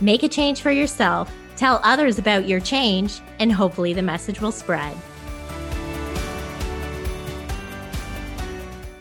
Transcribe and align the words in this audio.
make 0.00 0.22
a 0.22 0.28
change 0.28 0.60
for 0.60 0.70
yourself, 0.70 1.32
tell 1.56 1.80
others 1.82 2.18
about 2.18 2.46
your 2.46 2.60
change, 2.60 3.20
and 3.38 3.52
hopefully 3.52 3.92
the 3.92 4.02
message 4.02 4.40
will 4.40 4.52
spread. 4.52 4.96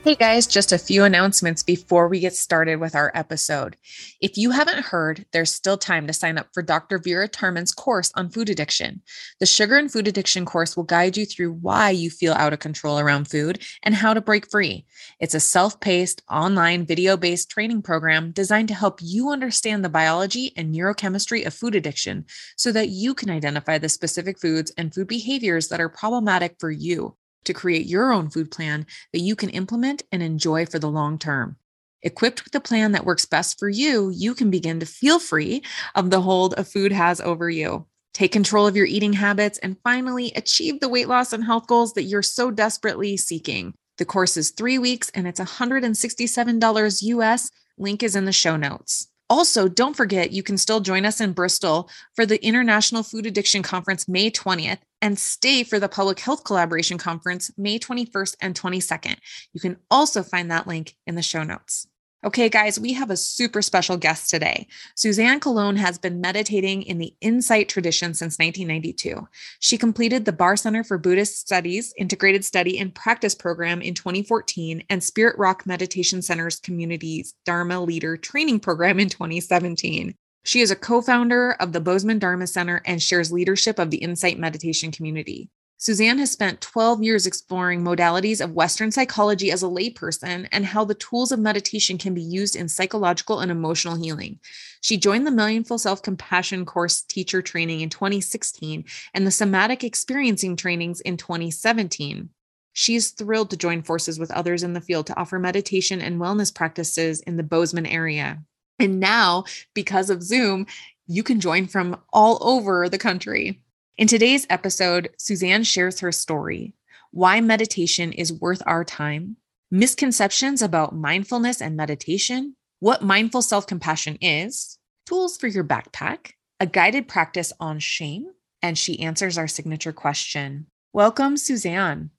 Hey 0.07 0.15
guys, 0.15 0.47
just 0.47 0.71
a 0.71 0.77
few 0.77 1.03
announcements 1.03 1.63
before 1.63 2.07
we 2.07 2.21
get 2.21 2.33
started 2.33 2.77
with 2.77 2.95
our 2.95 3.11
episode. 3.13 3.75
If 4.21 4.37
you 4.37 4.51
haven't 4.51 4.85
heard, 4.85 5.25
there's 5.33 5.53
still 5.53 5.77
time 5.77 6.07
to 6.07 6.13
sign 6.13 6.37
up 6.37 6.47
for 6.53 6.63
Dr. 6.63 6.97
Vera 6.97 7.27
Tarman's 7.27 7.73
course 7.73 8.09
on 8.15 8.29
food 8.29 8.49
addiction. 8.49 9.01
The 9.41 9.45
Sugar 9.45 9.75
and 9.75 9.91
Food 9.91 10.07
Addiction 10.07 10.45
course 10.45 10.77
will 10.77 10.85
guide 10.85 11.17
you 11.17 11.25
through 11.25 11.55
why 11.55 11.89
you 11.89 12.09
feel 12.09 12.31
out 12.31 12.53
of 12.53 12.59
control 12.59 12.99
around 12.99 13.27
food 13.27 13.61
and 13.83 13.93
how 13.93 14.13
to 14.13 14.21
break 14.21 14.49
free. 14.49 14.85
It's 15.19 15.35
a 15.35 15.41
self 15.41 15.77
paced, 15.81 16.21
online, 16.31 16.85
video 16.85 17.17
based 17.17 17.51
training 17.51 17.81
program 17.81 18.31
designed 18.31 18.69
to 18.69 18.75
help 18.75 19.01
you 19.03 19.29
understand 19.29 19.83
the 19.83 19.89
biology 19.89 20.53
and 20.55 20.73
neurochemistry 20.73 21.45
of 21.45 21.53
food 21.53 21.75
addiction 21.75 22.23
so 22.55 22.71
that 22.71 22.87
you 22.87 23.13
can 23.13 23.29
identify 23.29 23.77
the 23.77 23.89
specific 23.89 24.39
foods 24.39 24.71
and 24.77 24.93
food 24.93 25.09
behaviors 25.09 25.67
that 25.67 25.81
are 25.81 25.89
problematic 25.89 26.55
for 26.61 26.71
you 26.71 27.17
to 27.47 27.53
create 27.53 27.87
your 27.87 28.13
own 28.13 28.29
food 28.29 28.51
plan 28.51 28.85
that 29.11 29.19
you 29.19 29.35
can 29.35 29.49
implement 29.49 30.03
and 30.11 30.21
enjoy 30.21 30.65
for 30.65 30.79
the 30.79 30.89
long 30.89 31.17
term. 31.17 31.57
Equipped 32.03 32.45
with 32.45 32.53
a 32.53 32.59
plan 32.59 32.91
that 32.91 33.05
works 33.05 33.25
best 33.25 33.57
for 33.57 33.67
you, 33.67 34.09
you 34.09 34.35
can 34.35 34.51
begin 34.51 34.79
to 34.79 34.85
feel 34.85 35.19
free 35.19 35.63
of 35.95 36.11
the 36.11 36.21
hold 36.21 36.53
a 36.57 36.63
food 36.63 36.91
has 36.91 37.19
over 37.19 37.49
you. 37.49 37.85
Take 38.13 38.31
control 38.31 38.67
of 38.67 38.75
your 38.75 38.85
eating 38.85 39.13
habits 39.13 39.57
and 39.59 39.77
finally 39.83 40.31
achieve 40.35 40.79
the 40.79 40.89
weight 40.89 41.07
loss 41.07 41.33
and 41.33 41.43
health 41.43 41.67
goals 41.67 41.93
that 41.93 42.03
you're 42.03 42.21
so 42.21 42.51
desperately 42.51 43.17
seeking. 43.17 43.73
The 43.97 44.05
course 44.05 44.37
is 44.37 44.51
three 44.51 44.77
weeks 44.77 45.09
and 45.13 45.27
it's 45.27 45.39
$167 45.39 47.03
US. 47.03 47.51
Link 47.77 48.03
is 48.03 48.15
in 48.15 48.25
the 48.25 48.31
show 48.31 48.55
notes. 48.57 49.07
Also, 49.29 49.67
don't 49.67 49.97
forget 49.97 50.31
you 50.31 50.41
can 50.41 50.57
still 50.57 50.79
join 50.79 51.05
us 51.05 51.19
in 51.19 51.33
Bristol 51.33 51.89
for 52.15 52.25
the 52.25 52.43
International 52.43 53.03
Food 53.03 53.25
Addiction 53.25 53.61
Conference 53.61 54.07
May 54.07 54.31
20th 54.31 54.79
and 55.01 55.17
stay 55.17 55.63
for 55.63 55.79
the 55.79 55.89
Public 55.89 56.19
Health 56.19 56.43
Collaboration 56.43 56.97
Conference 56.97 57.51
May 57.57 57.79
21st 57.79 58.35
and 58.41 58.59
22nd. 58.59 59.15
You 59.53 59.59
can 59.59 59.77
also 59.91 60.23
find 60.23 60.51
that 60.51 60.67
link 60.67 60.95
in 61.05 61.15
the 61.15 61.21
show 61.21 61.43
notes. 61.43 61.87
Okay, 62.25 62.49
guys, 62.49 62.79
we 62.79 62.93
have 62.93 63.11
a 63.11 63.15
super 63.15 63.61
special 63.61 63.95
guest 63.95 64.29
today. 64.29 64.67
Suzanne 64.95 65.39
Cologne 65.39 65.75
has 65.75 65.99
been 65.99 66.19
meditating 66.19 66.81
in 66.81 66.97
the 66.97 67.13
Insight 67.21 67.69
tradition 67.69 68.15
since 68.15 68.39
1992. 68.39 69.27
She 69.59 69.77
completed 69.77 70.25
the 70.25 70.33
Barre 70.33 70.57
Center 70.57 70.83
for 70.83 70.97
Buddhist 70.97 71.39
Studies 71.39 71.93
Integrated 71.95 72.43
Study 72.43 72.79
and 72.79 72.93
Practice 72.93 73.35
program 73.35 73.81
in 73.81 73.93
2014 73.93 74.83
and 74.89 75.03
Spirit 75.03 75.37
Rock 75.37 75.67
Meditation 75.67 76.23
Center's 76.23 76.59
Community's 76.59 77.35
Dharma 77.45 77.79
Leader 77.79 78.17
Training 78.17 78.61
Program 78.61 78.99
in 78.99 79.09
2017. 79.09 80.15
She 80.47 80.61
is 80.61 80.71
a 80.71 80.77
co 80.77 81.01
founder 81.01 81.57
of 81.59 81.73
the 81.73 81.81
Bozeman 81.81 82.19
Dharma 82.19 82.47
Center 82.47 82.81
and 82.85 83.03
shares 83.03 83.33
leadership 83.33 83.77
of 83.77 83.91
the 83.91 83.97
Insight 83.97 84.39
Meditation 84.39 84.93
community. 84.93 85.49
Suzanne 85.75 86.19
has 86.19 86.31
spent 86.31 86.61
12 86.61 87.03
years 87.03 87.27
exploring 87.27 87.83
modalities 87.83 88.41
of 88.41 88.53
Western 88.53 88.89
psychology 88.89 89.51
as 89.51 89.61
a 89.61 89.65
layperson 89.65 90.47
and 90.53 90.65
how 90.65 90.85
the 90.85 90.95
tools 90.95 91.33
of 91.33 91.39
meditation 91.41 91.97
can 91.97 92.13
be 92.13 92.21
used 92.21 92.55
in 92.55 92.69
psychological 92.69 93.41
and 93.41 93.51
emotional 93.51 93.97
healing. 93.97 94.39
She 94.79 94.95
joined 94.95 95.27
the 95.27 95.31
Mindful 95.31 95.79
Self 95.79 96.01
Compassion 96.01 96.65
course 96.65 97.01
teacher 97.01 97.41
training 97.41 97.81
in 97.81 97.89
2016 97.89 98.85
and 99.13 99.27
the 99.27 99.31
Somatic 99.31 99.83
Experiencing 99.83 100.55
trainings 100.55 101.01
in 101.01 101.17
2017. 101.17 102.29
She 102.71 102.95
is 102.95 103.09
thrilled 103.09 103.49
to 103.49 103.57
join 103.57 103.81
forces 103.81 104.17
with 104.17 104.31
others 104.31 104.63
in 104.63 104.71
the 104.71 104.79
field 104.79 105.07
to 105.07 105.19
offer 105.19 105.39
meditation 105.39 105.99
and 105.99 106.21
wellness 106.21 106.55
practices 106.55 107.19
in 107.19 107.35
the 107.35 107.43
Bozeman 107.43 107.85
area. 107.85 108.43
And 108.79 108.99
now, 108.99 109.45
because 109.73 110.09
of 110.09 110.23
Zoom, 110.23 110.67
you 111.07 111.23
can 111.23 111.39
join 111.39 111.67
from 111.67 111.99
all 112.11 112.37
over 112.41 112.89
the 112.89 112.97
country. 112.97 113.61
In 113.97 114.07
today's 114.07 114.45
episode, 114.49 115.09
Suzanne 115.17 115.63
shares 115.63 115.99
her 116.01 116.11
story 116.11 116.73
why 117.11 117.41
meditation 117.41 118.11
is 118.11 118.33
worth 118.33 118.61
our 118.65 118.83
time, 118.83 119.37
misconceptions 119.71 120.61
about 120.61 120.93
mindfulness 120.93 121.61
and 121.61 121.75
meditation, 121.75 122.55
what 122.79 123.01
mindful 123.01 123.41
self 123.41 123.65
compassion 123.65 124.17
is, 124.21 124.77
tools 125.05 125.37
for 125.37 125.47
your 125.47 125.63
backpack, 125.63 126.33
a 126.59 126.65
guided 126.65 127.07
practice 127.07 127.53
on 127.59 127.79
shame, 127.79 128.27
and 128.61 128.77
she 128.77 128.99
answers 128.99 129.37
our 129.37 129.47
signature 129.47 129.93
question. 129.93 130.67
Welcome, 130.93 131.37
Suzanne. 131.37 132.11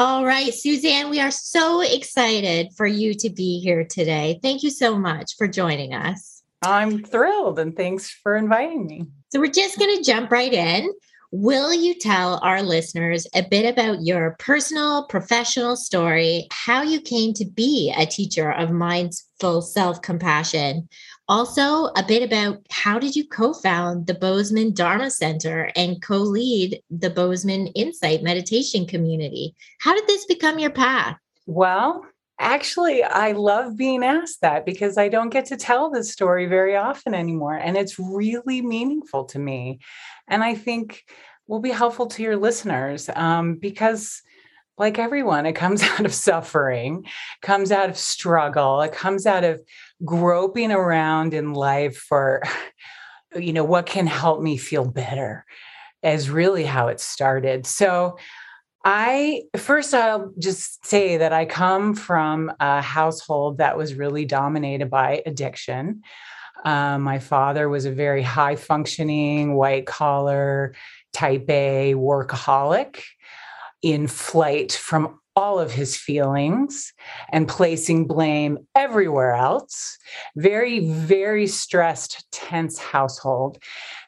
All 0.00 0.24
right, 0.24 0.54
Suzanne, 0.54 1.10
we 1.10 1.20
are 1.20 1.30
so 1.30 1.82
excited 1.82 2.68
for 2.74 2.86
you 2.86 3.12
to 3.12 3.28
be 3.28 3.60
here 3.60 3.84
today. 3.84 4.40
Thank 4.42 4.62
you 4.62 4.70
so 4.70 4.98
much 4.98 5.36
for 5.36 5.46
joining 5.46 5.92
us. 5.92 6.42
I'm 6.62 7.04
thrilled 7.04 7.58
and 7.58 7.76
thanks 7.76 8.08
for 8.08 8.34
inviting 8.34 8.86
me. 8.86 9.04
So 9.28 9.40
we're 9.40 9.52
just 9.52 9.78
going 9.78 9.94
to 9.94 10.02
jump 10.02 10.30
right 10.30 10.54
in. 10.54 10.90
Will 11.32 11.74
you 11.74 11.92
tell 11.92 12.40
our 12.42 12.62
listeners 12.62 13.26
a 13.34 13.42
bit 13.42 13.70
about 13.70 14.02
your 14.02 14.36
personal, 14.38 15.06
professional 15.06 15.76
story, 15.76 16.48
how 16.50 16.80
you 16.80 17.02
came 17.02 17.34
to 17.34 17.44
be 17.44 17.94
a 17.94 18.06
teacher 18.06 18.50
of 18.50 18.70
mindful 18.70 19.60
self 19.60 20.00
compassion? 20.00 20.88
Also, 21.30 21.86
a 21.94 22.02
bit 22.06 22.24
about 22.24 22.58
how 22.70 22.98
did 22.98 23.14
you 23.14 23.24
co 23.24 23.52
found 23.52 24.08
the 24.08 24.14
Bozeman 24.14 24.74
Dharma 24.74 25.12
Center 25.12 25.70
and 25.76 26.02
co 26.02 26.18
lead 26.18 26.82
the 26.90 27.08
Bozeman 27.08 27.68
Insight 27.68 28.24
Meditation 28.24 28.84
Community? 28.84 29.54
How 29.80 29.94
did 29.94 30.08
this 30.08 30.26
become 30.26 30.58
your 30.58 30.70
path? 30.70 31.16
Well, 31.46 32.04
Actually, 32.42 33.04
I 33.04 33.32
love 33.32 33.76
being 33.76 34.02
asked 34.02 34.40
that 34.40 34.64
because 34.64 34.96
I 34.96 35.10
don't 35.10 35.28
get 35.28 35.44
to 35.46 35.58
tell 35.58 35.90
this 35.90 36.10
story 36.10 36.46
very 36.46 36.74
often 36.74 37.12
anymore. 37.12 37.56
And 37.56 37.76
it's 37.76 37.98
really 37.98 38.62
meaningful 38.62 39.26
to 39.26 39.38
me. 39.38 39.80
And 40.26 40.42
I 40.42 40.54
think 40.54 41.04
will 41.48 41.60
be 41.60 41.70
helpful 41.70 42.06
to 42.06 42.22
your 42.22 42.38
listeners 42.38 43.10
um, 43.14 43.56
because, 43.56 44.22
like 44.80 44.98
everyone, 44.98 45.44
it 45.44 45.52
comes 45.52 45.82
out 45.98 46.04
of 46.04 46.12
suffering, 46.12 47.06
comes 47.42 47.70
out 47.70 47.90
of 47.90 47.96
struggle, 47.96 48.80
it 48.80 48.92
comes 48.92 49.26
out 49.26 49.44
of 49.44 49.60
groping 50.04 50.72
around 50.72 51.34
in 51.34 51.52
life 51.52 51.96
for, 51.96 52.42
you 53.36 53.52
know, 53.52 53.62
what 53.62 53.86
can 53.86 54.08
help 54.08 54.42
me 54.42 54.56
feel 54.56 54.84
better, 54.84 55.44
is 56.02 56.30
really 56.30 56.64
how 56.64 56.88
it 56.88 56.98
started. 56.98 57.66
So, 57.66 58.16
I 58.82 59.42
first, 59.58 59.92
I'll 59.92 60.32
just 60.38 60.86
say 60.86 61.18
that 61.18 61.34
I 61.34 61.44
come 61.44 61.94
from 61.94 62.50
a 62.60 62.80
household 62.80 63.58
that 63.58 63.76
was 63.76 63.92
really 63.92 64.24
dominated 64.24 64.88
by 64.88 65.22
addiction. 65.26 66.00
Um, 66.64 67.02
my 67.02 67.18
father 67.18 67.68
was 67.68 67.84
a 67.84 67.92
very 67.92 68.22
high 68.22 68.56
functioning, 68.56 69.54
white 69.54 69.84
collar, 69.84 70.74
type 71.12 71.44
A 71.50 71.92
workaholic 71.94 73.02
in 73.82 74.06
flight 74.06 74.72
from 74.72 75.20
all 75.36 75.58
of 75.58 75.72
his 75.72 75.96
feelings 75.96 76.92
and 77.30 77.48
placing 77.48 78.06
blame 78.06 78.58
everywhere 78.74 79.32
else. 79.32 79.96
Very, 80.36 80.80
very 80.90 81.46
stressed, 81.46 82.30
tense 82.32 82.78
household. 82.78 83.58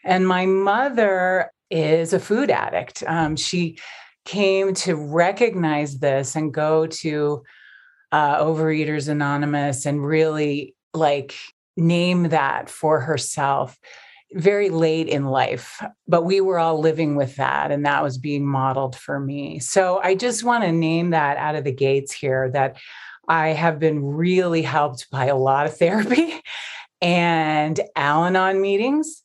And 0.05 0.27
my 0.27 0.47
mother 0.47 1.51
is 1.71 2.13
a 2.13 2.21
food 2.21 2.51
addict. 2.51 3.03
Um, 3.07 3.37
she 3.37 3.79
came 4.25 4.75
to 4.75 4.95
recognize 4.95 5.99
this 5.99 6.37
and 6.37 6.53
go 6.53 6.87
to 6.87 7.43
uh, 8.11 8.45
Overeaters 8.45 9.09
Anonymous 9.09 9.87
and 9.87 10.05
really 10.05 10.75
like 10.93 11.35
name 11.77 12.29
that 12.29 12.69
for 12.69 13.01
herself 13.01 13.79
very 14.35 14.71
late 14.71 15.09
in 15.09 15.25
life, 15.25 15.83
but 16.09 16.25
we 16.25 16.41
were 16.41 16.59
all 16.59 16.79
living 16.79 17.17
with 17.17 17.37
that, 17.37 17.71
and 17.71 17.85
that 17.87 18.03
was 18.03 18.19
being 18.19 18.47
modeled 18.47 18.97
for 18.97 19.21
me. 19.21 19.59
So 19.59 20.01
I 20.03 20.15
just 20.15 20.45
want 20.45 20.65
to 20.65 20.73
name 20.73 21.11
that 21.11 21.37
out 21.37 21.55
of 21.55 21.65
the 21.65 21.73
gates 21.73 22.13
here 22.13 22.51
that 22.51 22.77
I 23.29 23.49
have 23.49 23.79
been 23.79 24.05
really 24.05 24.63
helped 24.63 25.11
by 25.11 25.27
a 25.27 25.37
lot 25.37 25.67
of 25.67 25.77
therapy 25.79 26.41
and 27.01 27.81
Al 27.97 28.25
Anon 28.25 28.61
meetings 28.61 29.23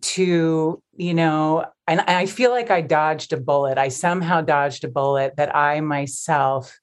to, 0.00 0.82
you 0.96 1.14
know, 1.14 1.64
and 1.86 2.00
I 2.02 2.26
feel 2.26 2.50
like 2.50 2.70
I 2.70 2.80
dodged 2.80 3.32
a 3.32 3.36
bullet. 3.36 3.78
I 3.78 3.88
somehow 3.88 4.40
dodged 4.40 4.84
a 4.84 4.88
bullet 4.88 5.34
that 5.36 5.54
I 5.54 5.80
myself 5.80 6.78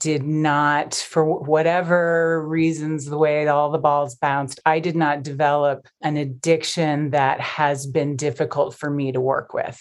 did 0.00 0.22
not, 0.22 0.94
for 0.94 1.24
whatever 1.24 2.46
reasons, 2.46 3.06
the 3.06 3.18
way 3.18 3.46
all 3.48 3.70
the 3.70 3.78
balls 3.78 4.14
bounced, 4.14 4.60
I 4.64 4.78
did 4.78 4.94
not 4.94 5.24
develop 5.24 5.88
an 6.02 6.16
addiction 6.16 7.10
that 7.10 7.40
has 7.40 7.86
been 7.86 8.14
difficult 8.16 8.74
for 8.74 8.90
me 8.90 9.12
to 9.12 9.20
work 9.20 9.52
with. 9.52 9.80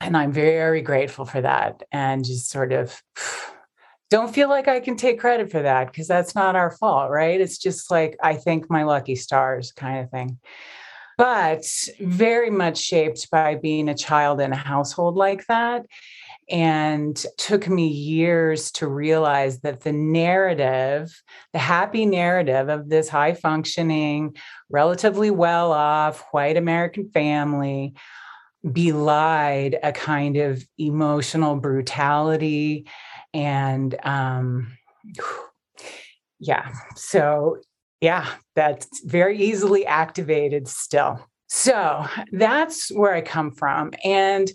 And 0.00 0.16
I'm 0.16 0.32
very 0.32 0.80
grateful 0.80 1.24
for 1.24 1.40
that. 1.40 1.82
And 1.92 2.24
just 2.24 2.50
sort 2.50 2.72
of 2.72 3.00
don't 4.10 4.34
feel 4.34 4.48
like 4.48 4.68
I 4.68 4.80
can 4.80 4.96
take 4.96 5.20
credit 5.20 5.50
for 5.50 5.62
that 5.62 5.86
because 5.86 6.08
that's 6.08 6.34
not 6.34 6.56
our 6.56 6.72
fault, 6.72 7.10
right? 7.10 7.40
It's 7.40 7.58
just 7.58 7.90
like 7.90 8.16
I 8.22 8.34
thank 8.34 8.68
my 8.68 8.82
lucky 8.82 9.14
stars 9.14 9.72
kind 9.72 10.00
of 10.00 10.10
thing. 10.10 10.38
But 11.18 11.64
very 12.00 12.50
much 12.50 12.78
shaped 12.78 13.30
by 13.30 13.54
being 13.54 13.88
a 13.88 13.94
child 13.94 14.40
in 14.40 14.52
a 14.52 14.56
household 14.56 15.14
like 15.14 15.46
that 15.46 15.86
and 16.50 17.24
took 17.38 17.68
me 17.68 17.86
years 17.86 18.70
to 18.72 18.86
realize 18.86 19.60
that 19.60 19.80
the 19.80 19.92
narrative 19.92 21.22
the 21.52 21.58
happy 21.58 22.04
narrative 22.04 22.68
of 22.68 22.88
this 22.88 23.08
high 23.08 23.34
functioning 23.34 24.36
relatively 24.68 25.30
well 25.30 25.72
off 25.72 26.24
white 26.32 26.56
american 26.56 27.08
family 27.10 27.94
belied 28.70 29.78
a 29.82 29.92
kind 29.92 30.36
of 30.36 30.64
emotional 30.78 31.56
brutality 31.56 32.86
and 33.34 33.96
um 34.04 34.76
yeah 36.38 36.72
so 36.94 37.56
yeah 38.00 38.28
that's 38.54 39.02
very 39.04 39.38
easily 39.38 39.86
activated 39.86 40.68
still. 40.68 41.18
So 41.48 42.06
that's 42.32 42.90
where 42.90 43.14
i 43.14 43.20
come 43.20 43.50
from 43.50 43.92
and 44.04 44.50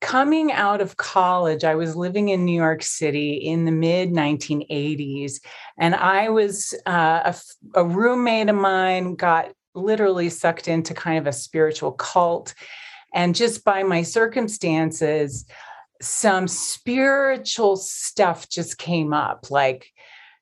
coming 0.00 0.52
out 0.52 0.80
of 0.80 0.96
college, 0.96 1.64
I 1.64 1.74
was 1.74 1.96
living 1.96 2.28
in 2.28 2.44
New 2.44 2.56
York 2.56 2.82
City 2.82 3.34
in 3.34 3.64
the 3.64 3.72
mid 3.72 4.10
1980s, 4.10 5.40
and 5.78 5.94
I 5.94 6.28
was 6.28 6.74
uh, 6.86 7.32
a, 7.32 7.80
a 7.80 7.84
roommate 7.84 8.48
of 8.48 8.56
mine 8.56 9.14
got 9.14 9.52
literally 9.74 10.30
sucked 10.30 10.68
into 10.68 10.94
kind 10.94 11.18
of 11.18 11.26
a 11.26 11.32
spiritual 11.32 11.92
cult. 11.92 12.54
And 13.14 13.34
just 13.34 13.64
by 13.64 13.82
my 13.82 14.02
circumstances, 14.02 15.46
some 16.02 16.48
spiritual 16.48 17.76
stuff 17.76 18.48
just 18.48 18.78
came 18.78 19.12
up. 19.12 19.50
Like 19.50 19.90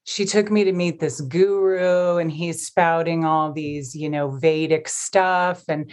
she 0.05 0.25
took 0.25 0.51
me 0.51 0.65
to 0.65 0.73
meet 0.73 1.01
this 1.01 1.21
guru, 1.21 2.19
and 2.19 2.31
he's 2.31 2.67
spouting 2.67 3.25
all 3.25 3.53
these, 3.53 3.95
you 3.95 4.09
know, 4.11 4.31
Vedic 4.31 4.89
stuff. 4.89 5.65
And 5.69 5.91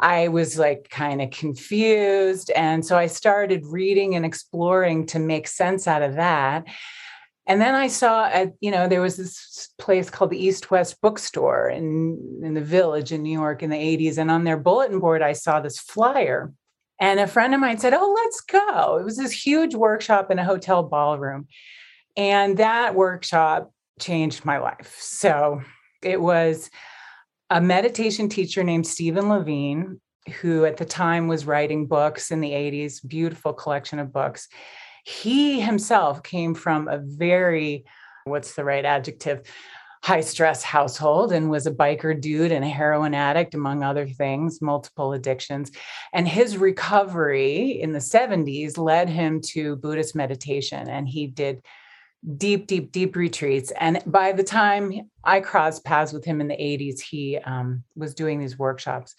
I 0.00 0.28
was 0.28 0.58
like 0.58 0.88
kind 0.90 1.20
of 1.20 1.30
confused. 1.30 2.50
And 2.50 2.84
so 2.84 2.96
I 2.96 3.06
started 3.06 3.66
reading 3.66 4.14
and 4.14 4.24
exploring 4.24 5.06
to 5.06 5.18
make 5.18 5.48
sense 5.48 5.86
out 5.86 6.02
of 6.02 6.14
that. 6.14 6.66
And 7.46 7.62
then 7.62 7.74
I 7.74 7.88
saw, 7.88 8.26
at, 8.26 8.52
you 8.60 8.70
know, 8.70 8.88
there 8.88 9.00
was 9.00 9.16
this 9.16 9.70
place 9.78 10.10
called 10.10 10.30
the 10.30 10.44
East 10.44 10.70
West 10.70 11.00
Bookstore 11.00 11.70
in, 11.70 12.42
in 12.44 12.52
the 12.52 12.60
village 12.60 13.10
in 13.10 13.22
New 13.22 13.32
York 13.32 13.62
in 13.62 13.70
the 13.70 13.76
80s. 13.76 14.18
And 14.18 14.30
on 14.30 14.44
their 14.44 14.58
bulletin 14.58 15.00
board, 15.00 15.22
I 15.22 15.32
saw 15.32 15.58
this 15.58 15.78
flyer. 15.78 16.52
And 17.00 17.18
a 17.18 17.26
friend 17.26 17.54
of 17.54 17.60
mine 17.60 17.78
said, 17.78 17.94
Oh, 17.94 18.14
let's 18.22 18.40
go. 18.42 18.98
It 18.98 19.04
was 19.04 19.16
this 19.16 19.32
huge 19.32 19.74
workshop 19.74 20.30
in 20.30 20.38
a 20.38 20.44
hotel 20.44 20.82
ballroom. 20.82 21.46
And 22.16 22.58
that 22.58 22.94
workshop 22.94 23.72
changed 23.98 24.44
my 24.44 24.58
life. 24.58 24.96
So 25.00 25.62
it 26.02 26.20
was 26.20 26.70
a 27.50 27.60
meditation 27.60 28.28
teacher 28.28 28.62
named 28.62 28.86
Stephen 28.86 29.28
Levine, 29.28 30.00
who 30.40 30.64
at 30.64 30.76
the 30.76 30.84
time 30.84 31.28
was 31.28 31.46
writing 31.46 31.86
books 31.86 32.30
in 32.30 32.40
the 32.40 32.50
80s, 32.50 33.06
beautiful 33.06 33.52
collection 33.52 33.98
of 33.98 34.12
books. 34.12 34.48
He 35.04 35.60
himself 35.60 36.22
came 36.22 36.54
from 36.54 36.88
a 36.88 36.98
very, 36.98 37.84
what's 38.24 38.54
the 38.54 38.64
right 38.64 38.84
adjective? 38.84 39.42
High 40.02 40.20
stress 40.20 40.62
household 40.62 41.32
and 41.32 41.50
was 41.50 41.66
a 41.66 41.72
biker 41.72 42.20
dude 42.20 42.52
and 42.52 42.64
a 42.64 42.68
heroin 42.68 43.14
addict, 43.14 43.54
among 43.54 43.82
other 43.82 44.06
things, 44.06 44.60
multiple 44.60 45.12
addictions. 45.12 45.72
And 46.12 46.28
his 46.28 46.58
recovery 46.58 47.80
in 47.80 47.92
the 47.92 47.98
70s 47.98 48.76
led 48.76 49.08
him 49.08 49.40
to 49.52 49.76
Buddhist 49.76 50.14
meditation. 50.14 50.88
And 50.88 51.08
he 51.08 51.26
did 51.26 51.62
deep, 52.36 52.66
deep, 52.66 52.92
deep 52.92 53.16
retreats. 53.16 53.72
And 53.78 54.02
by 54.06 54.32
the 54.32 54.42
time 54.42 55.10
I 55.24 55.40
crossed 55.40 55.84
paths 55.84 56.12
with 56.12 56.24
him 56.24 56.40
in 56.40 56.48
the 56.48 56.56
80s, 56.56 57.00
he 57.00 57.38
um, 57.38 57.84
was 57.94 58.14
doing 58.14 58.38
these 58.38 58.58
workshops. 58.58 59.14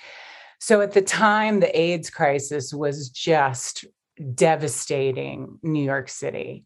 So 0.59 0.81
at 0.81 0.91
the 0.91 1.01
time, 1.01 1.59
the 1.59 1.79
AIDS 1.79 2.09
crisis 2.09 2.73
was 2.73 3.09
just 3.09 3.85
devastating 4.35 5.57
New 5.63 5.83
York 5.83 6.09
City. 6.09 6.65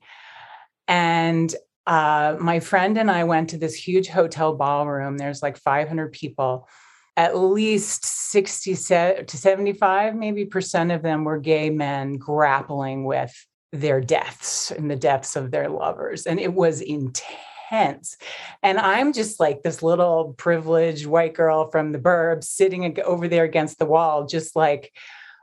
And 0.87 1.53
uh, 1.85 2.35
my 2.39 2.59
friend 2.59 2.97
and 2.97 3.11
I 3.11 3.25
went 3.25 3.49
to 3.49 3.57
this 3.57 3.75
huge 3.75 4.07
hotel 4.07 4.55
ballroom. 4.55 5.17
There's 5.17 5.43
like 5.43 5.57
500 5.57 6.11
people. 6.11 6.67
At 7.15 7.37
least 7.37 8.05
60 8.05 8.73
to 8.73 9.37
75, 9.37 10.15
maybe 10.15 10.45
percent 10.45 10.91
of 10.91 11.03
them 11.03 11.23
were 11.23 11.37
gay 11.37 11.69
men 11.69 12.17
grappling 12.17 13.03
with 13.05 13.33
their 13.73 13.99
deaths 13.99 14.71
and 14.71 14.89
the 14.89 14.95
deaths 14.95 15.35
of 15.35 15.51
their 15.51 15.67
lovers. 15.67 16.27
And 16.27 16.39
it 16.39 16.53
was 16.53 16.79
intense. 16.79 18.17
And 18.61 18.77
I'm 18.77 19.13
just 19.13 19.39
like 19.39 19.63
this 19.63 19.81
little 19.81 20.35
privileged 20.37 21.07
white 21.07 21.33
girl 21.33 21.71
from 21.71 21.91
the 21.91 21.99
burbs 21.99 22.43
sitting 22.43 22.99
over 23.01 23.27
there 23.27 23.43
against 23.43 23.79
the 23.79 23.87
wall, 23.87 24.27
just 24.27 24.55
like 24.55 24.93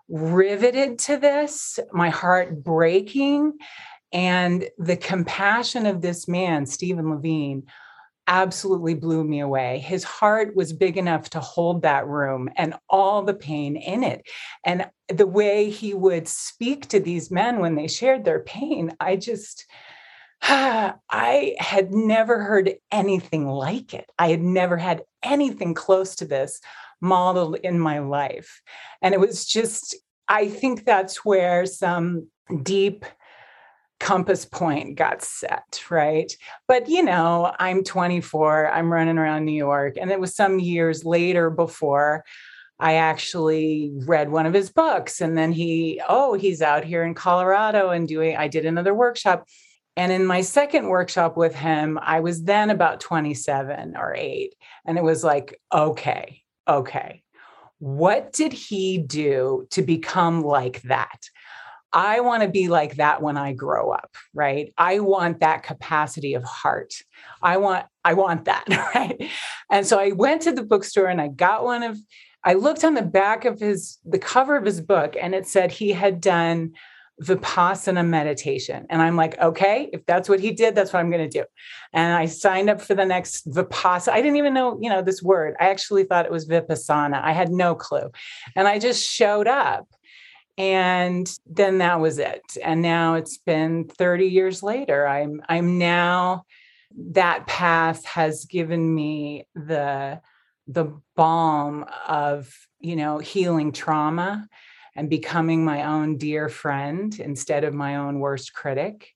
riveted 0.09 1.01
to 1.01 1.17
this, 1.17 1.81
my 1.93 2.09
heart 2.09 2.63
breaking. 2.63 3.55
And 4.13 4.69
the 4.79 4.97
compassion 4.97 5.87
of 5.87 6.01
this 6.01 6.29
man, 6.29 6.67
Stephen 6.67 7.11
Levine, 7.11 7.65
absolutely 8.31 8.95
blew 8.95 9.25
me 9.25 9.41
away. 9.41 9.81
His 9.81 10.05
heart 10.05 10.55
was 10.55 10.73
big 10.73 10.97
enough 10.97 11.29
to 11.31 11.41
hold 11.41 11.83
that 11.83 12.07
room 12.07 12.49
and 12.57 12.75
all 12.89 13.23
the 13.23 13.35
pain 13.35 13.77
in 13.77 14.05
it. 14.05 14.23
And 14.65 14.89
the 15.09 15.27
way 15.27 15.69
he 15.69 15.93
would 15.93 16.29
speak 16.29 16.87
to 16.89 17.01
these 17.01 17.31
men 17.33 17.59
when 17.59 17.75
they 17.75 17.89
shared 17.89 18.25
their 18.25 18.41
pain, 18.41 18.97
I 19.01 19.17
just, 19.17 19.67
I 20.43 21.57
had 21.59 21.93
never 21.93 22.41
heard 22.41 22.73
anything 22.93 23.49
like 23.49 23.93
it. 23.93 24.09
I 24.17 24.29
had 24.29 24.41
never 24.41 24.77
had 24.77 25.03
anything 25.25 25.75
close 25.75 26.15
to 26.17 26.25
this 26.25 26.61
modeled 27.01 27.57
in 27.57 27.81
my 27.81 27.99
life. 27.99 28.63
And 29.03 29.13
it 29.13 29.19
was 29.19 29.45
just, 29.45 29.97
I 30.29 30.49
think 30.49 30.85
that's 30.85 31.25
where 31.25 31.67
some 31.67 32.29
deep 32.63 33.05
compass 34.01 34.45
point 34.45 34.97
got 34.97 35.23
set, 35.23 35.85
right? 35.91 36.33
But 36.67 36.89
you 36.89 37.03
know, 37.03 37.55
I'm 37.61 37.85
24, 37.85 38.73
I'm 38.73 38.93
running 38.93 39.19
around 39.19 39.45
New 39.45 39.53
York, 39.53 39.97
and 40.01 40.11
it 40.11 40.19
was 40.19 40.35
some 40.35 40.59
years 40.59 41.05
later 41.05 41.51
before 41.51 42.25
I 42.81 42.95
actually 42.95 43.93
read 43.95 44.31
one 44.31 44.47
of 44.47 44.55
his 44.55 44.71
books. 44.71 45.21
And 45.21 45.37
then 45.37 45.53
he, 45.53 46.01
oh, 46.09 46.33
he's 46.33 46.63
out 46.63 46.83
here 46.83 47.05
in 47.05 47.15
Colorado 47.15 47.91
and 47.91 48.09
doing, 48.09 48.37
I 48.37 48.49
did 48.49 48.65
another 48.65 48.95
workshop. 48.95 49.47
And 49.97 50.11
in 50.11 50.25
my 50.25 50.41
second 50.41 50.89
workshop 50.89 51.37
with 51.37 51.55
him, 51.55 51.99
I 52.01 52.21
was 52.21 52.43
then 52.43 52.71
about 52.71 53.01
27 53.01 53.97
or 53.97 54.15
eight. 54.17 54.55
And 54.87 54.97
it 54.97 55.05
was 55.05 55.23
like, 55.23 55.61
okay, 55.73 56.43
okay. 56.67 57.23
What 57.79 58.33
did 58.33 58.53
he 58.53 58.99
do 58.99 59.67
to 59.71 59.83
become 59.83 60.43
like 60.43 60.81
that? 60.83 61.29
I 61.93 62.21
want 62.21 62.43
to 62.43 62.49
be 62.49 62.69
like 62.69 62.97
that 62.97 63.21
when 63.23 63.37
I 63.37 63.53
grow 63.53 63.91
up, 63.91 64.15
right? 64.33 64.73
I 64.79 65.01
want 65.01 65.41
that 65.41 65.63
capacity 65.63 66.35
of 66.35 66.45
heart. 66.45 66.95
I 67.43 67.57
want 67.57 67.87
I 68.05 68.15
want 68.15 68.45
that, 68.45 68.65
right? 68.95 69.29
And 69.71 69.87
so 69.87 69.99
I 69.99 70.13
went 70.13 70.43
to 70.43 70.53
the 70.53 70.63
bookstore 70.63 71.07
and 71.07 71.21
I 71.21 71.29
got 71.29 71.65
one 71.65 71.83
of 71.83 71.99
I 72.45 72.55
looked 72.55 72.85
on 72.85 72.95
the 72.95 73.03
back 73.03 73.45
of 73.45 73.61
his 73.61 73.99
the 74.05 74.19
cover 74.19 74.57
of 74.57 74.65
his 74.65 74.81
book 74.81 75.15
and 75.21 75.35
it 75.35 75.47
said 75.47 75.73
he 75.73 75.91
had 75.91 76.21
done 76.21 76.73
vipassana 77.23 78.07
meditation 78.07 78.87
and 78.89 79.03
i'm 79.03 79.15
like 79.15 79.39
okay 79.41 79.91
if 79.93 80.05
that's 80.07 80.27
what 80.27 80.41
he 80.41 80.53
did 80.53 80.75
that's 80.75 80.91
what 80.91 81.01
i'm 81.01 81.11
going 81.11 81.29
to 81.29 81.39
do 81.39 81.45
and 81.93 82.15
i 82.15 82.25
signed 82.25 82.71
up 82.71 82.81
for 82.81 82.95
the 82.95 83.05
next 83.05 83.47
vipassana 83.47 84.13
i 84.13 84.23
didn't 84.23 84.39
even 84.39 84.55
know 84.55 84.79
you 84.81 84.89
know 84.89 85.03
this 85.03 85.23
word 85.23 85.55
i 85.61 85.69
actually 85.69 86.03
thought 86.03 86.25
it 86.25 86.33
was 86.33 86.49
vipassana 86.49 87.23
i 87.23 87.33
had 87.33 87.51
no 87.51 87.75
clue 87.75 88.11
and 88.57 88.67
i 88.67 88.79
just 88.79 89.07
showed 89.07 89.47
up 89.47 89.87
and 90.59 91.31
then 91.47 91.79
that 91.79 92.01
was 92.01 92.19
it. 92.19 92.43
And 92.63 92.83
now 92.83 93.15
it's 93.15 93.39
been 93.39 93.85
30 93.85 94.27
years 94.27 94.63
later. 94.63 95.07
I'm 95.07 95.43
i'm 95.49 95.79
now 95.79 96.45
that 97.13 97.47
path 97.47 98.05
has 98.05 98.45
given 98.45 98.95
me 98.95 99.47
the 99.55 100.21
the 100.67 101.01
balm 101.17 101.85
of 102.07 102.53
you 102.79 102.97
know 102.97 103.19
healing 103.19 103.73
trauma 103.73 104.49
and 104.97 105.09
becoming 105.09 105.65
my 105.65 105.85
own 105.85 106.17
dear 106.17 106.49
friend 106.49 107.19
instead 107.21 107.65
of 107.65 107.75
my 107.75 107.97
own 107.97 108.19
worst 108.19 108.53
critic. 108.53 109.15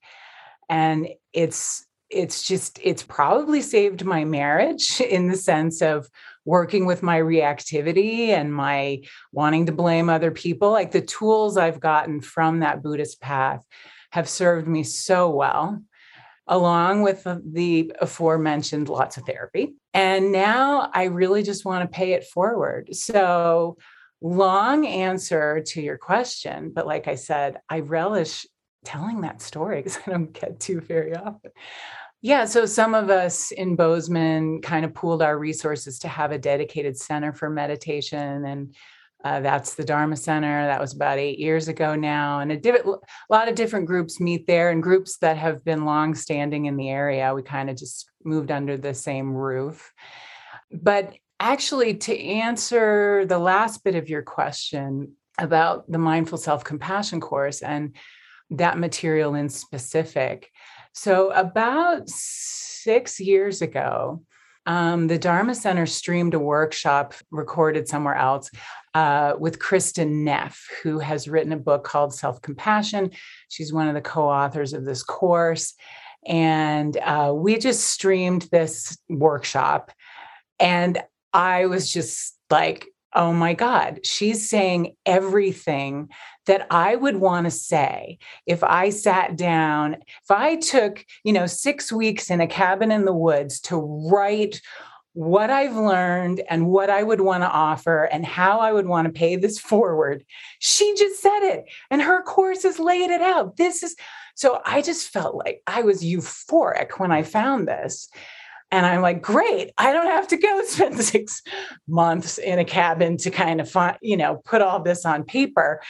And 0.68 1.08
it's 1.32 1.84
it's 2.10 2.46
just 2.46 2.78
it's 2.82 3.02
probably 3.02 3.60
saved 3.60 4.04
my 4.04 4.24
marriage 4.24 5.00
in 5.00 5.28
the 5.28 5.36
sense 5.36 5.82
of 5.82 6.08
working 6.44 6.86
with 6.86 7.02
my 7.02 7.18
reactivity 7.20 8.28
and 8.28 8.52
my 8.54 9.00
wanting 9.32 9.66
to 9.66 9.72
blame 9.72 10.08
other 10.08 10.30
people. 10.30 10.70
Like 10.70 10.92
the 10.92 11.00
tools 11.00 11.56
I've 11.56 11.80
gotten 11.80 12.20
from 12.20 12.60
that 12.60 12.82
Buddhist 12.82 13.20
path 13.20 13.64
have 14.10 14.28
served 14.28 14.68
me 14.68 14.82
so 14.84 15.30
well. 15.30 15.82
along 16.46 17.02
with 17.02 17.26
the 17.52 17.92
aforementioned 18.00 18.88
lots 18.88 19.16
of 19.16 19.24
therapy. 19.24 19.74
And 19.94 20.32
now 20.32 20.90
I 20.92 21.04
really 21.04 21.42
just 21.42 21.64
want 21.64 21.90
to 21.90 21.96
pay 21.96 22.12
it 22.12 22.24
forward. 22.24 22.94
So, 22.94 23.76
long 24.20 24.86
answer 24.86 25.62
to 25.68 25.80
your 25.80 25.98
question. 25.98 26.70
But 26.74 26.86
like 26.86 27.08
I 27.08 27.14
said, 27.14 27.58
I 27.68 27.80
relish 27.80 28.46
telling 28.84 29.22
that 29.22 29.40
story 29.40 29.78
because 29.78 29.98
I 30.06 30.10
don't 30.10 30.32
get 30.32 30.60
to 30.60 30.80
very 30.80 31.14
often. 31.14 31.50
Yeah, 32.25 32.47
so 32.47 32.64
some 32.64 32.95
of 32.95 33.11
us 33.11 33.52
in 33.52 33.76
Bozeman 33.76 34.62
kind 34.62 34.87
of 34.87 34.95
pooled 34.95 35.21
our 35.21 35.38
resources 35.38 35.99
to 35.99 36.09
have 36.09 36.33
a 36.33 36.38
dedicated 36.38 36.97
center 36.97 37.35
for 37.35 37.50
meditation 37.50 38.47
and 38.47 38.75
uh, 39.23 39.40
that's 39.40 39.75
the 39.75 39.85
Dharma 39.85 40.16
Center. 40.16 40.66
That 40.66 40.81
was 40.81 40.95
about 40.95 41.19
eight 41.19 41.38
years 41.38 41.69
ago 41.69 41.95
now, 41.95 42.40
and 42.40 42.50
a, 42.50 42.57
div- 42.57 42.87
a 42.87 42.99
lot 43.31 43.49
of 43.49 43.54
different 43.54 43.87
groups 43.87 44.21
meet 44.21 44.47
there, 44.47 44.71
and 44.71 44.83
groups 44.83 45.16
that 45.19 45.38
have 45.38 45.64
been 45.64 45.85
long 45.85 46.14
standing 46.14 46.66
in 46.66 46.76
the 46.76 46.90
area. 46.90 47.35
We 47.35 47.43
kind 47.43 47.71
of 47.71 47.76
just 47.76 48.11
moved 48.23 48.50
under 48.50 48.76
the 48.76 48.93
same 48.93 49.33
roof. 49.33 49.93
But 50.71 51.14
actually, 51.40 51.95
to 51.95 52.19
answer 52.19 53.25
the 53.26 53.38
last 53.38 53.83
bit 53.83 53.95
of 53.95 54.11
your 54.11 54.23
question 54.23 55.12
about 55.38 55.90
the 55.90 55.99
Mindful 55.99 56.37
Self 56.37 56.62
Compassion 56.62 57.21
course 57.21 57.62
and 57.62 57.97
that 58.50 58.78
material 58.78 59.35
in 59.35 59.49
specific, 59.49 60.50
so 60.94 61.30
about 61.32 62.08
six 62.08 63.20
years 63.20 63.60
ago, 63.62 64.22
um, 64.66 65.08
the 65.08 65.18
Dharma 65.18 65.54
Center 65.54 65.86
streamed 65.86 66.34
a 66.34 66.38
workshop 66.38 67.14
recorded 67.30 67.86
somewhere 67.86 68.14
else 68.14 68.50
uh, 68.94 69.34
with 69.38 69.58
Kristin 69.58 70.22
Neff, 70.24 70.66
who 70.82 71.00
has 71.00 71.28
written 71.28 71.52
a 71.52 71.58
book 71.58 71.84
called 71.84 72.14
Self 72.14 72.40
Compassion. 72.40 73.10
She's 73.48 73.72
one 73.72 73.88
of 73.88 73.94
the 73.94 74.00
co 74.00 74.28
authors 74.28 74.72
of 74.72 74.84
this 74.84 75.02
course. 75.02 75.74
And 76.26 76.96
uh, 76.96 77.32
we 77.34 77.58
just 77.58 77.84
streamed 77.84 78.48
this 78.50 78.96
workshop. 79.10 79.90
And 80.58 81.02
I 81.32 81.66
was 81.66 81.92
just 81.92 82.38
like, 82.50 82.86
oh 83.14 83.33
my 83.33 83.54
God, 83.54 84.00
she's 84.04 84.49
saying 84.49 84.97
everything 85.06 86.09
that 86.47 86.66
I 86.71 86.97
would 86.97 87.16
want 87.16 87.47
to 87.47 87.50
say 87.50 88.18
if 88.47 88.62
I 88.62 88.90
sat 88.90 89.37
down, 89.37 89.94
if 89.94 90.30
I 90.30 90.56
took, 90.56 91.04
you 91.23 91.33
know, 91.33 91.47
six 91.47 91.92
weeks 91.92 92.30
in 92.30 92.40
a 92.40 92.47
cabin 92.47 92.90
in 92.90 93.04
the 93.04 93.14
woods 93.14 93.61
to 93.62 93.76
write 93.76 94.61
what 95.14 95.49
I've 95.49 95.76
learned 95.76 96.42
and 96.50 96.66
what 96.66 96.90
I 96.90 97.04
would 97.04 97.21
want 97.21 97.44
to 97.44 97.49
offer 97.49 98.04
and 98.04 98.26
how 98.26 98.59
I 98.59 98.73
would 98.73 98.87
want 98.87 99.06
to 99.06 99.12
pay 99.12 99.37
this 99.37 99.59
forward. 99.71 100.25
She 100.59 100.94
just 100.99 101.23
said 101.23 101.40
it, 101.42 101.64
and 101.90 102.02
her 102.02 102.23
course 102.23 102.64
has 102.64 102.78
laid 102.78 103.11
it 103.11 103.23
out. 103.23 103.56
This 103.56 103.83
is 103.83 103.97
so 104.37 104.61
I 104.64 104.83
just 104.83 105.11
felt 105.11 105.37
like 105.37 105.62
I 105.66 105.83
was 105.83 106.02
euphoric 106.02 106.99
when 106.99 107.12
I 107.12 107.23
found 107.23 107.68
this. 107.68 108.09
And 108.75 108.85
I'm 108.85 109.02
like, 109.02 109.23
great, 109.23 109.71
I 109.78 109.93
don't 109.93 110.09
have 110.09 110.26
to 110.28 110.37
go 110.37 110.61
spend 110.66 111.00
six 111.00 111.43
months 111.87 112.38
in 112.38 112.59
a 112.59 112.64
cabin 112.64 113.16
to 113.19 113.31
kind 113.31 113.61
of 113.61 113.71
find, 113.71 113.97
you 114.02 114.16
know, 114.16 114.43
put 114.45 114.62
all 114.62 114.83
this 114.83 115.07
on 115.07 115.23
paper. 115.23 115.81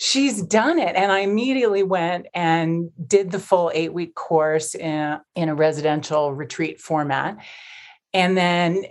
She's 0.00 0.40
done 0.40 0.78
it. 0.78 0.96
And 0.96 1.12
I 1.12 1.18
immediately 1.20 1.82
went 1.82 2.26
and 2.32 2.88
did 3.06 3.32
the 3.32 3.38
full 3.38 3.70
eight 3.74 3.92
week 3.92 4.14
course 4.14 4.74
in, 4.74 5.20
in 5.36 5.50
a 5.50 5.54
residential 5.54 6.32
retreat 6.32 6.80
format 6.80 7.36
and 8.14 8.36
then 8.36 8.84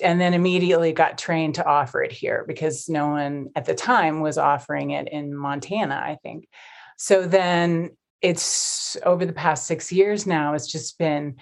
and 0.00 0.20
then 0.20 0.32
immediately 0.32 0.92
got 0.92 1.18
trained 1.18 1.56
to 1.56 1.66
offer 1.66 2.00
it 2.02 2.12
here 2.12 2.44
because 2.46 2.88
no 2.88 3.08
one 3.08 3.48
at 3.56 3.64
the 3.64 3.74
time 3.74 4.20
was 4.20 4.38
offering 4.38 4.90
it 4.90 5.08
in 5.08 5.36
Montana, 5.36 5.96
I 5.96 6.18
think. 6.22 6.48
So 6.96 7.26
then 7.26 7.96
it's 8.22 8.96
over 9.04 9.26
the 9.26 9.32
past 9.32 9.66
6 9.66 9.92
years 9.92 10.26
now 10.26 10.54
it's 10.54 10.70
just 10.70 10.96
been 10.96 11.36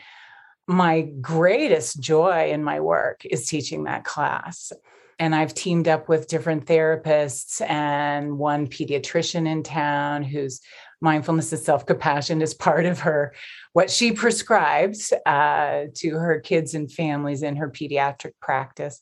my 0.72 1.02
greatest 1.20 2.00
joy 2.00 2.50
in 2.50 2.64
my 2.64 2.80
work 2.80 3.24
is 3.24 3.46
teaching 3.46 3.84
that 3.84 4.04
class. 4.04 4.72
And 5.18 5.34
I've 5.34 5.54
teamed 5.54 5.86
up 5.86 6.08
with 6.08 6.26
different 6.26 6.66
therapists 6.66 7.60
and 7.68 8.38
one 8.38 8.66
pediatrician 8.66 9.46
in 9.46 9.62
town 9.62 10.24
whose 10.24 10.60
mindfulness 11.00 11.52
and 11.52 11.60
self 11.60 11.86
compassion 11.86 12.42
is 12.42 12.54
part 12.54 12.86
of 12.86 13.00
her, 13.00 13.34
what 13.72 13.90
she 13.90 14.12
prescribes 14.12 15.12
uh, 15.26 15.84
to 15.94 16.10
her 16.10 16.40
kids 16.40 16.74
and 16.74 16.90
families 16.90 17.42
in 17.42 17.56
her 17.56 17.70
pediatric 17.70 18.32
practice. 18.40 19.00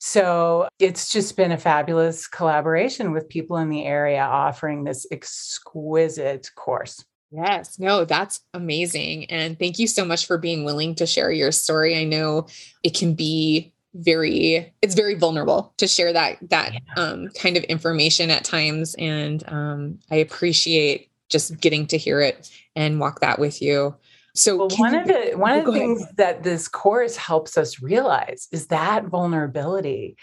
So 0.00 0.68
it's 0.78 1.10
just 1.10 1.36
been 1.36 1.52
a 1.52 1.56
fabulous 1.56 2.26
collaboration 2.26 3.12
with 3.12 3.28
people 3.28 3.56
in 3.56 3.70
the 3.70 3.86
area 3.86 4.20
offering 4.20 4.84
this 4.84 5.06
exquisite 5.10 6.50
course. 6.56 7.02
Yes, 7.34 7.78
no, 7.78 8.04
that's 8.04 8.40
amazing. 8.52 9.30
And 9.30 9.58
thank 9.58 9.78
you 9.78 9.86
so 9.86 10.04
much 10.04 10.26
for 10.26 10.38
being 10.38 10.64
willing 10.64 10.94
to 10.96 11.06
share 11.06 11.32
your 11.32 11.52
story. 11.52 11.98
I 11.98 12.04
know 12.04 12.46
it 12.82 12.94
can 12.94 13.14
be 13.14 13.72
very 13.96 14.74
it's 14.82 14.96
very 14.96 15.14
vulnerable 15.14 15.72
to 15.76 15.86
share 15.86 16.12
that 16.12 16.36
that 16.50 16.72
yeah. 16.72 16.80
um, 16.96 17.28
kind 17.40 17.56
of 17.56 17.62
information 17.64 18.28
at 18.28 18.42
times 18.42 18.96
and 18.98 19.44
um, 19.46 20.00
i 20.10 20.16
appreciate 20.16 21.12
just 21.28 21.60
getting 21.60 21.86
to 21.88 21.98
hear 21.98 22.20
it 22.20 22.50
and 22.76 23.00
walk 23.00 23.20
that 23.20 23.38
with 23.38 23.62
you. 23.62 23.94
So 24.34 24.56
well, 24.56 24.68
one 24.76 24.94
you, 24.94 25.00
of 25.00 25.06
the 25.06 25.32
one 25.36 25.58
of 25.58 25.64
the 25.64 25.72
things 25.72 26.02
ahead. 26.02 26.16
that 26.16 26.42
this 26.42 26.66
course 26.66 27.16
helps 27.16 27.56
us 27.56 27.80
realize 27.80 28.48
is 28.50 28.66
that 28.68 29.06
vulnerability 29.06 30.16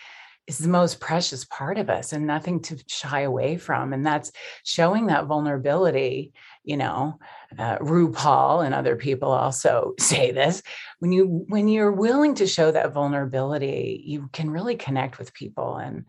is 0.52 0.58
the 0.60 0.70
most 0.70 1.00
precious 1.00 1.46
part 1.46 1.78
of 1.78 1.90
us 1.90 2.12
and 2.12 2.28
nothing 2.28 2.62
to 2.62 2.78
shy 2.88 3.22
away 3.22 3.58
from. 3.58 3.94
And 3.94 4.06
that's 4.06 4.32
showing 4.64 5.08
that 5.08 5.26
vulnerability. 5.26 6.34
You 6.64 6.78
know, 6.78 7.20
uh, 7.58 7.78
RuPaul 7.80 8.64
and 8.64 8.76
other 8.76 8.96
people 8.96 9.32
also 9.32 9.96
say 10.00 10.32
this. 10.32 10.62
When 11.00 11.12
you 11.12 11.46
when 11.48 11.68
you're 11.68 11.92
willing 11.92 12.36
to 12.36 12.48
show 12.48 12.72
that 12.72 12.94
vulnerability, 12.94 14.04
you 14.06 14.30
can 14.34 14.52
really 14.52 14.76
connect 14.76 15.18
with 15.18 15.34
people. 15.34 15.78
And 15.78 16.06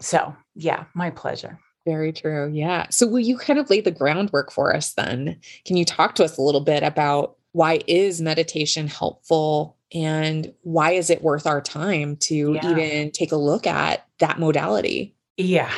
so, 0.00 0.34
yeah, 0.54 0.84
my 0.94 1.10
pleasure. 1.10 1.58
Very 1.86 2.12
true. 2.12 2.50
Yeah. 2.52 2.86
So 2.90 3.06
will 3.06 3.20
you 3.20 3.36
kind 3.36 3.58
of 3.58 3.68
lay 3.70 3.80
the 3.80 3.90
groundwork 3.90 4.52
for 4.52 4.74
us 4.74 4.92
then? 4.94 5.38
Can 5.64 5.76
you 5.76 5.84
talk 5.84 6.14
to 6.16 6.24
us 6.24 6.38
a 6.38 6.42
little 6.42 6.60
bit 6.60 6.82
about 6.82 7.36
why 7.52 7.80
is 7.86 8.20
meditation 8.20 8.86
helpful 8.86 9.76
and 9.92 10.52
why 10.62 10.92
is 10.92 11.10
it 11.10 11.22
worth 11.22 11.46
our 11.46 11.60
time 11.60 12.16
to 12.16 12.54
yeah. 12.54 12.70
even 12.70 13.10
take 13.10 13.32
a 13.32 13.36
look 13.36 13.66
at 13.66 14.06
that 14.18 14.38
modality? 14.38 15.14
Yeah. 15.36 15.72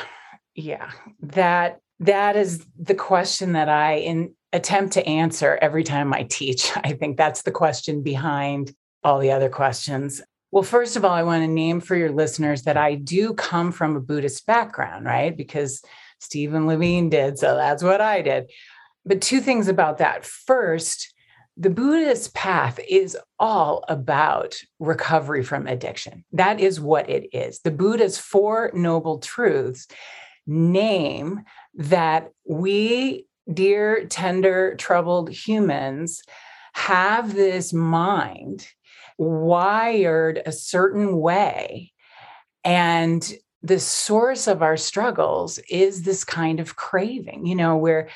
Yeah. 0.55 0.91
That 1.21 1.81
that 2.01 2.37
is 2.37 2.67
the 2.79 2.95
question 2.95 3.53
that 3.53 3.69
I 3.69 3.95
in 3.95 4.35
attempt 4.53 4.93
to 4.95 5.07
answer 5.07 5.59
every 5.63 5.85
time 5.85 6.13
I 6.13 6.25
teach. 6.25 6.71
I 6.77 6.93
think 6.93 7.17
that's 7.17 7.43
the 7.43 7.51
question 7.51 8.03
behind 8.03 8.75
all 9.05 9.19
the 9.19 9.33
other 9.33 9.49
questions. 9.49 10.23
Well, 10.51 10.63
first 10.63 10.97
of 10.97 11.05
all, 11.05 11.13
I 11.13 11.23
want 11.23 11.43
to 11.43 11.49
name 11.49 11.81
for 11.81 11.97
your 11.97 12.13
listeners 12.13 12.63
that 12.65 12.77
I 12.77 12.97
do 12.97 13.33
come 13.33 13.73
from 13.73 13.97
a 13.97 14.01
Buddhist 14.01 14.47
background, 14.47 15.07
right? 15.07 15.35
Because 15.35 15.83
Stephen 16.19 16.67
Levine 16.67 17.09
did. 17.09 17.39
So 17.39 17.57
that's 17.57 17.83
what 17.83 18.03
I 18.03 18.21
did. 18.21 18.51
But 19.07 19.23
two 19.23 19.41
things 19.41 19.69
about 19.69 19.99
that. 19.99 20.27
First, 20.27 21.12
the 21.57 21.71
Buddhist 21.71 22.35
path 22.35 22.81
is 22.89 23.17
all 23.39 23.85
about 23.89 24.57
recovery 24.79 25.45
from 25.45 25.67
addiction. 25.67 26.25
That 26.33 26.61
is 26.61 26.81
what 26.81 27.11
it 27.11 27.29
is. 27.33 27.61
The 27.61 27.71
Buddha's 27.71 28.19
Four 28.19 28.71
Noble 28.75 29.19
Truths 29.19 29.87
name 30.47 31.43
that 31.75 32.31
we, 32.49 33.27
dear, 33.53 34.07
tender, 34.07 34.75
troubled 34.77 35.31
humans, 35.31 36.23
have 36.73 37.35
this 37.35 37.73
mind 37.73 38.67
wired 39.19 40.43
a 40.47 40.53
certain 40.53 41.19
way. 41.19 41.93
And 42.65 43.31
the 43.63 43.79
source 43.79 44.49
of 44.49 44.63
our 44.63 44.77
struggles 44.77 45.59
is 45.71 46.03
this 46.03 46.25
kind 46.25 46.61
of 46.61 46.77
craving, 46.77 47.47
you 47.47 47.55
know, 47.55 47.77
where 47.77 48.09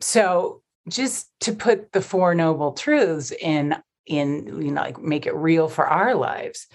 so 0.00 0.62
just 0.88 1.28
to 1.40 1.52
put 1.52 1.92
the 1.92 2.00
four 2.00 2.34
noble 2.34 2.72
truths 2.72 3.32
in 3.32 3.76
in 4.06 4.60
you 4.62 4.70
know 4.70 4.82
like 4.82 5.00
make 5.00 5.26
it 5.26 5.34
real 5.34 5.68
for 5.68 5.86
our 5.86 6.14
lives. 6.14 6.66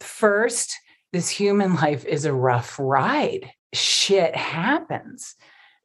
First 0.00 0.76
this 1.12 1.28
human 1.28 1.74
life 1.82 2.04
is 2.04 2.24
a 2.24 2.32
rough 2.32 2.78
ride. 2.78 3.50
Shit 3.72 4.34
happens. 4.36 5.34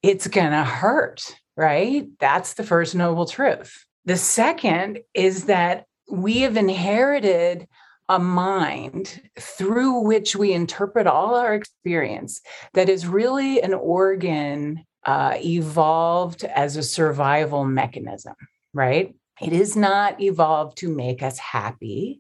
It's 0.02 0.28
gonna 0.28 0.64
hurt 0.64 1.36
right? 1.56 2.08
That's 2.20 2.54
the 2.54 2.64
first 2.64 2.96
noble 2.96 3.26
truth. 3.26 3.86
The 4.06 4.18
second 4.18 5.00
is 5.14 5.46
that 5.46 5.86
we 6.12 6.40
have 6.40 6.58
inherited 6.58 7.68
a 8.10 8.20
mind 8.20 9.22
through 9.40 10.02
which 10.02 10.36
we 10.36 10.52
interpret 10.52 11.08
all 11.08 11.36
our 11.36 11.54
experience 11.54 12.42
that 12.74 12.90
is 12.90 13.08
really 13.08 13.62
an 13.62 13.74
organ 13.74 14.84
uh, 15.06 15.38
evolved 15.44 16.44
as 16.44 16.78
a 16.78 16.84
survival 16.84 17.66
mechanism, 17.66 18.36
right? 18.74 19.16
It 19.42 19.54
is 19.54 19.76
not 19.76 20.22
evolved 20.22 20.78
to 20.80 20.90
make 20.90 21.24
us 21.24 21.38
happy 21.40 22.20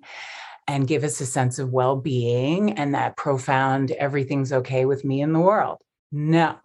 and 0.67 0.87
give 0.87 1.03
us 1.03 1.19
a 1.21 1.25
sense 1.25 1.59
of 1.59 1.71
well 1.71 1.95
being 1.95 2.71
and 2.73 2.95
that 2.95 3.17
profound 3.17 3.91
everything's 3.91 4.53
okay 4.53 4.85
with 4.85 5.03
me 5.03 5.21
in 5.21 5.33
the 5.33 5.39
world. 5.39 5.77
No, 6.11 6.57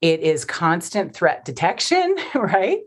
it 0.00 0.20
is 0.20 0.44
constant 0.44 1.14
threat 1.14 1.44
detection, 1.44 2.16
right? 2.34 2.80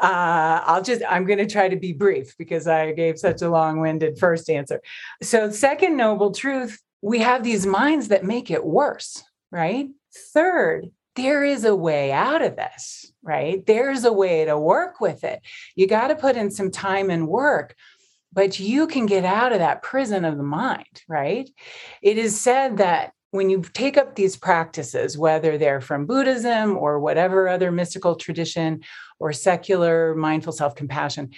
uh, 0.00 0.60
I'll 0.64 0.82
just, 0.82 1.02
I'm 1.08 1.24
going 1.24 1.38
to 1.38 1.46
try 1.46 1.68
to 1.68 1.76
be 1.76 1.92
brief 1.92 2.36
because 2.36 2.66
I 2.66 2.92
gave 2.92 3.18
such 3.18 3.42
a 3.42 3.50
long 3.50 3.80
winded 3.80 4.18
first 4.18 4.50
answer. 4.50 4.80
So, 5.22 5.50
second 5.50 5.96
noble 5.96 6.32
truth, 6.32 6.80
we 7.00 7.20
have 7.20 7.44
these 7.44 7.66
minds 7.66 8.08
that 8.08 8.24
make 8.24 8.50
it 8.50 8.64
worse, 8.64 9.22
right? 9.50 9.88
Third, 10.32 10.90
there 11.16 11.44
is 11.44 11.64
a 11.64 11.76
way 11.76 12.12
out 12.12 12.42
of 12.42 12.56
this, 12.56 13.12
right? 13.22 13.64
There's 13.66 14.04
a 14.04 14.12
way 14.12 14.44
to 14.44 14.58
work 14.58 15.00
with 15.00 15.24
it. 15.24 15.40
You 15.76 15.86
got 15.86 16.08
to 16.08 16.16
put 16.16 16.36
in 16.36 16.50
some 16.50 16.70
time 16.70 17.10
and 17.10 17.28
work, 17.28 17.74
but 18.32 18.58
you 18.58 18.86
can 18.86 19.06
get 19.06 19.24
out 19.24 19.52
of 19.52 19.60
that 19.60 19.82
prison 19.82 20.24
of 20.24 20.36
the 20.36 20.42
mind, 20.42 21.02
right? 21.08 21.48
It 22.02 22.18
is 22.18 22.40
said 22.40 22.78
that 22.78 23.12
when 23.30 23.50
you 23.50 23.62
take 23.62 23.96
up 23.96 24.14
these 24.14 24.36
practices, 24.36 25.18
whether 25.18 25.58
they're 25.58 25.80
from 25.80 26.06
Buddhism 26.06 26.76
or 26.76 27.00
whatever 27.00 27.48
other 27.48 27.72
mystical 27.72 28.14
tradition 28.14 28.82
or 29.18 29.32
secular 29.32 30.14
mindful 30.14 30.52
self 30.52 30.74
compassion, 30.76 31.30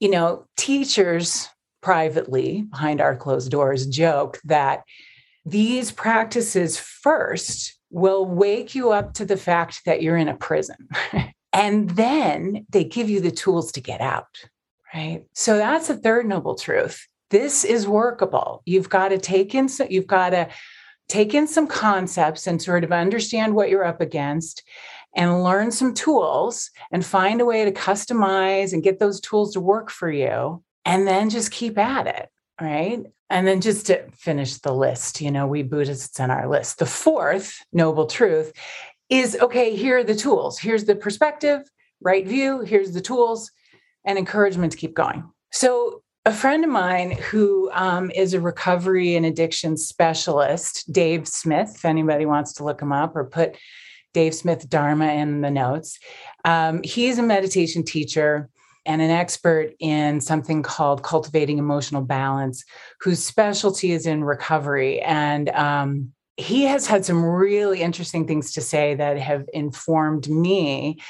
you 0.00 0.10
know, 0.10 0.46
teachers 0.56 1.48
privately 1.82 2.62
behind 2.62 3.00
our 3.00 3.14
closed 3.14 3.50
doors 3.50 3.86
joke 3.86 4.40
that 4.44 4.82
these 5.46 5.92
practices 5.92 6.78
first 6.78 7.76
will 7.94 8.26
wake 8.26 8.74
you 8.74 8.90
up 8.90 9.14
to 9.14 9.24
the 9.24 9.36
fact 9.36 9.84
that 9.86 10.02
you're 10.02 10.16
in 10.16 10.28
a 10.28 10.36
prison. 10.36 10.88
and 11.52 11.90
then 11.90 12.66
they 12.70 12.82
give 12.82 13.08
you 13.08 13.20
the 13.20 13.30
tools 13.30 13.70
to 13.70 13.80
get 13.80 14.00
out, 14.00 14.26
right? 14.92 15.24
So 15.32 15.56
that's 15.56 15.86
the 15.86 15.96
third 15.96 16.26
noble 16.26 16.56
truth. 16.56 17.06
This 17.30 17.64
is 17.64 17.86
workable. 17.86 18.62
You've 18.66 18.88
got 18.88 19.08
to 19.08 19.18
take 19.18 19.54
in, 19.54 19.68
so 19.68 19.86
you've 19.88 20.08
got 20.08 20.30
to 20.30 20.48
take 21.08 21.34
in 21.34 21.46
some 21.46 21.68
concepts 21.68 22.48
and 22.48 22.60
sort 22.60 22.82
of 22.82 22.90
understand 22.90 23.54
what 23.54 23.70
you're 23.70 23.84
up 23.84 24.00
against 24.00 24.64
and 25.14 25.44
learn 25.44 25.70
some 25.70 25.94
tools 25.94 26.70
and 26.90 27.06
find 27.06 27.40
a 27.40 27.44
way 27.44 27.64
to 27.64 27.70
customize 27.70 28.72
and 28.72 28.82
get 28.82 28.98
those 28.98 29.20
tools 29.20 29.52
to 29.52 29.60
work 29.60 29.88
for 29.88 30.10
you 30.10 30.64
and 30.84 31.06
then 31.06 31.30
just 31.30 31.52
keep 31.52 31.78
at 31.78 32.08
it 32.08 32.28
right 32.60 33.04
and 33.30 33.46
then 33.46 33.60
just 33.60 33.86
to 33.86 34.08
finish 34.12 34.58
the 34.58 34.74
list 34.74 35.20
you 35.20 35.30
know 35.30 35.46
we 35.46 35.62
buddhists 35.62 36.20
on 36.20 36.30
our 36.30 36.48
list. 36.48 36.78
The 36.78 36.86
fourth 36.86 37.58
noble 37.72 38.06
truth 38.06 38.52
is 39.10 39.36
okay 39.40 39.74
here 39.76 39.98
are 39.98 40.04
the 40.04 40.14
tools. 40.14 40.58
Here's 40.58 40.84
the 40.84 40.96
perspective 40.96 41.62
right 42.00 42.26
view 42.26 42.60
here's 42.60 42.92
the 42.92 43.00
tools 43.00 43.50
and 44.04 44.18
encouragement 44.18 44.72
to 44.72 44.78
keep 44.78 44.94
going. 44.94 45.30
So 45.52 46.02
a 46.26 46.32
friend 46.32 46.64
of 46.64 46.70
mine 46.70 47.12
who 47.12 47.70
um, 47.72 48.10
is 48.10 48.32
a 48.32 48.40
recovery 48.40 49.14
and 49.14 49.26
addiction 49.26 49.76
specialist, 49.76 50.90
Dave 50.90 51.28
Smith, 51.28 51.72
if 51.74 51.84
anybody 51.84 52.24
wants 52.24 52.54
to 52.54 52.64
look 52.64 52.80
him 52.80 52.92
up 52.92 53.14
or 53.14 53.24
put 53.24 53.56
Dave 54.14 54.34
Smith 54.34 54.68
Dharma 54.70 55.12
in 55.12 55.42
the 55.42 55.50
notes, 55.50 55.98
um, 56.44 56.82
he's 56.82 57.18
a 57.18 57.22
meditation 57.22 57.84
teacher 57.84 58.48
and 58.86 59.00
an 59.00 59.10
expert 59.10 59.72
in 59.78 60.20
something 60.20 60.62
called 60.62 61.02
cultivating 61.02 61.58
emotional 61.58 62.02
balance, 62.02 62.64
whose 63.00 63.24
specialty 63.24 63.92
is 63.92 64.06
in 64.06 64.24
recovery. 64.24 65.00
And 65.00 65.48
um, 65.50 66.12
he 66.36 66.64
has 66.64 66.86
had 66.86 67.04
some 67.04 67.24
really 67.24 67.80
interesting 67.80 68.26
things 68.26 68.52
to 68.52 68.60
say 68.60 68.94
that 68.94 69.18
have 69.18 69.46
informed 69.52 70.28
me 70.28 71.00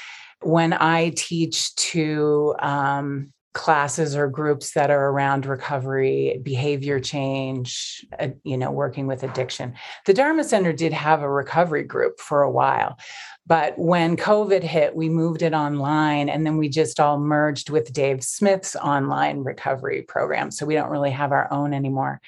when 0.41 0.73
I 0.73 1.11
teach 1.15 1.75
to 1.75 2.55
um, 2.59 3.33
classes 3.55 4.15
or 4.15 4.27
groups 4.27 4.73
that 4.73 4.91
are 4.91 5.09
around 5.09 5.45
recovery 5.45 6.39
behavior 6.43 6.99
change 6.99 8.05
uh, 8.19 8.27
you 8.43 8.57
know 8.57 8.69
working 8.69 9.07
with 9.07 9.23
addiction 9.23 9.73
the 10.05 10.13
dharma 10.13 10.43
center 10.43 10.73
did 10.73 10.91
have 10.91 11.21
a 11.21 11.29
recovery 11.29 11.83
group 11.83 12.19
for 12.19 12.43
a 12.43 12.51
while 12.51 12.97
but 13.47 13.77
when 13.77 14.17
covid 14.17 14.63
hit 14.63 14.95
we 14.95 15.09
moved 15.09 15.41
it 15.41 15.53
online 15.53 16.29
and 16.29 16.45
then 16.45 16.57
we 16.57 16.69
just 16.69 16.99
all 16.99 17.19
merged 17.19 17.69
with 17.69 17.93
dave 17.93 18.23
smith's 18.23 18.75
online 18.75 19.43
recovery 19.43 20.01
program 20.01 20.51
so 20.51 20.65
we 20.65 20.75
don't 20.75 20.91
really 20.91 21.11
have 21.11 21.31
our 21.31 21.51
own 21.51 21.73
anymore 21.73 22.21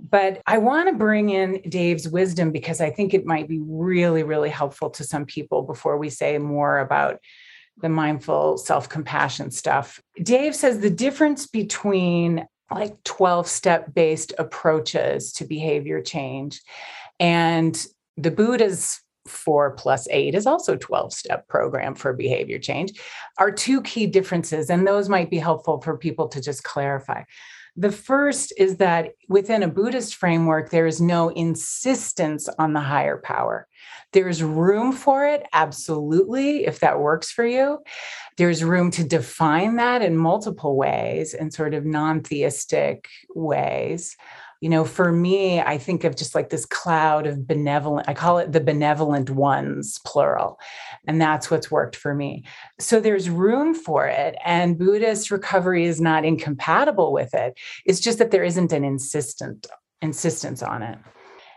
but 0.00 0.40
I 0.46 0.58
want 0.58 0.88
to 0.88 0.94
bring 0.94 1.30
in 1.30 1.60
Dave's 1.68 2.08
wisdom 2.08 2.52
because 2.52 2.80
I 2.80 2.90
think 2.90 3.14
it 3.14 3.26
might 3.26 3.48
be 3.48 3.60
really, 3.60 4.22
really 4.22 4.48
helpful 4.48 4.90
to 4.90 5.04
some 5.04 5.26
people 5.26 5.62
before 5.62 5.98
we 5.98 6.08
say 6.08 6.38
more 6.38 6.78
about 6.78 7.18
the 7.80 7.88
mindful 7.88 8.58
self 8.58 8.88
compassion 8.88 9.50
stuff. 9.50 10.00
Dave 10.22 10.54
says 10.54 10.80
the 10.80 10.90
difference 10.90 11.46
between 11.46 12.46
like 12.70 13.02
12 13.04 13.46
step 13.48 13.94
based 13.94 14.32
approaches 14.38 15.32
to 15.32 15.44
behavior 15.44 16.02
change 16.02 16.60
and 17.18 17.86
the 18.16 18.30
Buddha's 18.30 19.00
four 19.28 19.72
plus 19.72 20.08
eight 20.10 20.34
is 20.34 20.46
also 20.46 20.76
12 20.76 21.12
step 21.12 21.46
program 21.48 21.94
for 21.94 22.12
behavior 22.12 22.58
change 22.58 22.92
are 23.38 23.50
two 23.50 23.82
key 23.82 24.06
differences 24.06 24.70
and 24.70 24.86
those 24.86 25.08
might 25.08 25.30
be 25.30 25.38
helpful 25.38 25.80
for 25.80 25.96
people 25.96 26.28
to 26.28 26.40
just 26.40 26.64
clarify 26.64 27.22
the 27.78 27.92
first 27.92 28.52
is 28.58 28.78
that 28.78 29.12
within 29.28 29.62
a 29.62 29.68
Buddhist 29.68 30.16
framework, 30.16 30.70
there 30.70 30.88
is 30.88 31.00
no 31.00 31.28
insistence 31.28 32.48
on 32.58 32.72
the 32.72 32.80
higher 32.80 33.18
power. 33.18 33.68
There's 34.12 34.42
room 34.42 34.90
for 34.90 35.24
it, 35.24 35.46
absolutely, 35.52 36.66
if 36.66 36.80
that 36.80 36.98
works 36.98 37.30
for 37.30 37.46
you. 37.46 37.78
There's 38.36 38.64
room 38.64 38.90
to 38.92 39.04
define 39.04 39.76
that 39.76 40.02
in 40.02 40.16
multiple 40.16 40.76
ways, 40.76 41.34
in 41.34 41.52
sort 41.52 41.72
of 41.72 41.84
non 41.84 42.22
theistic 42.22 43.06
ways 43.32 44.16
you 44.60 44.68
know, 44.68 44.84
for 44.84 45.12
me, 45.12 45.60
I 45.60 45.78
think 45.78 46.02
of 46.02 46.16
just 46.16 46.34
like 46.34 46.50
this 46.50 46.66
cloud 46.66 47.26
of 47.26 47.46
benevolent, 47.46 48.08
I 48.08 48.14
call 48.14 48.38
it 48.38 48.50
the 48.50 48.60
benevolent 48.60 49.30
ones, 49.30 49.98
plural. 50.04 50.58
And 51.06 51.20
that's 51.20 51.50
what's 51.50 51.70
worked 51.70 51.94
for 51.94 52.12
me. 52.14 52.44
So 52.80 52.98
there's 52.98 53.30
room 53.30 53.72
for 53.72 54.06
it. 54.06 54.36
And 54.44 54.76
Buddhist 54.76 55.30
recovery 55.30 55.84
is 55.84 56.00
not 56.00 56.24
incompatible 56.24 57.12
with 57.12 57.34
it. 57.34 57.56
It's 57.84 58.00
just 58.00 58.18
that 58.18 58.32
there 58.32 58.44
isn't 58.44 58.72
an 58.72 58.84
insistent 58.84 59.68
insistence 60.02 60.62
on 60.62 60.82
it. 60.82 60.98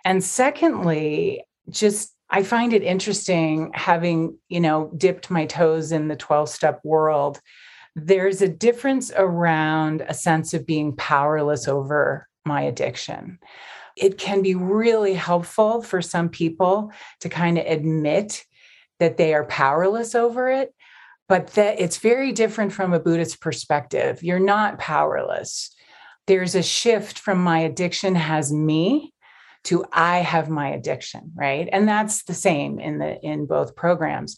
And 0.06 0.24
secondly, 0.24 1.44
just 1.70 2.16
I 2.30 2.44
find 2.44 2.72
it 2.74 2.84
interesting 2.84 3.72
having, 3.74 4.38
you 4.48 4.60
know, 4.60 4.92
dipped 4.96 5.30
my 5.30 5.46
toes 5.46 5.92
in 5.92 6.08
the 6.08 6.16
12 6.16 6.50
step 6.50 6.80
world. 6.84 7.40
There's 7.96 8.42
a 8.42 8.48
difference 8.48 9.12
around 9.16 10.02
a 10.08 10.14
sense 10.14 10.54
of 10.54 10.66
being 10.66 10.96
powerless 10.96 11.68
over 11.68 12.28
my 12.46 12.62
addiction. 12.62 13.40
It 13.98 14.18
can 14.18 14.42
be 14.42 14.56
really 14.56 15.14
helpful 15.14 15.82
for 15.82 16.02
some 16.02 16.30
people 16.30 16.92
to 17.20 17.30
kind 17.30 17.58
of 17.58 17.66
admit 17.66 18.46
that 19.00 19.18
they 19.18 19.34
are 19.34 19.46
powerless 19.46 20.16
over 20.16 20.50
it, 20.50 20.74
but 21.28 21.48
that 21.54 21.80
it's 21.80 21.98
very 21.98 22.32
different 22.32 22.72
from 22.72 22.94
a 22.94 23.00
Buddhist 23.00 23.42
perspective. 23.42 24.24
You're 24.24 24.40
not 24.40 24.80
powerless. 24.80 25.76
There's 26.28 26.56
a 26.56 26.64
shift 26.64 27.20
from 27.20 27.44
my 27.44 27.60
addiction 27.60 28.16
has 28.16 28.54
me 28.54 29.14
to 29.64 29.86
I 29.92 30.20
have 30.20 30.50
my 30.50 30.70
addiction, 30.70 31.32
right? 31.36 31.68
And 31.72 31.88
that's 31.88 32.24
the 32.24 32.34
same 32.34 32.80
in 32.80 32.98
the 33.00 33.20
in 33.22 33.46
both 33.46 33.76
programs. 33.76 34.38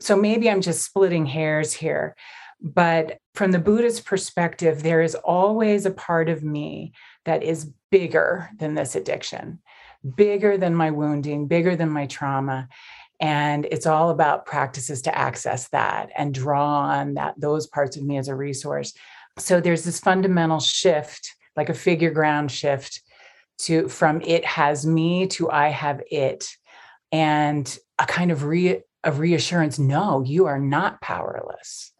So 0.00 0.16
maybe 0.16 0.50
I'm 0.50 0.60
just 0.60 0.84
splitting 0.84 1.26
hairs 1.26 1.72
here, 1.72 2.16
but 2.60 3.18
from 3.34 3.52
the 3.52 3.58
Buddhist 3.58 4.04
perspective, 4.04 4.82
there 4.82 5.02
is 5.02 5.14
always 5.14 5.86
a 5.86 5.90
part 5.90 6.28
of 6.28 6.42
me 6.42 6.92
that 7.24 7.42
is 7.42 7.70
bigger 7.90 8.50
than 8.58 8.74
this 8.74 8.96
addiction, 8.96 9.60
bigger 10.16 10.56
than 10.56 10.74
my 10.74 10.90
wounding, 10.90 11.46
bigger 11.46 11.76
than 11.76 11.90
my 11.90 12.06
trauma. 12.06 12.68
And 13.20 13.66
it's 13.70 13.86
all 13.86 14.10
about 14.10 14.46
practices 14.46 15.02
to 15.02 15.16
access 15.16 15.68
that 15.68 16.10
and 16.16 16.34
draw 16.34 16.80
on 16.80 17.14
that 17.14 17.34
those 17.38 17.66
parts 17.66 17.96
of 17.96 18.02
me 18.02 18.18
as 18.18 18.28
a 18.28 18.34
resource. 18.34 18.92
So 19.38 19.60
there's 19.60 19.84
this 19.84 20.00
fundamental 20.00 20.60
shift, 20.60 21.34
like 21.56 21.68
a 21.68 21.74
figure 21.74 22.10
ground 22.10 22.50
shift 22.50 23.00
to 23.58 23.88
from 23.88 24.20
it 24.20 24.44
has 24.44 24.84
me 24.84 25.28
to 25.28 25.50
I 25.50 25.68
have 25.68 26.02
it. 26.10 26.48
And 27.12 27.78
a 27.98 28.06
kind 28.06 28.32
of 28.32 28.42
re, 28.44 28.80
a 29.04 29.12
reassurance, 29.12 29.78
no, 29.78 30.22
you 30.22 30.46
are 30.46 30.58
not 30.58 31.00
powerless. 31.00 31.92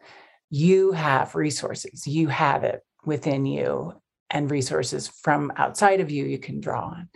You 0.49 0.91
have 0.91 1.35
resources. 1.35 2.05
You 2.05 2.27
have 2.27 2.63
it 2.65 2.81
within 3.05 3.45
you 3.45 3.93
and 4.35 4.51
resources 4.51 5.07
from 5.23 5.49
outside 5.55 6.01
of 6.01 6.11
you 6.11 6.25
you 6.25 6.37
can 6.37 6.59
draw 6.59 6.89
on. 6.89 7.07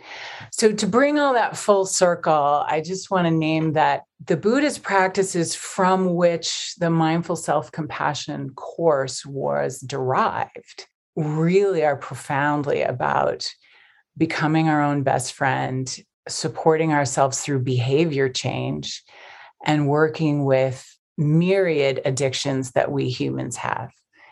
So, 0.52 0.72
to 0.72 0.86
bring 0.86 1.18
all 1.18 1.34
that 1.34 1.56
full 1.56 1.84
circle, 1.84 2.64
I 2.66 2.80
just 2.80 3.10
want 3.10 3.26
to 3.26 3.30
name 3.30 3.74
that 3.74 4.04
the 4.26 4.38
Buddhist 4.38 4.82
practices 4.82 5.54
from 5.54 6.14
which 6.14 6.74
the 6.78 6.88
mindful 6.88 7.36
self 7.36 7.70
compassion 7.70 8.50
course 8.56 9.24
was 9.26 9.80
derived 9.80 10.86
really 11.14 11.84
are 11.84 11.96
profoundly 11.96 12.82
about 12.82 13.46
becoming 14.16 14.68
our 14.68 14.82
own 14.82 15.02
best 15.02 15.34
friend, 15.34 15.94
supporting 16.26 16.94
ourselves 16.94 17.42
through 17.42 17.60
behavior 17.60 18.30
change, 18.30 19.04
and 19.66 19.88
working 19.88 20.46
with 20.46 20.86
myriad 21.18 22.00
addictions 22.06 22.70
that 22.70 22.90
we 22.90 23.10
humans 23.10 23.56
have 23.56 23.90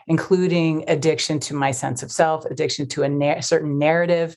including 0.09 0.83
addiction 0.87 1.39
to 1.39 1.53
my 1.53 1.71
sense 1.71 2.03
of 2.03 2.11
self, 2.11 2.43
addiction 2.45 2.87
to 2.89 3.03
a 3.03 3.09
na- 3.09 3.39
certain 3.39 3.77
narrative 3.77 4.35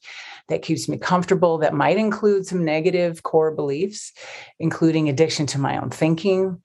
that 0.48 0.62
keeps 0.62 0.88
me 0.88 0.98
comfortable, 0.98 1.58
that 1.58 1.74
might 1.74 1.96
include 1.96 2.46
some 2.46 2.64
negative 2.64 3.22
core 3.22 3.50
beliefs, 3.50 4.12
including 4.60 5.08
addiction 5.08 5.46
to 5.46 5.58
my 5.58 5.78
own 5.78 5.88
thinking. 5.88 6.62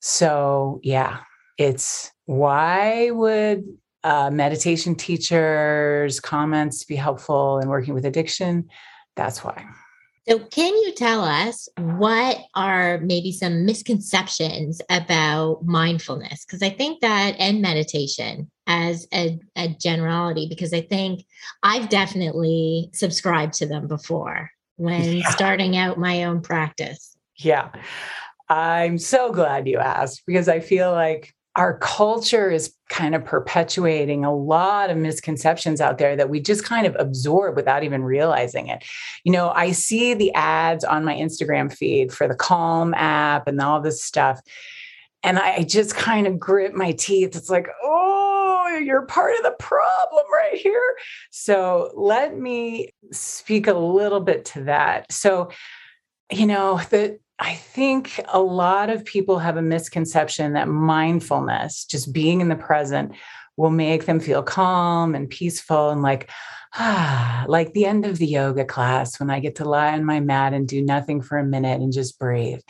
So, 0.00 0.80
yeah, 0.82 1.18
it's 1.58 2.12
why 2.26 3.10
would 3.10 3.64
uh, 4.04 4.30
meditation 4.30 4.94
teachers' 4.94 6.20
comments 6.20 6.84
be 6.84 6.94
helpful 6.94 7.58
in 7.58 7.68
working 7.68 7.94
with 7.94 8.06
addiction? 8.06 8.68
That's 9.16 9.42
why. 9.42 9.66
So, 10.28 10.40
can 10.40 10.74
you 10.74 10.92
tell 10.92 11.22
us 11.22 11.68
what 11.78 12.38
are 12.54 12.98
maybe 12.98 13.30
some 13.30 13.64
misconceptions 13.64 14.82
about 14.90 15.64
mindfulness? 15.64 16.44
Because 16.44 16.62
I 16.62 16.70
think 16.70 17.00
that 17.00 17.36
and 17.38 17.62
meditation 17.62 18.50
as 18.66 19.06
a, 19.14 19.38
a, 19.54 19.68
generality, 19.80 20.48
because 20.48 20.72
I 20.72 20.80
think 20.80 21.24
I've 21.62 21.88
definitely 21.88 22.90
subscribed 22.92 23.54
to 23.54 23.66
them 23.66 23.86
before 23.86 24.50
when 24.76 25.18
yeah. 25.18 25.30
starting 25.30 25.76
out 25.76 25.98
my 25.98 26.24
own 26.24 26.40
practice. 26.40 27.16
Yeah. 27.38 27.70
I'm 28.48 28.98
so 28.98 29.32
glad 29.32 29.68
you 29.68 29.78
asked 29.78 30.22
because 30.26 30.48
I 30.48 30.58
feel 30.58 30.90
like 30.90 31.35
our 31.56 31.78
culture 31.78 32.50
is 32.50 32.74
kind 32.90 33.14
of 33.14 33.24
perpetuating 33.24 34.24
a 34.24 34.34
lot 34.34 34.90
of 34.90 34.96
misconceptions 34.96 35.80
out 35.80 35.98
there 35.98 36.14
that 36.14 36.28
we 36.28 36.38
just 36.38 36.64
kind 36.64 36.86
of 36.86 36.94
absorb 36.98 37.56
without 37.56 37.82
even 37.82 38.04
realizing 38.04 38.68
it. 38.68 38.84
You 39.24 39.32
know, 39.32 39.50
I 39.50 39.72
see 39.72 40.14
the 40.14 40.32
ads 40.34 40.84
on 40.84 41.04
my 41.04 41.14
Instagram 41.14 41.72
feed 41.72 42.12
for 42.12 42.28
the 42.28 42.34
Calm 42.34 42.94
app 42.94 43.48
and 43.48 43.60
all 43.60 43.80
this 43.80 44.02
stuff. 44.02 44.40
And 45.22 45.38
I 45.38 45.62
just 45.64 45.96
kind 45.96 46.26
of 46.26 46.38
grit 46.38 46.74
my 46.74 46.92
teeth. 46.92 47.34
It's 47.34 47.50
like, 47.50 47.68
oh, 47.82 48.80
you're 48.84 49.06
part 49.06 49.34
of 49.36 49.42
the 49.42 49.56
problem 49.58 50.24
right 50.32 50.58
here. 50.58 50.96
So 51.30 51.90
let 51.96 52.38
me 52.38 52.90
speak 53.12 53.66
a 53.66 53.74
little 53.74 54.20
bit 54.20 54.44
to 54.46 54.64
that. 54.64 55.10
So, 55.10 55.50
you 56.30 56.46
know, 56.46 56.80
the 56.90 57.18
I 57.38 57.54
think 57.54 58.20
a 58.32 58.40
lot 58.40 58.88
of 58.88 59.04
people 59.04 59.38
have 59.38 59.56
a 59.56 59.62
misconception 59.62 60.54
that 60.54 60.68
mindfulness, 60.68 61.84
just 61.84 62.12
being 62.12 62.40
in 62.40 62.48
the 62.48 62.56
present, 62.56 63.12
will 63.56 63.70
make 63.70 64.06
them 64.06 64.20
feel 64.20 64.42
calm 64.42 65.14
and 65.14 65.28
peaceful 65.28 65.90
and 65.90 66.02
like, 66.02 66.30
ah, 66.74 67.44
like 67.48 67.72
the 67.72 67.86
end 67.86 68.06
of 68.06 68.18
the 68.18 68.26
yoga 68.26 68.64
class 68.64 69.18
when 69.20 69.30
I 69.30 69.40
get 69.40 69.56
to 69.56 69.68
lie 69.68 69.92
on 69.92 70.04
my 70.04 70.20
mat 70.20 70.54
and 70.54 70.66
do 70.66 70.82
nothing 70.82 71.20
for 71.20 71.38
a 71.38 71.44
minute 71.44 71.80
and 71.80 71.92
just 71.92 72.18
breathe. 72.18 72.60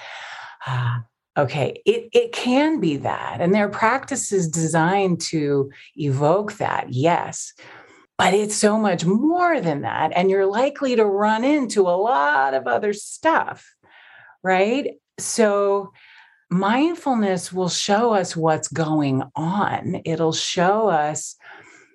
Ah, 0.66 1.04
okay, 1.36 1.80
it, 1.84 2.08
it 2.12 2.32
can 2.32 2.80
be 2.80 2.96
that. 2.98 3.40
And 3.40 3.54
there 3.54 3.66
are 3.66 3.70
practices 3.70 4.48
designed 4.48 5.20
to 5.22 5.70
evoke 5.96 6.54
that, 6.54 6.92
yes. 6.92 7.52
But 8.18 8.32
it's 8.32 8.56
so 8.56 8.78
much 8.78 9.04
more 9.04 9.60
than 9.60 9.82
that. 9.82 10.10
And 10.16 10.30
you're 10.30 10.46
likely 10.46 10.96
to 10.96 11.04
run 11.04 11.44
into 11.44 11.82
a 11.82 12.00
lot 12.00 12.54
of 12.54 12.66
other 12.66 12.94
stuff 12.94 13.75
right? 14.46 14.92
So, 15.18 15.92
mindfulness 16.50 17.52
will 17.52 17.68
show 17.68 18.14
us 18.14 18.36
what's 18.36 18.68
going 18.68 19.24
on. 19.34 20.00
It'll 20.04 20.32
show 20.32 20.88
us 20.88 21.34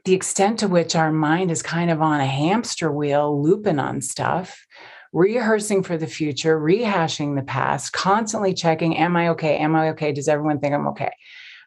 the 0.04 0.14
extent 0.14 0.60
to 0.60 0.68
which 0.68 0.94
our 0.94 1.14
mind 1.14 1.50
is 1.50 1.64
kind 1.64 1.90
of 1.90 2.02
on 2.02 2.20
a 2.20 2.26
hamster 2.26 2.92
wheel, 2.92 3.42
looping 3.42 3.80
on 3.80 4.02
stuff, 4.02 4.66
rehearsing 5.14 5.82
for 5.82 5.98
the 5.98 6.08
future, 6.08 6.60
rehashing 6.60 7.38
the 7.38 7.44
past, 7.44 7.94
constantly 7.94 8.54
checking, 8.54 8.98
Am 8.98 9.16
I 9.16 9.30
okay? 9.30 9.58
Am 9.58 9.74
I 9.74 9.92
okay? 9.92 10.12
Does 10.12 10.28
everyone 10.28 10.60
think 10.60 10.74
I'm 10.74 10.88
okay? 10.88 11.12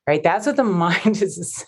Right? 0.06 0.22
That's 0.22 0.44
what 0.44 0.56
the 0.56 0.64
mind 0.86 1.22
is. 1.22 1.64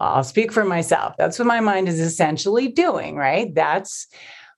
I'll 0.00 0.22
speak 0.22 0.52
for 0.52 0.64
myself. 0.64 1.14
That's 1.18 1.40
what 1.40 1.48
my 1.48 1.58
mind 1.58 1.88
is 1.88 1.98
essentially 1.98 2.68
doing, 2.68 3.16
right? 3.16 3.52
That's 3.52 4.06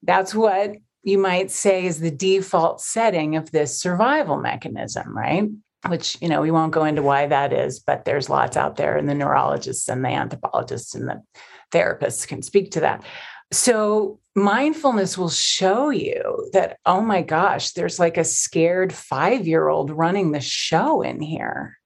that's 0.02 0.34
what 0.34 0.76
you 1.06 1.18
might 1.18 1.52
say 1.52 1.86
is 1.86 2.00
the 2.00 2.10
default 2.10 2.80
setting 2.80 3.36
of 3.36 3.52
this 3.52 3.78
survival 3.78 4.38
mechanism, 4.38 5.16
right? 5.16 5.48
Which, 5.86 6.18
you 6.20 6.28
know, 6.28 6.42
we 6.42 6.50
won't 6.50 6.72
go 6.72 6.84
into 6.84 7.00
why 7.00 7.28
that 7.28 7.52
is, 7.52 7.78
but 7.78 8.04
there's 8.04 8.28
lots 8.28 8.56
out 8.56 8.74
there, 8.74 8.96
and 8.96 9.08
the 9.08 9.14
neurologists 9.14 9.88
and 9.88 10.04
the 10.04 10.08
anthropologists 10.08 10.96
and 10.96 11.08
the 11.08 11.22
therapists 11.70 12.26
can 12.26 12.42
speak 12.42 12.72
to 12.72 12.80
that. 12.80 13.04
So, 13.52 14.18
mindfulness 14.34 15.16
will 15.16 15.30
show 15.30 15.90
you 15.90 16.50
that, 16.52 16.78
oh 16.84 17.00
my 17.00 17.22
gosh, 17.22 17.70
there's 17.70 18.00
like 18.00 18.16
a 18.16 18.24
scared 18.24 18.92
five 18.92 19.46
year 19.46 19.68
old 19.68 19.92
running 19.92 20.32
the 20.32 20.40
show 20.40 21.02
in 21.02 21.20
here. 21.20 21.78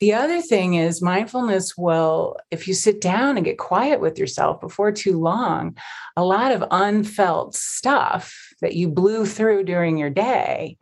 The 0.00 0.14
other 0.14 0.40
thing 0.40 0.74
is, 0.74 1.02
mindfulness 1.02 1.76
will, 1.76 2.36
if 2.50 2.66
you 2.68 2.74
sit 2.74 3.00
down 3.00 3.36
and 3.36 3.44
get 3.44 3.58
quiet 3.58 4.00
with 4.00 4.18
yourself 4.18 4.60
before 4.60 4.92
too 4.92 5.18
long, 5.18 5.76
a 6.16 6.24
lot 6.24 6.52
of 6.52 6.64
unfelt 6.70 7.54
stuff 7.54 8.36
that 8.60 8.74
you 8.74 8.88
blew 8.88 9.26
through 9.26 9.64
during 9.64 9.98
your 9.98 10.10
day 10.10 10.78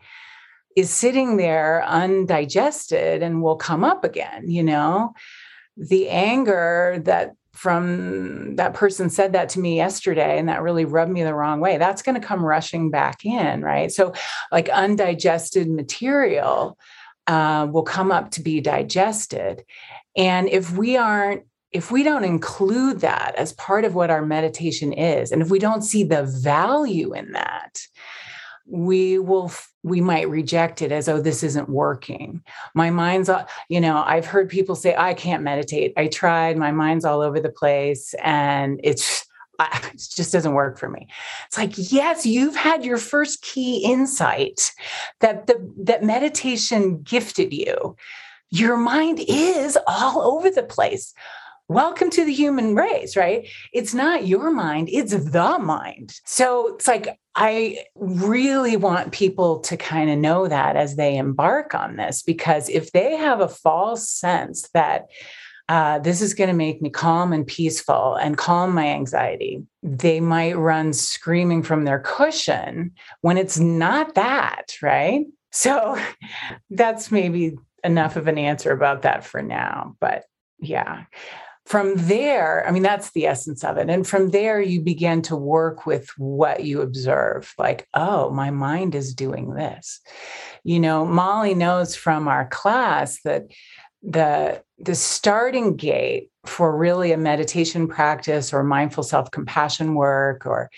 is 0.76 0.90
sitting 0.90 1.36
there 1.36 1.84
undigested 1.84 3.22
and 3.22 3.42
will 3.42 3.56
come 3.56 3.84
up 3.84 4.04
again, 4.04 4.48
you 4.48 4.62
know? 4.62 5.12
The 5.76 6.08
anger 6.08 7.00
that 7.04 7.32
from 7.52 8.56
that 8.56 8.72
person 8.72 9.10
said 9.10 9.34
that 9.34 9.50
to 9.50 9.60
me 9.60 9.76
yesterday 9.76 10.38
and 10.38 10.48
that 10.48 10.62
really 10.62 10.86
rubbed 10.86 11.12
me 11.12 11.22
the 11.22 11.34
wrong 11.34 11.60
way 11.60 11.76
that's 11.76 12.02
going 12.02 12.18
to 12.18 12.26
come 12.26 12.42
rushing 12.42 12.90
back 12.90 13.26
in 13.26 13.60
right 13.60 13.92
so 13.92 14.12
like 14.50 14.70
undigested 14.70 15.68
material 15.68 16.78
uh, 17.26 17.66
will 17.70 17.82
come 17.82 18.10
up 18.10 18.30
to 18.32 18.42
be 18.42 18.60
digested. 18.60 19.64
And 20.16 20.48
if 20.48 20.72
we 20.72 20.96
aren't, 20.96 21.44
if 21.70 21.90
we 21.90 22.02
don't 22.02 22.24
include 22.24 23.00
that 23.00 23.34
as 23.36 23.54
part 23.54 23.84
of 23.84 23.94
what 23.94 24.10
our 24.10 24.24
meditation 24.24 24.92
is, 24.92 25.32
and 25.32 25.40
if 25.40 25.50
we 25.50 25.58
don't 25.58 25.82
see 25.82 26.04
the 26.04 26.24
value 26.24 27.14
in 27.14 27.32
that, 27.32 27.80
we 28.66 29.18
will 29.18 29.50
we 29.82 30.00
might 30.00 30.28
reject 30.28 30.82
it 30.82 30.92
as 30.92 31.08
oh 31.08 31.20
this 31.20 31.42
isn't 31.42 31.68
working 31.68 32.42
my 32.74 32.90
mind's 32.90 33.28
all. 33.28 33.44
you 33.68 33.80
know 33.80 34.02
i've 34.06 34.24
heard 34.24 34.48
people 34.48 34.76
say 34.76 34.94
i 34.96 35.12
can't 35.12 35.42
meditate 35.42 35.92
i 35.96 36.06
tried 36.06 36.56
my 36.56 36.70
mind's 36.70 37.04
all 37.04 37.20
over 37.20 37.40
the 37.40 37.50
place 37.50 38.14
and 38.22 38.80
it's 38.84 39.26
it 39.60 40.08
just 40.14 40.32
doesn't 40.32 40.54
work 40.54 40.78
for 40.78 40.88
me. 40.88 41.08
It's 41.46 41.58
like, 41.58 41.72
yes, 41.76 42.26
you've 42.26 42.56
had 42.56 42.84
your 42.84 42.98
first 42.98 43.42
key 43.42 43.84
insight 43.84 44.72
that 45.20 45.46
the 45.46 45.72
that 45.78 46.02
meditation 46.02 47.02
gifted 47.02 47.52
you. 47.52 47.96
Your 48.50 48.76
mind 48.76 49.20
is 49.26 49.78
all 49.86 50.20
over 50.20 50.50
the 50.50 50.62
place. 50.62 51.14
Welcome 51.68 52.10
to 52.10 52.24
the 52.24 52.34
human 52.34 52.74
race, 52.74 53.16
right? 53.16 53.48
It's 53.72 53.94
not 53.94 54.26
your 54.26 54.50
mind, 54.50 54.90
it's 54.92 55.14
the 55.14 55.58
mind. 55.58 56.20
So 56.26 56.74
it's 56.74 56.86
like, 56.86 57.18
I 57.34 57.78
really 57.94 58.76
want 58.76 59.12
people 59.12 59.60
to 59.60 59.78
kind 59.78 60.10
of 60.10 60.18
know 60.18 60.48
that 60.48 60.76
as 60.76 60.96
they 60.96 61.16
embark 61.16 61.74
on 61.74 61.96
this, 61.96 62.22
because 62.22 62.68
if 62.68 62.92
they 62.92 63.16
have 63.16 63.40
a 63.40 63.48
false 63.48 64.10
sense 64.10 64.68
that 64.74 65.06
uh, 65.72 65.98
this 66.00 66.20
is 66.20 66.34
going 66.34 66.48
to 66.48 66.54
make 66.54 66.82
me 66.82 66.90
calm 66.90 67.32
and 67.32 67.46
peaceful 67.46 68.14
and 68.16 68.36
calm 68.36 68.74
my 68.74 68.88
anxiety. 68.88 69.62
They 69.82 70.20
might 70.20 70.58
run 70.58 70.92
screaming 70.92 71.62
from 71.62 71.86
their 71.86 71.98
cushion 71.98 72.92
when 73.22 73.38
it's 73.38 73.58
not 73.58 74.14
that, 74.14 74.76
right? 74.82 75.24
So 75.50 75.98
that's 76.70 77.10
maybe 77.10 77.56
enough 77.82 78.16
of 78.16 78.28
an 78.28 78.36
answer 78.36 78.70
about 78.70 79.00
that 79.02 79.24
for 79.24 79.40
now. 79.40 79.96
But 79.98 80.26
yeah. 80.58 81.04
From 81.64 81.94
there, 81.96 82.68
I 82.68 82.70
mean, 82.70 82.82
that's 82.82 83.12
the 83.12 83.26
essence 83.26 83.64
of 83.64 83.78
it. 83.78 83.88
And 83.88 84.06
from 84.06 84.30
there, 84.30 84.60
you 84.60 84.82
begin 84.82 85.22
to 85.22 85.36
work 85.36 85.86
with 85.86 86.10
what 86.18 86.64
you 86.64 86.82
observe 86.82 87.54
like, 87.56 87.88
oh, 87.94 88.28
my 88.28 88.50
mind 88.50 88.94
is 88.94 89.14
doing 89.14 89.54
this. 89.54 90.02
You 90.64 90.80
know, 90.80 91.06
Molly 91.06 91.54
knows 91.54 91.96
from 91.96 92.28
our 92.28 92.46
class 92.48 93.22
that 93.24 93.44
the 94.02 94.62
the 94.78 94.94
starting 94.94 95.76
gate 95.76 96.30
for 96.44 96.76
really 96.76 97.12
a 97.12 97.16
meditation 97.16 97.86
practice 97.86 98.52
or 98.52 98.64
mindful 98.64 99.04
self-compassion 99.04 99.94
work 99.94 100.44
or 100.44 100.70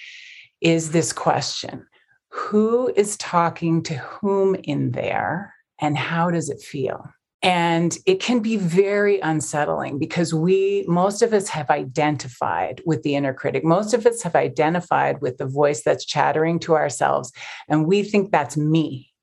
is 0.60 0.90
this 0.90 1.12
question 1.12 1.86
who 2.28 2.92
is 2.96 3.16
talking 3.16 3.82
to 3.82 3.94
whom 3.94 4.54
in 4.64 4.90
there 4.90 5.54
and 5.80 5.96
how 5.96 6.30
does 6.30 6.50
it 6.50 6.60
feel 6.60 7.08
and 7.44 7.98
it 8.06 8.20
can 8.20 8.40
be 8.40 8.56
very 8.56 9.20
unsettling 9.20 9.98
because 9.98 10.32
we, 10.32 10.82
most 10.88 11.20
of 11.20 11.34
us 11.34 11.50
have 11.50 11.68
identified 11.68 12.80
with 12.86 13.02
the 13.02 13.16
inner 13.16 13.34
critic. 13.34 13.62
Most 13.62 13.92
of 13.92 14.06
us 14.06 14.22
have 14.22 14.34
identified 14.34 15.20
with 15.20 15.36
the 15.36 15.44
voice 15.44 15.82
that's 15.82 16.06
chattering 16.06 16.58
to 16.60 16.74
ourselves. 16.74 17.32
And 17.68 17.86
we 17.86 18.02
think 18.02 18.32
that's 18.32 18.56
me. 18.56 19.13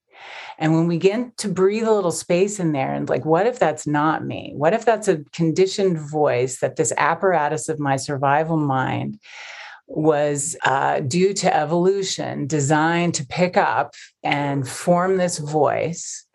And 0.62 0.76
when 0.76 0.86
we 0.86 1.00
get 1.00 1.38
to 1.38 1.50
breathe 1.50 1.88
a 1.88 1.91
little 1.91 2.12
space 2.12 2.60
in 2.60 2.71
there 2.71 2.93
and 2.93 3.10
like, 3.10 3.26
what 3.26 3.47
if 3.47 3.58
that's 3.58 3.88
not 3.88 4.24
me? 4.24 4.54
What 4.56 4.74
if 4.74 4.86
that's 4.86 5.08
a 5.08 5.24
conditioned 5.34 6.00
voice 6.00 6.60
that 6.60 6.76
this 6.76 6.93
apparatus 6.97 7.67
of 7.67 7.80
my 7.80 7.95
survival 7.95 8.58
mind 8.58 9.19
was 9.88 10.56
uh, 10.63 11.00
due 11.00 11.34
to 11.34 11.54
evolution 11.54 12.45
designed 12.45 13.15
to 13.15 13.26
pick 13.26 13.58
up 13.58 13.95
and 14.24 14.69
form 14.69 15.17
this 15.17 15.39
voice? 15.39 16.28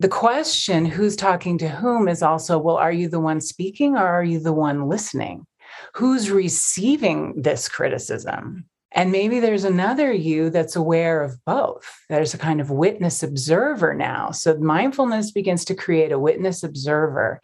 The 0.00 0.08
question, 0.08 0.84
who's 0.84 1.16
talking 1.16 1.56
to 1.56 1.68
whom, 1.70 2.08
is 2.08 2.22
also 2.22 2.58
well, 2.58 2.76
are 2.76 2.92
you 2.92 3.08
the 3.08 3.20
one 3.20 3.40
speaking 3.40 3.96
or 3.96 4.06
are 4.06 4.24
you 4.24 4.38
the 4.38 4.52
one 4.52 4.86
listening? 4.86 5.46
Who's 5.94 6.30
receiving 6.30 7.40
this 7.40 7.70
criticism? 7.70 8.66
And 8.92 9.12
maybe 9.12 9.40
there's 9.40 9.64
another 9.64 10.12
you 10.12 10.48
that's 10.48 10.76
aware 10.76 11.22
of 11.22 11.44
both. 11.44 12.04
There's 12.08 12.34
a 12.34 12.38
kind 12.38 12.60
of 12.60 12.70
witness 12.70 13.22
observer 13.22 13.94
now. 13.94 14.30
So 14.30 14.56
mindfulness 14.58 15.32
begins 15.32 15.64
to 15.66 15.74
create 15.74 16.12
a 16.12 16.18
witness 16.18 16.62
observer 16.62 17.40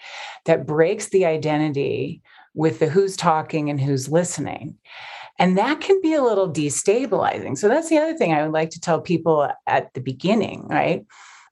that 0.47 0.67
breaks 0.67 1.09
the 1.09 1.27
identity 1.27 2.23
with 2.55 2.79
the 2.79 2.87
who's 2.87 3.17
talking 3.17 3.71
and 3.71 3.81
who's 3.81 4.09
listening. 4.09 4.77
And 5.39 5.59
that 5.59 5.81
can 5.81 6.01
be 6.01 6.15
a 6.15 6.23
little 6.23 6.51
destabilizing. 6.51 7.59
So 7.59 7.69
that's 7.69 7.89
the 7.89 7.99
other 7.99 8.15
thing 8.15 8.33
I 8.33 8.43
would 8.43 8.53
like 8.53 8.71
to 8.71 8.81
tell 8.81 9.01
people 9.01 9.51
at 9.67 9.93
the 9.95 10.01
beginning, 10.01 10.69
right? 10.69 11.05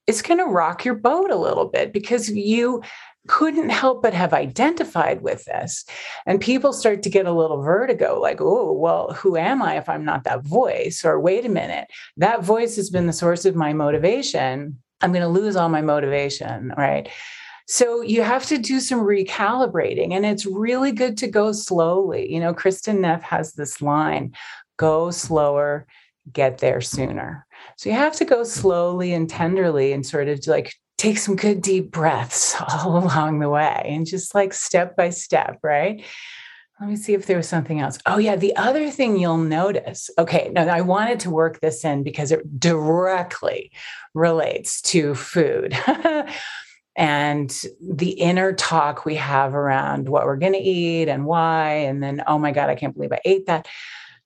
It's 0.06 0.22
going 0.22 0.38
to 0.38 0.44
rock 0.44 0.84
your 0.84 0.94
boat 0.94 1.30
a 1.30 1.36
little 1.36 1.66
bit 1.66 1.92
because 1.92 2.30
you 2.30 2.82
couldn't 3.28 3.70
help 3.70 4.02
but 4.02 4.14
have 4.14 4.32
identified 4.32 5.22
with 5.22 5.44
this. 5.44 5.84
And 6.26 6.40
people 6.40 6.72
start 6.72 7.02
to 7.02 7.10
get 7.10 7.26
a 7.26 7.32
little 7.32 7.62
vertigo 7.62 8.18
like, 8.18 8.40
oh, 8.40 8.72
well, 8.72 9.12
who 9.12 9.36
am 9.36 9.62
I 9.62 9.76
if 9.76 9.88
I'm 9.88 10.04
not 10.04 10.24
that 10.24 10.44
voice? 10.44 11.04
Or 11.04 11.20
wait 11.20 11.44
a 11.44 11.50
minute, 11.50 11.88
that 12.16 12.42
voice 12.42 12.76
has 12.76 12.90
been 12.90 13.06
the 13.06 13.12
source 13.12 13.44
of 13.44 13.54
my 13.54 13.72
motivation. 13.72 14.78
I'm 15.00 15.12
going 15.12 15.22
to 15.22 15.28
lose 15.28 15.56
all 15.56 15.68
my 15.68 15.82
motivation, 15.82 16.72
right? 16.76 17.08
So 17.66 18.02
you 18.02 18.22
have 18.22 18.46
to 18.46 18.58
do 18.58 18.80
some 18.80 19.00
recalibrating, 19.00 20.12
and 20.12 20.26
it's 20.26 20.44
really 20.44 20.90
good 20.90 21.16
to 21.18 21.28
go 21.28 21.52
slowly. 21.52 22.32
You 22.32 22.40
know, 22.40 22.52
Kristin 22.52 22.98
Neff 22.98 23.22
has 23.22 23.52
this 23.52 23.80
line 23.80 24.34
go 24.76 25.10
slower, 25.10 25.86
get 26.32 26.58
there 26.58 26.80
sooner. 26.80 27.46
So 27.76 27.90
you 27.90 27.94
have 27.94 28.16
to 28.16 28.24
go 28.24 28.44
slowly 28.44 29.12
and 29.12 29.28
tenderly 29.28 29.92
and 29.92 30.04
sort 30.04 30.28
of 30.28 30.44
like 30.46 30.74
take 31.00 31.16
some 31.16 31.34
good 31.34 31.62
deep 31.62 31.90
breaths 31.90 32.54
all 32.68 32.98
along 32.98 33.38
the 33.38 33.48
way 33.48 33.82
and 33.86 34.06
just 34.06 34.34
like 34.34 34.52
step 34.52 34.96
by 34.96 35.08
step, 35.10 35.58
right? 35.62 36.04
Let 36.78 36.88
me 36.88 36.96
see 36.96 37.14
if 37.14 37.26
there 37.26 37.36
was 37.36 37.48
something 37.48 37.80
else. 37.80 37.98
Oh, 38.06 38.16
yeah. 38.18 38.36
The 38.36 38.56
other 38.56 38.90
thing 38.90 39.18
you'll 39.18 39.36
notice. 39.36 40.08
Okay. 40.16 40.50
Now, 40.52 40.66
I 40.66 40.80
wanted 40.80 41.20
to 41.20 41.30
work 41.30 41.60
this 41.60 41.84
in 41.84 42.02
because 42.02 42.32
it 42.32 42.58
directly 42.58 43.70
relates 44.14 44.80
to 44.82 45.14
food 45.14 45.76
and 46.96 47.62
the 47.80 48.10
inner 48.12 48.54
talk 48.54 49.04
we 49.04 49.16
have 49.16 49.54
around 49.54 50.08
what 50.08 50.24
we're 50.24 50.36
going 50.36 50.54
to 50.54 50.58
eat 50.58 51.08
and 51.08 51.26
why. 51.26 51.72
And 51.72 52.02
then, 52.02 52.22
oh 52.26 52.38
my 52.38 52.50
God, 52.50 52.70
I 52.70 52.76
can't 52.76 52.94
believe 52.94 53.12
I 53.12 53.20
ate 53.26 53.44
that. 53.46 53.68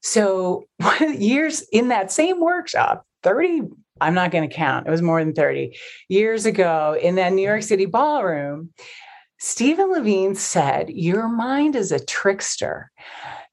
So, 0.01 0.69
years 1.01 1.63
in 1.73 1.89
that 1.89 2.13
same 2.13 2.41
workshop, 2.41 3.05
30 3.25 3.63
I'm 4.01 4.15
not 4.15 4.31
going 4.31 4.49
to 4.49 4.55
count. 4.55 4.87
It 4.87 4.91
was 4.91 5.03
more 5.03 5.23
than 5.23 5.35
30 5.35 5.77
years 6.09 6.47
ago 6.47 6.97
in 7.01 7.15
that 7.17 7.33
New 7.33 7.43
York 7.43 7.63
City 7.63 7.87
ballroom. 7.87 8.71
Stephen 9.39 9.91
Levine 9.91 10.35
said, 10.35 10.91
Your 10.91 11.29
mind 11.29 11.77
is 11.77 11.93
a 11.93 12.05
trickster. 12.05 12.91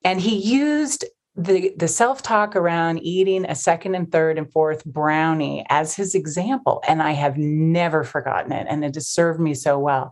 And 0.04 0.20
he 0.20 0.38
used 0.38 1.06
the, 1.36 1.74
the 1.78 1.88
self 1.88 2.22
talk 2.22 2.56
around 2.56 3.00
eating 3.00 3.46
a 3.46 3.56
second 3.56 3.96
and 3.96 4.12
third 4.12 4.38
and 4.38 4.52
fourth 4.52 4.84
brownie 4.84 5.66
as 5.70 5.96
his 5.96 6.16
example. 6.16 6.84
And 6.88 7.02
I 7.04 7.12
have 7.12 7.38
never 7.38 8.04
forgotten 8.04 8.52
it. 8.52 8.68
And 8.70 8.84
it 8.84 8.96
has 8.96 9.08
served 9.08 9.40
me 9.40 9.54
so 9.54 9.78
well 9.78 10.12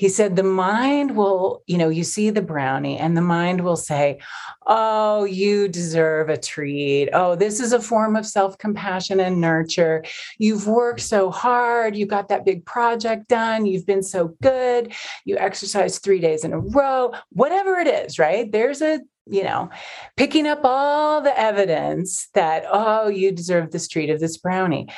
he 0.00 0.08
said 0.08 0.34
the 0.34 0.42
mind 0.42 1.14
will 1.14 1.62
you 1.66 1.76
know 1.76 1.90
you 1.90 2.04
see 2.04 2.30
the 2.30 2.40
brownie 2.40 2.96
and 2.96 3.14
the 3.14 3.20
mind 3.20 3.60
will 3.60 3.76
say 3.76 4.18
oh 4.66 5.24
you 5.24 5.68
deserve 5.68 6.30
a 6.30 6.38
treat. 6.38 7.10
Oh 7.12 7.34
this 7.34 7.60
is 7.60 7.74
a 7.74 7.82
form 7.82 8.16
of 8.16 8.24
self-compassion 8.24 9.20
and 9.20 9.42
nurture. 9.42 10.02
You've 10.38 10.66
worked 10.66 11.02
so 11.02 11.30
hard. 11.30 11.94
You 11.96 12.06
got 12.06 12.28
that 12.28 12.46
big 12.46 12.64
project 12.64 13.28
done. 13.28 13.66
You've 13.66 13.84
been 13.84 14.02
so 14.02 14.28
good. 14.40 14.94
You 15.26 15.36
exercised 15.36 16.02
3 16.02 16.18
days 16.18 16.44
in 16.44 16.54
a 16.54 16.60
row. 16.60 17.12
Whatever 17.32 17.74
it 17.74 17.86
is 17.86 18.18
right? 18.18 18.50
There's 18.50 18.80
a 18.80 19.00
you 19.26 19.44
know 19.44 19.68
picking 20.16 20.46
up 20.46 20.60
all 20.64 21.20
the 21.20 21.38
evidence 21.38 22.28
that 22.32 22.64
oh 22.72 23.08
you 23.08 23.32
deserve 23.32 23.70
this 23.70 23.86
treat 23.86 24.08
of 24.08 24.18
this 24.18 24.38
brownie. 24.38 24.88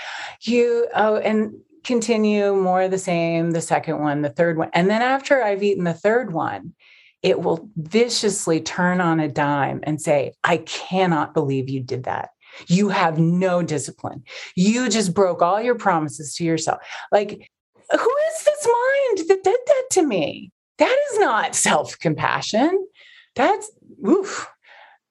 You 0.43 0.87
oh 0.95 1.17
and 1.17 1.55
continue 1.85 2.55
more 2.55 2.89
the 2.89 2.99
same, 2.99 3.51
the 3.51 3.61
second 3.61 4.01
one, 4.01 4.23
the 4.23 4.31
third 4.31 4.59
one. 4.59 4.71
And 4.73 4.89
then 4.89 5.03
after 5.03 5.43
I've 5.43 5.63
eaten 5.63 5.85
the 5.85 5.95
third 5.95 6.33
one, 6.33 6.75
it 7.23 7.41
will 7.41 7.69
viciously 7.77 8.61
turn 8.61 9.01
on 9.01 9.21
a 9.21 9.29
dime 9.29 9.81
and 9.85 10.01
say, 10.01 10.33
I 10.43 10.59
cannot 10.59 11.35
believe 11.35 11.69
you 11.69 11.81
did 11.81 12.05
that. 12.05 12.31
You 12.67 12.89
have 12.89 13.19
no 13.19 13.63
discipline. 13.63 14.25
You 14.57 14.89
just 14.89 15.15
broke 15.15 15.41
all 15.41 15.61
your 15.61 15.77
promises 15.77 16.35
to 16.37 16.45
yourself. 16.45 16.81
Like, 17.11 17.51
who 17.91 18.17
is 18.31 18.45
this 18.45 18.67
mind 18.67 19.29
that 19.29 19.45
did 19.45 19.59
that 19.67 19.85
to 19.93 20.03
me? 20.03 20.51
That 20.79 20.97
is 21.13 21.19
not 21.21 21.55
self 21.55 21.99
compassion. 21.99 22.87
That's, 23.37 23.71
oof. 24.07 24.49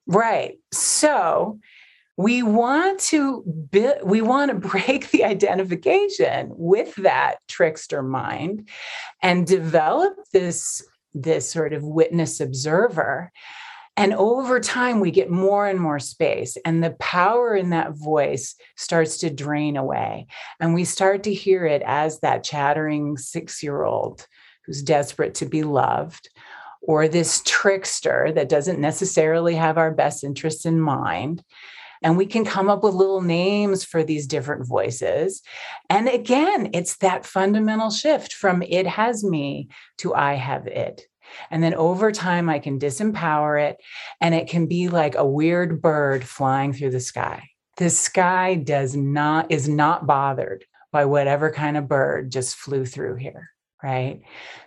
Right. 0.05 0.57
So 0.73 1.59
we 2.17 2.43
want 2.43 2.99
to 2.99 3.43
bi- 3.45 3.99
we 4.03 4.21
want 4.21 4.51
to 4.51 4.69
break 4.69 5.11
the 5.11 5.23
identification 5.23 6.49
with 6.51 6.95
that 6.95 7.37
trickster 7.47 8.03
mind 8.03 8.69
and 9.21 9.47
develop 9.47 10.13
this 10.33 10.83
this 11.13 11.49
sort 11.49 11.73
of 11.73 11.83
witness 11.83 12.39
observer. 12.39 13.31
And 13.97 14.13
over 14.13 14.61
time 14.61 15.01
we 15.01 15.11
get 15.11 15.29
more 15.29 15.67
and 15.67 15.79
more 15.79 15.99
space 15.99 16.57
and 16.63 16.81
the 16.81 16.91
power 16.91 17.53
in 17.53 17.71
that 17.71 17.91
voice 17.91 18.55
starts 18.77 19.17
to 19.17 19.29
drain 19.29 19.75
away. 19.75 20.27
And 20.61 20.73
we 20.73 20.85
start 20.85 21.23
to 21.23 21.33
hear 21.33 21.65
it 21.65 21.81
as 21.85 22.21
that 22.21 22.45
chattering 22.45 23.17
6-year-old 23.17 24.25
who's 24.65 24.81
desperate 24.81 25.35
to 25.35 25.45
be 25.45 25.63
loved 25.63 26.29
or 26.81 27.09
this 27.09 27.41
trickster 27.45 28.31
that 28.33 28.49
doesn't 28.49 28.79
necessarily 28.79 29.55
have 29.55 29.77
our 29.77 29.91
best 29.91 30.23
interests 30.23 30.65
in 30.65 30.79
mind 30.79 31.43
and 32.01 32.17
we 32.17 32.25
can 32.25 32.45
come 32.45 32.69
up 32.69 32.83
with 32.83 32.93
little 32.93 33.21
names 33.21 33.83
for 33.83 34.03
these 34.03 34.27
different 34.27 34.67
voices. 34.67 35.41
And 35.89 36.07
again, 36.07 36.71
it's 36.73 36.97
that 36.97 37.25
fundamental 37.25 37.91
shift 37.91 38.33
from 38.33 38.61
it 38.63 38.87
has 38.87 39.23
me 39.23 39.69
to 39.99 40.13
I 40.13 40.33
have 40.33 40.67
it. 40.67 41.07
And 41.49 41.63
then 41.63 41.73
over 41.75 42.11
time, 42.11 42.49
I 42.49 42.59
can 42.59 42.79
disempower 42.79 43.69
it, 43.69 43.77
and 44.19 44.35
it 44.35 44.49
can 44.49 44.67
be 44.67 44.89
like 44.89 45.15
a 45.15 45.25
weird 45.25 45.81
bird 45.81 46.25
flying 46.25 46.73
through 46.73 46.91
the 46.91 46.99
sky. 46.99 47.47
The 47.77 47.89
sky 47.89 48.55
does 48.55 48.95
not, 48.95 49.49
is 49.49 49.69
not 49.69 50.05
bothered 50.05 50.65
by 50.91 51.05
whatever 51.05 51.51
kind 51.51 51.77
of 51.77 51.87
bird 51.87 52.31
just 52.31 52.57
flew 52.57 52.85
through 52.85 53.15
here, 53.15 53.49
right? 53.81 54.21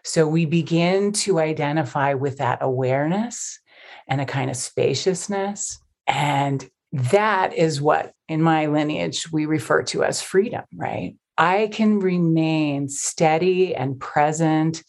So 0.05 0.27
we 0.27 0.47
begin 0.47 1.13
to 1.13 1.39
identify 1.39 2.15
with 2.15 2.39
that 2.39 2.59
awareness 2.63 3.61
and 4.09 4.21
a 4.21 4.27
kind 4.27 4.51
of 4.51 4.57
spaciousness. 4.57 5.79
And 6.07 6.69
that 6.95 7.55
is 7.55 7.81
what 7.83 8.13
in 8.29 8.41
my 8.41 8.67
lineage 8.67 9.31
we 9.33 9.47
refer 9.47 9.83
to 9.83 10.05
as 10.05 10.23
freedom, 10.23 10.65
right? 10.77 11.17
I 11.37 11.69
can 11.73 11.99
remain 11.99 12.89
steady 12.89 13.75
and 13.75 13.99
present 13.99 14.85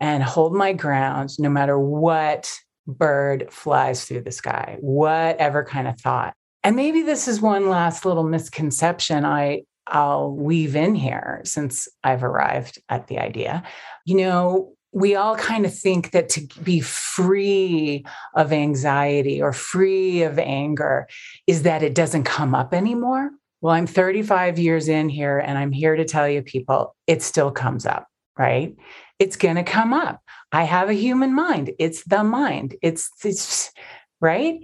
and 0.00 0.22
hold 0.22 0.54
my 0.54 0.72
ground 0.72 1.30
no 1.38 1.50
matter 1.50 1.78
what 1.78 2.50
bird 2.86 3.52
flies 3.52 4.04
through 4.04 4.22
the 4.22 4.32
sky, 4.32 4.78
whatever 4.80 5.62
kind 5.62 5.86
of 5.86 6.00
thought. 6.00 6.34
And 6.64 6.74
maybe 6.74 7.02
this 7.02 7.28
is 7.28 7.40
one 7.40 7.68
last 7.68 8.06
little 8.06 8.24
misconception 8.24 9.24
I 9.24 9.62
I'll 9.86 10.30
weave 10.30 10.76
in 10.76 10.94
here 10.94 11.42
since 11.44 11.88
I've 12.04 12.22
arrived 12.24 12.80
at 12.88 13.08
the 13.08 13.18
idea. 13.18 13.64
You 14.04 14.16
know, 14.16 14.72
we 14.92 15.14
all 15.14 15.36
kind 15.36 15.64
of 15.64 15.76
think 15.76 16.10
that 16.10 16.28
to 16.28 16.46
be 16.62 16.80
free 16.80 18.04
of 18.34 18.52
anxiety 18.52 19.40
or 19.40 19.52
free 19.52 20.22
of 20.22 20.38
anger 20.38 21.08
is 21.46 21.62
that 21.62 21.82
it 21.82 21.94
doesn't 21.94 22.24
come 22.24 22.54
up 22.54 22.74
anymore. 22.74 23.30
Well, 23.62 23.74
I'm 23.74 23.86
35 23.86 24.58
years 24.58 24.88
in 24.88 25.08
here 25.08 25.38
and 25.38 25.56
I'm 25.56 25.72
here 25.72 25.96
to 25.96 26.04
tell 26.04 26.28
you, 26.28 26.42
people, 26.42 26.94
it 27.06 27.22
still 27.22 27.50
comes 27.50 27.86
up, 27.86 28.06
right? 28.38 28.76
It's 29.18 29.36
going 29.36 29.56
to 29.56 29.62
come 29.62 29.94
up. 29.94 30.20
I 30.50 30.64
have 30.64 30.90
a 30.90 30.94
human 30.94 31.34
mind. 31.34 31.70
It's 31.78 32.04
the 32.04 32.22
mind. 32.22 32.76
It's, 32.82 33.10
it's 33.24 33.72
right. 34.20 34.60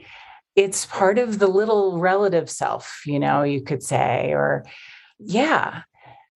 It's 0.56 0.84
part 0.86 1.18
of 1.18 1.38
the 1.38 1.46
little 1.46 1.98
relative 1.98 2.50
self, 2.50 3.00
you 3.06 3.18
know, 3.18 3.44
you 3.44 3.62
could 3.62 3.82
say, 3.82 4.32
or 4.32 4.64
yeah 5.18 5.82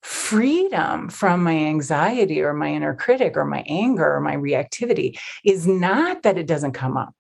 freedom 0.03 1.09
from 1.09 1.43
my 1.43 1.57
anxiety 1.57 2.43
or 2.43 2.53
my 2.53 2.69
inner 2.69 2.95
critic 2.95 3.37
or 3.37 3.45
my 3.45 3.65
anger 3.67 4.15
or 4.15 4.21
my 4.21 4.37
reactivity 4.37 5.19
is 5.45 5.67
not 5.67 6.23
that 6.23 6.37
it 6.37 6.47
doesn't 6.47 6.73
come 6.73 6.97
up. 6.97 7.15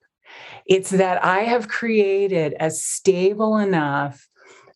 It's 0.66 0.90
that 0.90 1.24
I 1.24 1.40
have 1.40 1.68
created 1.68 2.54
a 2.58 2.70
stable 2.70 3.56
enough 3.56 4.28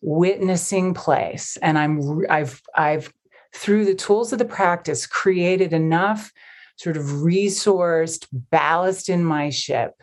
witnessing 0.03 0.95
place 0.95 1.57
and 1.63 1.79
I'm 1.79 2.25
I've 2.31 2.63
I've 2.75 3.13
through 3.53 3.87
the 3.87 3.95
tools 3.95 4.33
of 4.33 4.39
the 4.39 4.45
practice 4.45 5.07
created 5.07 5.73
enough 5.73 6.31
sort 6.77 6.97
of 6.97 7.05
resourced 7.05 8.27
ballast 8.33 9.09
in 9.09 9.25
my 9.25 9.51
ship 9.51 9.95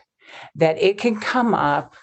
that 0.55 0.81
it 0.81 0.97
can 0.97 1.19
come 1.19 1.53
up 1.53 1.95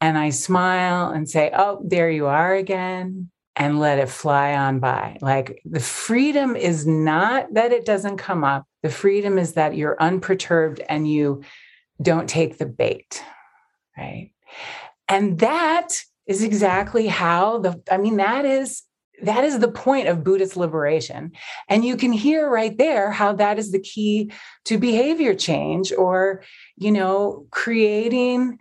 and 0.00 0.18
I 0.18 0.30
smile 0.30 1.10
and 1.10 1.28
say, 1.28 1.50
"Oh, 1.56 1.80
there 1.84 2.10
you 2.10 2.26
are 2.26 2.54
again." 2.54 3.30
And 3.58 3.80
let 3.80 3.98
it 3.98 4.08
fly 4.08 4.54
on 4.54 4.78
by. 4.78 5.18
Like 5.20 5.60
the 5.64 5.80
freedom 5.80 6.54
is 6.54 6.86
not 6.86 7.52
that 7.54 7.72
it 7.72 7.84
doesn't 7.84 8.16
come 8.16 8.44
up, 8.44 8.64
the 8.82 8.88
freedom 8.88 9.36
is 9.36 9.54
that 9.54 9.76
you're 9.76 10.00
unperturbed 10.00 10.80
and 10.88 11.10
you 11.10 11.42
don't 12.00 12.28
take 12.28 12.56
the 12.56 12.66
bait, 12.66 13.22
right? 13.96 14.30
And 15.08 15.40
that 15.40 15.88
is 16.26 16.44
exactly 16.44 17.08
how 17.08 17.58
the, 17.58 17.82
I 17.90 17.98
mean, 17.98 18.16
that 18.18 18.44
is 18.44 18.84
that 19.20 19.42
is 19.42 19.58
the 19.58 19.66
point 19.66 20.06
of 20.06 20.22
Buddhist 20.22 20.56
liberation. 20.56 21.32
And 21.68 21.84
you 21.84 21.96
can 21.96 22.12
hear 22.12 22.48
right 22.48 22.78
there 22.78 23.10
how 23.10 23.32
that 23.32 23.58
is 23.58 23.72
the 23.72 23.80
key 23.80 24.30
to 24.66 24.78
behavior 24.78 25.34
change 25.34 25.92
or, 25.92 26.44
you 26.76 26.92
know, 26.92 27.44
creating 27.50 28.58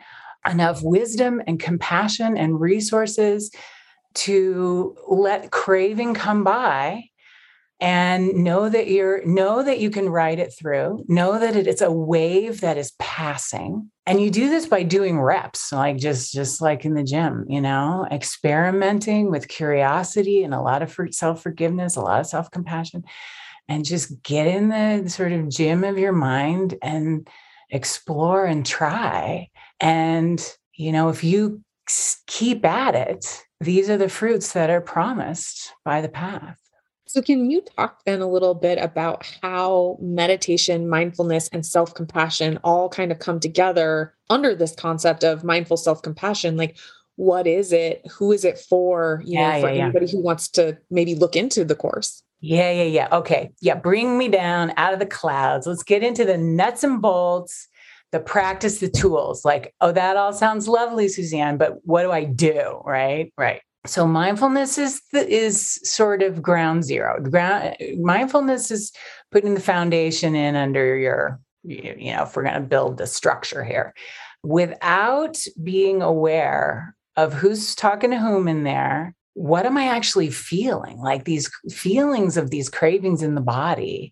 enough 0.49 0.81
wisdom 0.81 1.43
and 1.45 1.60
compassion 1.60 2.36
and 2.38 2.60
resources 2.60 3.51
to 4.17 4.95
let 5.08 5.51
craving 5.51 6.13
come 6.13 6.43
by 6.43 7.03
and 7.80 8.34
know 8.34 8.67
that 8.69 8.88
you're 8.88 9.23
know 9.25 9.63
that 9.63 9.80
you 9.80 9.91
can 9.91 10.10
ride 10.10 10.39
it 10.39 10.51
through 10.51 11.03
know 11.08 11.38
that 11.38 11.56
it's 11.56 11.82
a 11.82 11.91
wave 11.91 12.62
that 12.62 12.77
is 12.77 12.93
passing. 12.97 13.91
And 14.08 14.21
you 14.21 14.32
do 14.32 14.49
this 14.49 14.65
by 14.65 14.84
doing 14.84 15.19
reps 15.19 15.71
like 15.71 15.97
just 15.97 16.34
just 16.34 16.60
like 16.62 16.86
in 16.86 16.95
the 16.95 17.03
gym 17.03 17.45
you 17.47 17.62
know 17.62 18.08
experimenting 18.12 19.30
with 19.30 19.47
curiosity 19.47 20.43
and 20.43 20.53
a 20.53 20.62
lot 20.62 20.82
of 20.82 20.97
self-forgiveness 21.12 21.95
a 21.95 22.01
lot 22.01 22.19
of 22.19 22.27
self-compassion 22.27 23.03
and 23.69 23.86
just 23.86 24.23
get 24.23 24.47
in 24.47 24.69
the 24.69 25.10
sort 25.10 25.34
of 25.34 25.49
gym 25.49 25.84
of 25.84 25.99
your 25.99 26.13
mind 26.13 26.75
and 26.82 27.27
explore 27.69 28.45
and 28.45 28.65
try. 28.65 29.49
And 29.80 30.43
you 30.73 30.91
know 30.91 31.10
if 31.10 31.23
you 31.23 31.62
keep 32.25 32.65
at 32.65 32.95
it 32.95 33.43
these 33.60 33.89
are 33.89 33.98
the 33.98 34.10
fruits 34.10 34.54
that 34.54 34.70
are 34.70 34.82
promised 34.82 35.74
by 35.84 36.02
the 36.02 36.10
path 36.10 36.58
so, 37.08 37.22
can 37.22 37.50
you 37.50 37.62
talk 37.62 38.04
then 38.06 38.22
a 38.22 38.28
little 38.28 38.54
bit 38.54 38.78
about 38.80 39.26
how 39.41 39.98
meditation, 40.02 40.89
mindfulness, 40.89 41.48
and 41.50 41.65
self 41.65 41.93
compassion 41.93 42.60
all 42.65 42.89
kind 42.89 43.13
of 43.13 43.20
come 43.20 43.39
together 43.39 44.13
under 44.30 44.54
this 44.54 44.76
concept 44.76 45.24
of 45.24 45.43
mindful 45.43 45.78
self 45.78 46.02
compassion? 46.02 46.58
Like, 46.58 46.78
what 47.15 47.48
is 47.48 47.72
it? 47.72 48.06
Who 48.12 48.34
is 48.34 48.43
it 48.43 48.60
for? 48.60 49.24
You 49.26 49.39
yeah, 49.39 49.56
know, 49.56 49.62
for 49.62 49.70
yeah, 49.74 49.84
anybody 49.84 50.06
yeah. 50.08 50.12
who 50.12 50.22
wants 50.22 50.50
to 50.50 50.78
maybe 50.91 51.15
look 51.15 51.38
into 51.38 51.63
the 51.63 51.76
course. 51.76 52.24
Yeah, 52.41 52.72
yeah, 52.72 52.84
yeah. 52.84 53.08
Okay. 53.12 53.52
Yeah. 53.62 53.76
Bring 53.76 54.17
me 54.17 54.28
down 54.28 54.74
out 54.76 54.93
of 54.93 55.00
the 55.00 55.06
clouds. 55.06 55.65
Let's 55.65 55.84
get 55.84 56.04
into 56.04 56.26
the 56.26 56.38
nuts 56.38 56.84
and 56.84 57.02
bolts, 57.02 57.70
the 58.12 58.20
practice, 58.20 58.80
the 58.80 58.89
tools. 58.89 59.43
Like, 59.43 59.74
oh, 59.82 59.91
that 59.91 60.17
all 60.17 60.34
sounds 60.34 60.67
lovely, 60.67 61.08
Suzanne, 61.08 61.58
but 61.58 61.80
what 61.84 62.04
do 62.04 62.12
I 62.12 62.24
do? 62.24 62.82
Right. 62.86 63.34
Right 63.38 63.62
so 63.88 64.06
mindfulness 64.06 64.78
is 64.78 65.02
the, 65.12 65.28
is 65.28 65.80
sort 65.84 66.22
of 66.22 66.41
ground 66.41 66.84
zero 66.84 67.20
ground 67.22 67.76
mindfulness 68.00 68.72
is 68.72 68.91
putting 69.32 69.54
the 69.54 69.60
foundation 69.60 70.36
in 70.36 70.56
under 70.56 70.96
your 70.96 71.39
you 71.63 72.13
know 72.13 72.24
if 72.24 72.36
we're 72.36 72.43
going 72.43 72.54
to 72.54 72.62
build 72.62 72.98
the 72.98 73.08
structure 73.08 73.63
here 73.63 73.93
without 74.43 75.38
being 75.63 76.02
aware 76.02 76.96
of 77.15 77.34
who's 77.34 77.76
talking 77.76 78.12
to 78.12 78.17
whom 78.17 78.48
in 78.48 78.63
there 78.63 79.13
what 79.34 79.65
am 79.65 79.78
i 79.78 79.88
actually 79.88 80.30
feeling 80.30 81.00
like 81.00 81.24
these 81.26 81.50
feelings 81.72 82.38
of 82.38 82.50
these 82.50 82.70
cravings 82.70 83.22
in 83.22 83.36
the 83.36 83.41
body 83.41 84.12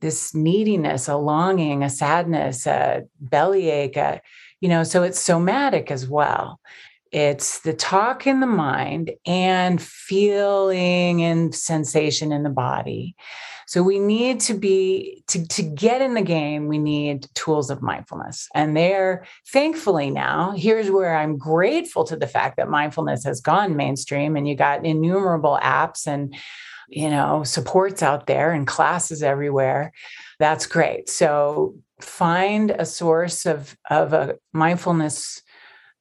this 0.00 0.34
neediness 0.34 1.08
a 1.08 1.16
longing 1.16 1.82
a 1.82 1.90
sadness 1.90 2.66
a 2.66 3.02
bellyache 3.20 3.96
a, 3.96 4.20
you 4.60 4.68
know 4.68 4.82
so 4.82 5.02
it's 5.02 5.20
somatic 5.20 5.90
as 5.90 6.08
well 6.08 6.60
it's 7.12 7.60
the 7.60 7.72
talk 7.72 8.26
in 8.26 8.40
the 8.40 8.46
mind 8.46 9.12
and 9.26 9.80
feeling 9.80 11.22
and 11.22 11.54
sensation 11.54 12.32
in 12.32 12.42
the 12.42 12.50
body. 12.50 13.14
So 13.68 13.82
we 13.82 13.98
need 13.98 14.38
to 14.40 14.54
be 14.54 15.24
to, 15.28 15.44
to 15.48 15.62
get 15.62 16.00
in 16.00 16.14
the 16.14 16.22
game, 16.22 16.68
we 16.68 16.78
need 16.78 17.26
tools 17.34 17.68
of 17.68 17.82
mindfulness. 17.82 18.48
And 18.54 18.76
they're 18.76 19.24
thankfully 19.48 20.10
now, 20.10 20.52
here's 20.52 20.90
where 20.90 21.16
I'm 21.16 21.36
grateful 21.36 22.04
to 22.04 22.16
the 22.16 22.28
fact 22.28 22.58
that 22.58 22.68
mindfulness 22.68 23.24
has 23.24 23.40
gone 23.40 23.76
mainstream 23.76 24.36
and 24.36 24.46
you 24.46 24.54
got 24.54 24.84
innumerable 24.84 25.58
apps 25.62 26.06
and 26.06 26.36
you 26.88 27.10
know 27.10 27.42
supports 27.44 28.02
out 28.02 28.26
there 28.26 28.52
and 28.52 28.66
classes 28.66 29.22
everywhere. 29.22 29.92
That's 30.38 30.66
great. 30.66 31.08
So 31.08 31.76
find 32.00 32.70
a 32.70 32.86
source 32.86 33.46
of 33.46 33.76
of 33.90 34.12
a 34.12 34.36
mindfulness 34.52 35.42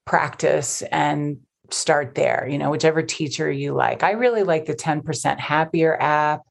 practice 0.06 0.82
and 0.92 1.38
start 1.72 2.16
there, 2.16 2.48
you 2.50 2.58
know, 2.58 2.70
whichever 2.70 3.02
teacher 3.02 3.52
you 3.52 3.74
like. 3.74 4.04
I 4.04 4.12
really 4.12 4.44
like 4.44 4.66
the 4.66 4.76
10% 4.76 5.40
happier 5.40 6.00
app, 6.00 6.42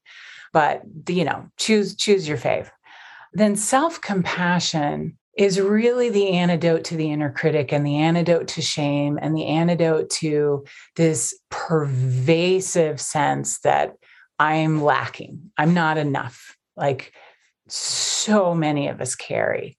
but 0.51 0.81
you 1.07 1.23
know, 1.23 1.47
choose 1.57 1.95
choose 1.95 2.27
your 2.27 2.37
fave. 2.37 2.69
Then 3.33 3.55
self-compassion 3.55 5.17
is 5.37 5.59
really 5.59 6.09
the 6.09 6.29
antidote 6.29 6.85
to 6.85 6.95
the 6.95 7.11
inner 7.11 7.31
critic 7.31 7.73
and 7.73 7.85
the 7.85 7.97
antidote 7.97 8.47
to 8.47 8.61
shame 8.61 9.19
and 9.21 9.35
the 9.35 9.45
antidote 9.45 10.09
to 10.09 10.63
this 10.95 11.37
pervasive 11.49 13.01
sense 13.01 13.59
that 13.59 13.95
I'm 14.39 14.83
lacking. 14.83 15.51
I'm 15.57 15.73
not 15.73 15.97
enough. 15.97 16.55
Like 16.75 17.13
so 17.67 18.53
many 18.53 18.87
of 18.87 19.01
us 19.01 19.15
carry. 19.15 19.77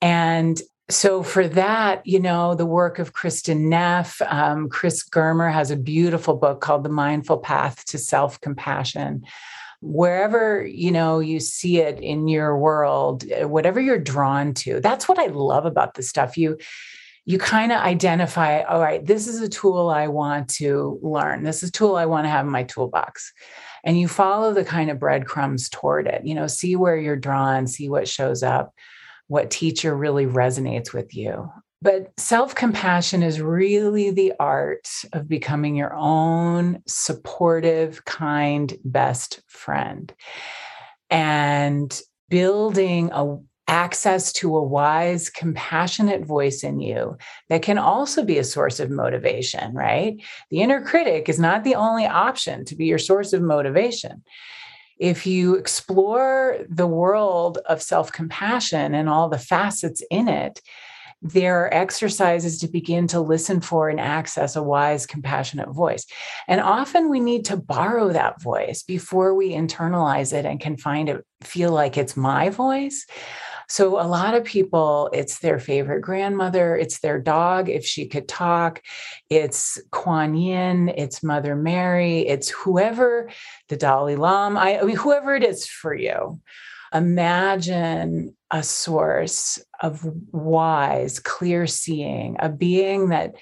And 0.00 0.60
so 0.90 1.22
for 1.22 1.46
that, 1.48 2.06
you 2.06 2.18
know, 2.18 2.54
the 2.54 2.66
work 2.66 2.98
of 2.98 3.12
Kristin 3.12 3.68
Neff, 3.68 4.22
um, 4.22 4.68
Chris 4.68 5.06
Germer 5.06 5.52
has 5.52 5.70
a 5.70 5.76
beautiful 5.76 6.34
book 6.34 6.60
called 6.60 6.82
The 6.82 6.88
Mindful 6.88 7.38
Path 7.38 7.84
to 7.86 7.98
Self-Compassion. 7.98 9.24
Wherever 9.80 10.66
you 10.66 10.90
know 10.90 11.20
you 11.20 11.38
see 11.40 11.78
it 11.78 12.00
in 12.00 12.26
your 12.26 12.58
world, 12.58 13.24
eh, 13.30 13.44
whatever 13.44 13.80
you're 13.80 13.98
drawn 13.98 14.54
to, 14.54 14.80
that's 14.80 15.08
what 15.08 15.18
I 15.18 15.26
love 15.26 15.66
about 15.66 15.94
this 15.94 16.08
stuff. 16.08 16.36
You 16.36 16.56
you 17.26 17.38
kind 17.38 17.72
of 17.72 17.78
identify, 17.82 18.62
all 18.62 18.80
right, 18.80 19.04
this 19.04 19.28
is 19.28 19.42
a 19.42 19.50
tool 19.50 19.90
I 19.90 20.08
want 20.08 20.48
to 20.54 20.98
learn. 21.02 21.42
This 21.42 21.62
is 21.62 21.68
a 21.68 21.72
tool 21.72 21.94
I 21.94 22.06
want 22.06 22.24
to 22.24 22.30
have 22.30 22.46
in 22.46 22.50
my 22.50 22.62
toolbox. 22.62 23.34
And 23.84 23.98
you 23.98 24.08
follow 24.08 24.52
the 24.52 24.64
kind 24.64 24.90
of 24.90 24.98
breadcrumbs 24.98 25.68
toward 25.68 26.06
it. 26.06 26.24
You 26.24 26.34
know, 26.34 26.46
see 26.46 26.76
where 26.76 26.96
you're 26.96 27.16
drawn, 27.16 27.66
see 27.66 27.88
what 27.88 28.08
shows 28.08 28.42
up 28.42 28.74
what 29.28 29.50
teacher 29.50 29.94
really 29.94 30.26
resonates 30.26 30.92
with 30.92 31.14
you. 31.14 31.50
But 31.80 32.12
self 32.18 32.54
compassion 32.54 33.22
is 33.22 33.40
really 33.40 34.10
the 34.10 34.32
art 34.40 34.88
of 35.12 35.28
becoming 35.28 35.76
your 35.76 35.94
own 35.94 36.82
supportive, 36.86 38.04
kind, 38.04 38.76
best 38.84 39.40
friend 39.46 40.12
and 41.10 42.00
building 42.28 43.10
a 43.12 43.38
access 43.68 44.32
to 44.32 44.56
a 44.56 44.62
wise, 44.62 45.30
compassionate 45.30 46.24
voice 46.24 46.64
in 46.64 46.80
you 46.80 47.16
that 47.48 47.62
can 47.62 47.78
also 47.78 48.24
be 48.24 48.38
a 48.38 48.44
source 48.44 48.80
of 48.80 48.90
motivation, 48.90 49.74
right? 49.74 50.20
The 50.50 50.62
inner 50.62 50.82
critic 50.82 51.28
is 51.28 51.38
not 51.38 51.64
the 51.64 51.74
only 51.74 52.06
option 52.06 52.64
to 52.64 52.74
be 52.74 52.86
your 52.86 52.98
source 52.98 53.32
of 53.32 53.42
motivation 53.42 54.24
if 54.98 55.26
you 55.26 55.54
explore 55.54 56.58
the 56.68 56.86
world 56.86 57.58
of 57.68 57.82
self 57.82 58.12
compassion 58.12 58.94
and 58.94 59.08
all 59.08 59.28
the 59.28 59.38
facets 59.38 60.02
in 60.10 60.28
it, 60.28 60.60
there 61.20 61.64
are 61.64 61.74
exercises 61.74 62.58
to 62.58 62.68
begin 62.68 63.08
to 63.08 63.20
listen 63.20 63.60
for 63.60 63.88
and 63.88 63.98
access 63.98 64.54
a 64.54 64.62
wise, 64.62 65.06
compassionate 65.06 65.70
voice. 65.70 66.06
And 66.46 66.60
often 66.60 67.08
we 67.08 67.20
need 67.20 67.44
to 67.46 67.56
borrow 67.56 68.10
that 68.12 68.40
voice 68.40 68.82
before 68.82 69.34
we 69.34 69.50
internalize 69.50 70.32
it 70.32 70.44
and 70.44 70.60
can 70.60 70.76
find 70.76 71.08
it, 71.08 71.24
feel 71.42 71.72
like 71.72 71.96
it's 71.96 72.16
my 72.16 72.50
voice. 72.50 73.06
So, 73.70 74.00
a 74.00 74.08
lot 74.08 74.34
of 74.34 74.44
people, 74.44 75.10
it's 75.12 75.40
their 75.40 75.58
favorite 75.58 76.00
grandmother, 76.00 76.74
it's 76.74 77.00
their 77.00 77.20
dog, 77.20 77.68
if 77.68 77.84
she 77.84 78.06
could 78.06 78.26
talk, 78.26 78.80
it's 79.28 79.78
Kuan 79.90 80.34
Yin, 80.34 80.88
it's 80.88 81.22
Mother 81.22 81.54
Mary, 81.54 82.20
it's 82.20 82.48
whoever, 82.48 83.28
the 83.68 83.76
Dalai 83.76 84.16
Lama, 84.16 84.58
I, 84.58 84.80
I 84.80 84.84
mean, 84.84 84.96
whoever 84.96 85.34
it 85.34 85.44
is 85.44 85.66
for 85.66 85.94
you. 85.94 86.40
Imagine 86.94 88.34
a 88.50 88.62
source 88.62 89.58
of 89.82 90.06
wise, 90.32 91.18
clear 91.18 91.66
seeing, 91.66 92.36
a 92.38 92.48
being 92.48 93.10
that 93.10 93.34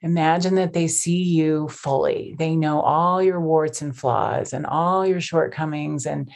imagine 0.00 0.56
that 0.56 0.74
they 0.74 0.86
see 0.86 1.22
you 1.22 1.68
fully. 1.68 2.34
They 2.38 2.56
know 2.56 2.80
all 2.80 3.22
your 3.22 3.40
warts 3.40 3.80
and 3.82 3.96
flaws 3.96 4.52
and 4.52 4.66
all 4.66 5.06
your 5.06 5.20
shortcomings 5.20 6.06
and 6.06 6.30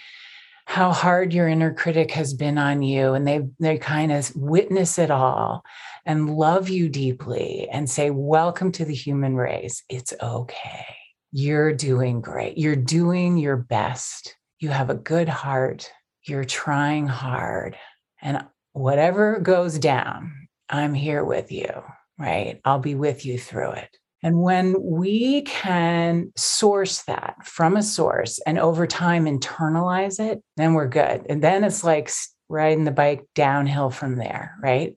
how 0.67 0.93
hard 0.93 1.33
your 1.33 1.49
inner 1.49 1.73
critic 1.73 2.11
has 2.11 2.35
been 2.35 2.59
on 2.59 2.83
you 2.83 3.14
and 3.14 3.27
they 3.27 3.41
they 3.59 3.79
kind 3.79 4.12
of 4.12 4.35
witness 4.37 4.99
it 4.99 5.11
all 5.11 5.64
and 6.05 6.35
love 6.35 6.68
you 6.68 6.89
deeply 6.91 7.68
and 7.70 7.89
say 7.89 8.11
welcome 8.11 8.72
to 8.72 8.85
the 8.85 8.95
human 8.95 9.35
race. 9.35 9.83
It's 9.89 10.12
okay. 10.22 10.87
You're 11.33 11.72
doing 11.74 12.20
great. 12.20 12.57
You're 12.59 12.76
doing 12.76 13.37
your 13.37 13.57
best. 13.57 14.37
You 14.61 14.70
have 14.70 14.91
a 14.91 14.95
good 14.95 15.29
heart. 15.29 15.91
You're 16.26 16.45
trying 16.45 17.07
hard 17.07 17.76
and 18.23 18.45
whatever 18.73 19.39
goes 19.41 19.79
down 19.79 20.49
i'm 20.69 20.95
here 20.95 21.25
with 21.25 21.51
you 21.53 21.71
right 22.19 22.61
i'll 22.64 22.79
be 22.79 22.95
with 22.95 23.25
you 23.25 23.39
through 23.39 23.71
it 23.71 23.99
and 24.23 24.43
when 24.43 24.75
we 24.83 25.43
can 25.43 26.33
source 26.37 27.03
that 27.05 27.37
from 27.45 27.77
a 27.77 27.83
source 27.83 28.41
and 28.47 28.59
over 28.59 28.87
time 28.87 29.27
internalize 29.27 30.19
it, 30.19 30.43
then 30.57 30.75
we're 30.75 30.89
good. 30.89 31.25
And 31.29 31.43
then 31.43 31.62
it's 31.62 31.85
like 31.85 32.11
riding 32.49 32.85
the 32.85 32.91
bike 32.91 33.25
downhill 33.35 33.91
from 33.91 34.16
there, 34.16 34.57
right? 34.61 34.97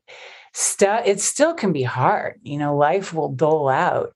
It 0.80 1.22
still 1.22 1.54
can 1.54 1.72
be 1.72 1.84
hard. 1.84 2.40
You 2.42 2.58
know, 2.58 2.76
life 2.76 3.14
will 3.14 3.32
dole 3.32 3.70
out 3.70 4.14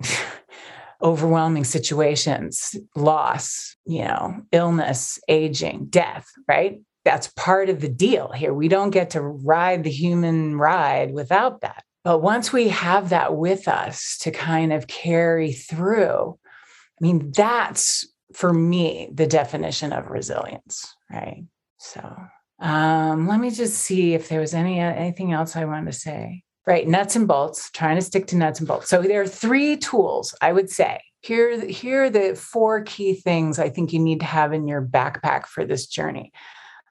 overwhelming 1.02 1.64
situations, 1.64 2.76
loss, 2.94 3.76
you 3.84 4.04
know, 4.04 4.42
illness, 4.52 5.18
aging, 5.28 5.86
death, 5.90 6.26
right? 6.48 6.80
That's 7.04 7.28
part 7.36 7.68
of 7.68 7.80
the 7.80 7.88
deal 7.88 8.32
here. 8.32 8.54
We 8.54 8.68
don't 8.68 8.90
get 8.90 9.10
to 9.10 9.20
ride 9.20 9.84
the 9.84 9.90
human 9.90 10.56
ride 10.56 11.12
without 11.12 11.60
that. 11.60 11.84
But 12.02 12.20
once 12.20 12.52
we 12.52 12.68
have 12.68 13.10
that 13.10 13.36
with 13.36 13.66
us 13.68 14.18
to 14.20 14.30
kind 14.30 14.72
of 14.72 14.86
carry 14.86 15.52
through, 15.52 16.38
I 16.38 16.98
mean, 17.00 17.32
that's 17.32 18.06
for 18.34 18.52
me 18.52 19.08
the 19.12 19.26
definition 19.26 19.92
of 19.92 20.10
resilience, 20.10 20.94
right? 21.10 21.44
So 21.78 22.16
um, 22.60 23.26
let 23.26 23.40
me 23.40 23.50
just 23.50 23.76
see 23.76 24.14
if 24.14 24.28
there 24.28 24.40
was 24.40 24.54
any 24.54 24.80
anything 24.80 25.32
else 25.32 25.56
I 25.56 25.64
wanted 25.64 25.92
to 25.92 25.98
say. 25.98 26.42
Right, 26.66 26.88
nuts 26.88 27.14
and 27.14 27.28
bolts, 27.28 27.70
trying 27.72 27.96
to 27.96 28.02
stick 28.02 28.26
to 28.28 28.36
nuts 28.36 28.58
and 28.58 28.66
bolts. 28.66 28.88
So 28.88 29.02
there 29.02 29.20
are 29.20 29.26
three 29.26 29.76
tools 29.76 30.34
I 30.40 30.52
would 30.52 30.70
say. 30.70 31.02
Here, 31.20 31.58
here 31.66 32.04
are 32.04 32.10
the 32.10 32.34
four 32.34 32.82
key 32.82 33.14
things 33.14 33.58
I 33.58 33.70
think 33.70 33.92
you 33.92 33.98
need 33.98 34.20
to 34.20 34.26
have 34.26 34.52
in 34.52 34.66
your 34.68 34.82
backpack 34.82 35.46
for 35.46 35.64
this 35.64 35.86
journey. 35.86 36.32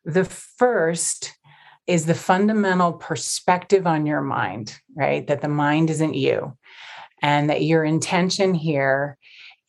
The 0.05 0.25
first 0.25 1.33
is 1.87 2.05
the 2.05 2.15
fundamental 2.15 2.93
perspective 2.93 3.85
on 3.87 4.05
your 4.05 4.21
mind, 4.21 4.79
right? 4.95 5.25
That 5.27 5.41
the 5.41 5.49
mind 5.49 5.89
isn't 5.89 6.15
you, 6.15 6.57
and 7.21 7.49
that 7.49 7.63
your 7.63 7.83
intention 7.83 8.53
here 8.53 9.17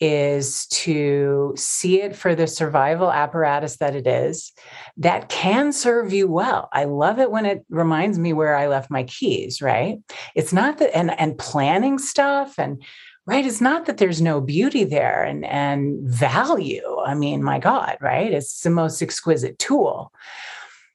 is 0.00 0.66
to 0.66 1.54
see 1.56 2.02
it 2.02 2.16
for 2.16 2.34
the 2.34 2.46
survival 2.46 3.10
apparatus 3.10 3.76
that 3.76 3.94
it 3.94 4.06
is 4.06 4.52
that 4.96 5.28
can 5.28 5.72
serve 5.72 6.12
you 6.12 6.28
well. 6.28 6.68
I 6.72 6.84
love 6.84 7.20
it 7.20 7.30
when 7.30 7.46
it 7.46 7.64
reminds 7.70 8.18
me 8.18 8.32
where 8.32 8.56
I 8.56 8.66
left 8.66 8.90
my 8.90 9.04
keys, 9.04 9.62
right? 9.62 9.98
It's 10.34 10.52
not 10.52 10.78
that 10.78 10.96
and 10.96 11.18
and 11.18 11.38
planning 11.38 11.98
stuff 11.98 12.58
and 12.58 12.82
right 13.26 13.46
it's 13.46 13.60
not 13.60 13.86
that 13.86 13.98
there's 13.98 14.20
no 14.20 14.40
beauty 14.40 14.84
there 14.84 15.22
and 15.24 15.44
and 15.44 16.00
value. 16.08 16.98
I 17.04 17.14
mean, 17.14 17.42
my 17.42 17.58
god, 17.58 17.96
right? 18.00 18.32
It's 18.32 18.60
the 18.62 18.70
most 18.70 19.02
exquisite 19.02 19.58
tool. 19.58 20.12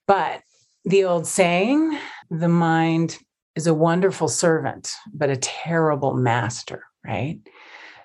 But 0.08 0.42
the 0.86 1.04
old 1.04 1.28
saying, 1.28 1.98
the 2.30 2.50
mind 2.50 3.18
is 3.56 3.68
a 3.68 3.74
wonderful 3.74 4.28
servant, 4.28 4.94
but 5.14 5.30
a 5.30 5.38
terrible 5.38 6.14
master, 6.14 6.84
right? 7.06 7.40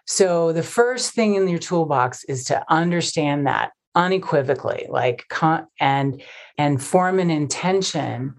So 0.06 0.52
the 0.52 0.62
first 0.62 1.12
thing 1.12 1.34
in 1.34 1.48
your 1.48 1.58
toolbox 1.58 2.24
is 2.24 2.44
to 2.44 2.62
understand 2.68 3.46
that 3.46 3.72
unequivocally, 3.94 4.86
like 4.88 5.24
and 5.80 6.22
and 6.58 6.82
form 6.82 7.18
an 7.18 7.30
intention 7.30 8.34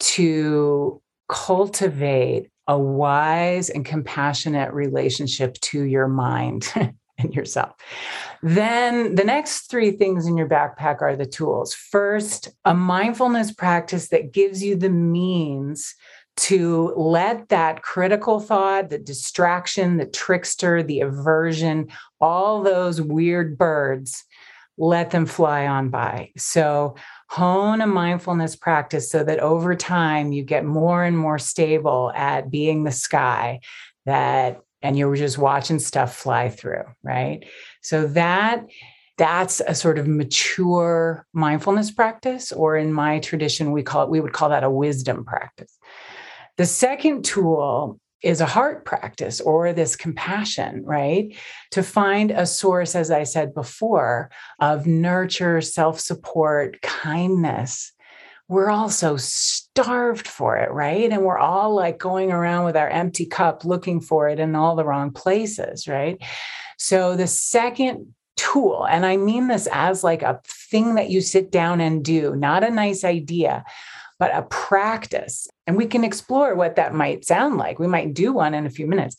to 0.00 1.02
cultivate 1.28 2.50
a 2.68 2.78
wise 2.78 3.70
and 3.70 3.84
compassionate 3.84 4.72
relationship 4.72 5.54
to 5.54 5.82
your 5.82 6.06
mind 6.06 6.72
and 7.18 7.34
yourself. 7.34 7.74
Then 8.42 9.16
the 9.16 9.24
next 9.24 9.70
three 9.70 9.90
things 9.90 10.26
in 10.26 10.36
your 10.36 10.48
backpack 10.48 11.02
are 11.02 11.16
the 11.16 11.26
tools. 11.26 11.74
First, 11.74 12.50
a 12.64 12.74
mindfulness 12.74 13.52
practice 13.52 14.08
that 14.10 14.32
gives 14.32 14.62
you 14.62 14.76
the 14.76 14.90
means 14.90 15.94
to 16.36 16.94
let 16.96 17.48
that 17.48 17.82
critical 17.82 18.38
thought, 18.38 18.90
the 18.90 18.98
distraction, 18.98 19.96
the 19.96 20.06
trickster, 20.06 20.84
the 20.84 21.00
aversion, 21.00 21.88
all 22.20 22.62
those 22.62 23.00
weird 23.00 23.58
birds, 23.58 24.24
let 24.76 25.10
them 25.10 25.26
fly 25.26 25.66
on 25.66 25.88
by. 25.88 26.30
So, 26.36 26.94
hone 27.28 27.80
a 27.80 27.86
mindfulness 27.86 28.56
practice 28.56 29.10
so 29.10 29.22
that 29.22 29.38
over 29.40 29.74
time 29.74 30.32
you 30.32 30.42
get 30.42 30.64
more 30.64 31.04
and 31.04 31.16
more 31.16 31.38
stable 31.38 32.10
at 32.14 32.50
being 32.50 32.84
the 32.84 32.92
sky 32.92 33.60
that 34.06 34.60
and 34.80 34.96
you're 34.96 35.16
just 35.16 35.38
watching 35.38 35.78
stuff 35.78 36.14
fly 36.14 36.48
through, 36.48 36.84
right? 37.02 37.44
So 37.82 38.06
that 38.08 38.64
that's 39.18 39.60
a 39.60 39.74
sort 39.74 39.98
of 39.98 40.06
mature 40.06 41.26
mindfulness 41.32 41.90
practice 41.90 42.52
or 42.52 42.76
in 42.76 42.92
my 42.92 43.18
tradition 43.18 43.72
we 43.72 43.82
call 43.82 44.04
it 44.04 44.10
we 44.10 44.20
would 44.20 44.32
call 44.32 44.48
that 44.48 44.62
a 44.62 44.70
wisdom 44.70 45.24
practice 45.24 45.76
the 46.56 46.64
second 46.64 47.24
tool 47.24 47.98
is 48.22 48.40
a 48.40 48.46
heart 48.46 48.84
practice 48.84 49.40
or 49.40 49.72
this 49.72 49.94
compassion, 49.94 50.82
right? 50.84 51.34
To 51.72 51.82
find 51.82 52.30
a 52.30 52.46
source, 52.46 52.94
as 52.94 53.10
I 53.10 53.22
said 53.24 53.54
before, 53.54 54.30
of 54.58 54.86
nurture, 54.86 55.60
self 55.60 56.00
support, 56.00 56.80
kindness. 56.82 57.92
We're 58.48 58.70
all 58.70 58.88
so 58.88 59.18
starved 59.18 60.26
for 60.26 60.56
it, 60.56 60.70
right? 60.70 61.12
And 61.12 61.22
we're 61.22 61.38
all 61.38 61.74
like 61.74 61.98
going 61.98 62.32
around 62.32 62.64
with 62.64 62.76
our 62.76 62.88
empty 62.88 63.26
cup 63.26 63.64
looking 63.64 64.00
for 64.00 64.28
it 64.28 64.40
in 64.40 64.56
all 64.56 64.74
the 64.74 64.86
wrong 64.86 65.12
places, 65.12 65.86
right? 65.86 66.18
So 66.78 67.14
the 67.14 67.26
second 67.26 68.14
tool, 68.36 68.86
and 68.86 69.04
I 69.04 69.18
mean 69.18 69.48
this 69.48 69.68
as 69.70 70.02
like 70.02 70.22
a 70.22 70.40
thing 70.46 70.94
that 70.94 71.10
you 71.10 71.20
sit 71.20 71.50
down 71.50 71.80
and 71.80 72.02
do, 72.02 72.34
not 72.36 72.64
a 72.64 72.70
nice 72.70 73.04
idea, 73.04 73.64
but 74.18 74.34
a 74.34 74.42
practice. 74.42 75.48
And 75.66 75.76
we 75.76 75.86
can 75.86 76.04
explore 76.04 76.54
what 76.54 76.76
that 76.76 76.94
might 76.94 77.24
sound 77.24 77.56
like. 77.56 77.78
We 77.78 77.86
might 77.86 78.14
do 78.14 78.32
one 78.32 78.54
in 78.54 78.66
a 78.66 78.70
few 78.70 78.86
minutes, 78.86 79.16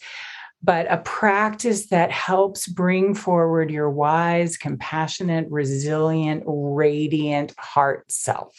but 0.61 0.91
a 0.91 0.97
practice 0.97 1.87
that 1.87 2.11
helps 2.11 2.67
bring 2.67 3.15
forward 3.15 3.71
your 3.71 3.89
wise, 3.89 4.57
compassionate, 4.57 5.47
resilient, 5.49 6.43
radiant 6.45 7.53
heart 7.57 8.11
self. 8.11 8.55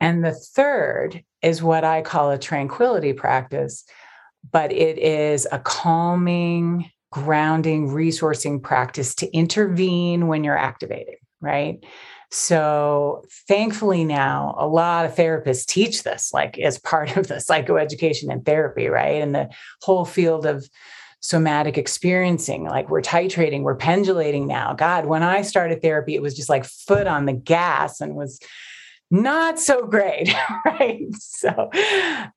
And 0.00 0.24
the 0.24 0.34
third 0.34 1.24
is 1.42 1.62
what 1.62 1.84
I 1.84 2.02
call 2.02 2.30
a 2.30 2.38
tranquility 2.38 3.12
practice, 3.12 3.84
but 4.52 4.70
it 4.70 4.98
is 4.98 5.48
a 5.50 5.58
calming, 5.58 6.90
grounding, 7.10 7.88
resourcing 7.88 8.62
practice 8.62 9.14
to 9.16 9.32
intervene 9.32 10.26
when 10.26 10.44
you're 10.44 10.58
activated, 10.58 11.16
right? 11.40 11.84
So 12.34 13.24
thankfully 13.46 14.04
now 14.04 14.56
a 14.58 14.66
lot 14.66 15.04
of 15.04 15.14
therapists 15.14 15.66
teach 15.66 16.02
this 16.02 16.32
like 16.34 16.58
as 16.58 16.80
part 16.80 17.16
of 17.16 17.28
the 17.28 17.36
psychoeducation 17.36 18.28
and 18.28 18.44
therapy, 18.44 18.88
right? 18.88 19.22
And 19.22 19.32
the 19.32 19.50
whole 19.82 20.04
field 20.04 20.44
of 20.44 20.68
somatic 21.20 21.78
experiencing 21.78 22.64
like 22.64 22.90
we're 22.90 23.00
titrating 23.00 23.62
we're 23.62 23.74
pendulating 23.74 24.46
now 24.46 24.74
god 24.74 25.06
when 25.06 25.22
i 25.22 25.40
started 25.40 25.80
therapy 25.80 26.14
it 26.14 26.20
was 26.20 26.36
just 26.36 26.50
like 26.50 26.66
foot 26.66 27.06
on 27.06 27.24
the 27.24 27.32
gas 27.32 28.02
and 28.02 28.14
was 28.14 28.38
not 29.10 29.58
so 29.58 29.86
great 29.86 30.30
right 30.66 31.06
so 31.14 31.70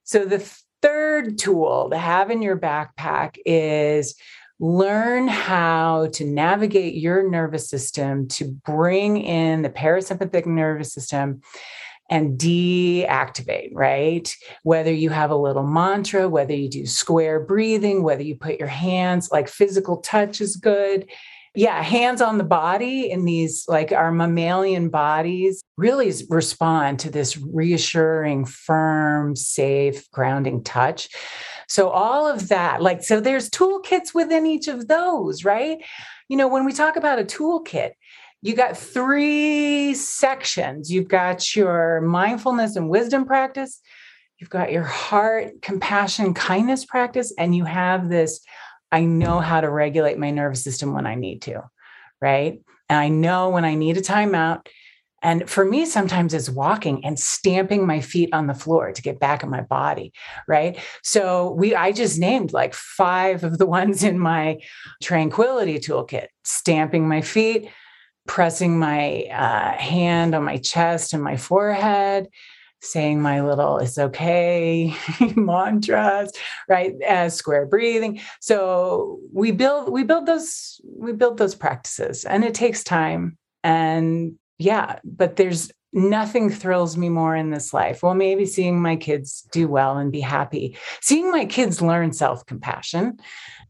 so 0.06 0.24
the 0.24 0.40
third 0.82 1.38
tool 1.38 1.90
to 1.90 1.98
have 1.98 2.32
in 2.32 2.42
your 2.42 2.58
backpack 2.58 3.36
is 3.46 4.16
learn 4.60 5.28
how 5.28 6.08
to 6.14 6.26
navigate 6.26 6.96
your 6.96 7.30
nervous 7.30 7.70
system 7.70 8.28
to 8.28 8.46
bring 8.46 9.18
in 9.18 9.62
the 9.62 9.70
parasympathetic 9.70 10.46
nervous 10.46 10.94
system 10.94 11.42
and 12.10 12.40
deactivate, 12.40 13.70
right? 13.74 14.34
Whether 14.64 14.94
you 14.94 15.10
have 15.10 15.30
a 15.30 15.36
little 15.36 15.66
mantra, 15.66 16.30
whether 16.30 16.54
you 16.54 16.70
do 16.70 16.86
square 16.86 17.40
breathing, 17.40 18.02
whether 18.02 18.24
you 18.24 18.36
put 18.36 18.60
your 18.60 18.70
hands, 18.70 19.30
like 19.32 19.50
physical 19.50 19.98
touch 19.98 20.40
is 20.42 20.56
good. 20.56 21.10
Yeah, 21.54 21.82
hands 21.82 22.22
on 22.22 22.38
the 22.38 22.44
body 22.44 23.10
in 23.10 23.26
these, 23.26 23.66
like 23.68 23.92
our 23.92 24.12
mammalian 24.12 24.90
bodies, 24.90 25.64
really 25.76 26.14
respond 26.30 27.00
to 27.00 27.10
this 27.10 27.36
reassuring, 27.36 28.46
firm, 28.46 29.36
safe, 29.36 30.10
grounding 30.12 30.64
touch. 30.64 31.10
So 31.68 31.90
all 31.90 32.28
of 32.28 32.48
that, 32.50 32.82
like, 32.82 33.04
so 33.04 33.20
there's 33.20 33.50
toolkits 33.50 34.14
within 34.14 34.46
each 34.46 34.68
of 34.68 34.88
those, 34.88 35.44
right? 35.44 35.80
You 36.30 36.38
know, 36.38 36.48
when 36.48 36.66
we 36.66 36.74
talk 36.74 36.96
about 36.96 37.20
a 37.20 37.24
toolkit, 37.24 37.92
you 38.42 38.56
got 38.56 38.78
three 38.78 39.94
sections. 39.94 40.92
You've 40.92 41.08
got 41.08 41.56
your 41.56 42.02
mindfulness 42.02 42.76
and 42.76 42.90
wisdom 42.90 43.26
practice, 43.26 43.82
you've 44.38 44.50
got 44.50 44.72
your 44.72 44.84
heart, 44.84 45.62
compassion, 45.62 46.34
kindness 46.34 46.86
practice, 46.86 47.34
and 47.38 47.56
you 47.56 47.66
have 47.66 48.10
this 48.10 48.42
I 48.92 49.04
know 49.04 49.40
how 49.40 49.62
to 49.62 49.70
regulate 49.70 50.18
my 50.18 50.32
nervous 50.32 50.64
system 50.64 50.94
when 50.94 51.06
I 51.06 51.16
need 51.16 51.42
to, 51.44 51.64
right? 52.22 52.62
And 52.90 52.98
I 52.98 53.10
know 53.10 53.50
when 53.50 53.66
I 53.66 53.76
need 53.76 53.98
a 53.98 54.02
timeout 54.02 54.68
and 55.24 55.50
for 55.50 55.66
me, 55.66 55.86
sometimes 55.86 56.34
it's 56.34 56.50
walking 56.50 57.04
and 57.04 57.20
stamping 57.20 57.88
my 57.88 58.02
feet 58.02 58.30
on 58.34 58.48
the 58.48 58.54
floor 58.54 58.92
to 58.92 59.02
get 59.02 59.20
back 59.20 59.42
in 59.42 59.50
my 59.50 59.62
body. 59.62 60.14
Right. 60.48 60.80
So 61.04 61.52
we, 61.52 61.74
I 61.74 61.92
just 61.92 62.20
named 62.20 62.54
like 62.54 62.74
five 62.74 63.44
of 63.44 63.58
the 63.58 63.66
ones 63.78 64.04
in 64.04 64.20
my 64.20 64.60
tranquility 65.02 65.80
toolkit 65.80 66.28
stamping 66.44 67.08
my 67.08 67.22
feet, 67.22 67.70
pressing 68.28 68.78
my 68.78 69.24
uh, 69.32 69.76
hand 69.78 70.36
on 70.36 70.44
my 70.44 70.58
chest 70.58 71.14
and 71.14 71.24
my 71.24 71.36
forehead, 71.36 72.28
saying 72.80 73.20
my 73.20 73.42
little 73.42 73.80
it's 73.80 73.98
okay 73.98 74.96
mantras 75.36 76.32
right 76.70 76.94
as 77.02 77.34
square 77.34 77.66
breathing 77.66 78.22
so 78.40 79.20
we 79.34 79.52
build 79.52 79.92
we 79.92 80.04
build 80.04 80.28
those 80.28 80.80
we 80.96 81.12
build 81.12 81.40
those 81.40 81.56
practices 81.56 82.24
and 82.24 82.44
it 82.44 82.54
takes 82.54 82.84
time 82.84 83.36
and 83.64 84.38
yeah, 84.58 85.00
but 85.04 85.36
there's 85.36 85.72
nothing 85.94 86.50
thrills 86.50 86.98
me 86.98 87.10
more 87.10 87.36
in 87.36 87.50
this 87.50 87.74
life. 87.74 88.04
Well, 88.04 88.14
maybe 88.14 88.46
seeing 88.46 88.82
my 88.82 88.96
kids 88.96 89.48
do 89.52 89.68
well 89.68 89.98
and 89.98 90.12
be 90.12 90.20
happy, 90.20 90.78
seeing 91.02 91.32
my 91.32 91.46
kids 91.46 91.82
learn 91.82 92.14
self 92.14 92.46
compassion 92.46 93.18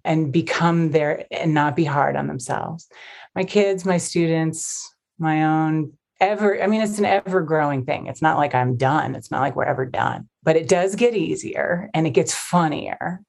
and 0.04 0.32
become 0.32 0.92
there 0.92 1.26
and 1.32 1.54
not 1.54 1.76
be 1.76 1.84
hard 1.84 2.16
on 2.16 2.28
themselves. 2.28 2.88
My 3.36 3.44
kids, 3.44 3.86
my 3.86 3.98
students, 3.98 4.94
my 5.20 5.44
own 5.44 5.94
ever, 6.20 6.62
I 6.62 6.68
mean, 6.68 6.82
it's 6.82 7.00
an 7.00 7.06
ever 7.06 7.42
growing 7.42 7.86
thing. 7.86 8.08
It's 8.08 8.22
not 8.22 8.38
like 8.38 8.56
I'm 8.56 8.78
done. 8.78 9.16
It's 9.16 9.30
not 9.30 9.42
like 9.42 9.56
we're 9.56 9.66
ever 9.66 9.86
done, 9.86 10.28
but 10.44 10.56
it 10.56 10.68
does 10.68 10.96
get 10.96 11.16
easier 11.16 11.90
and 11.94 12.08
it 12.08 12.12
gets 12.12 12.34
funnier. 12.34 13.22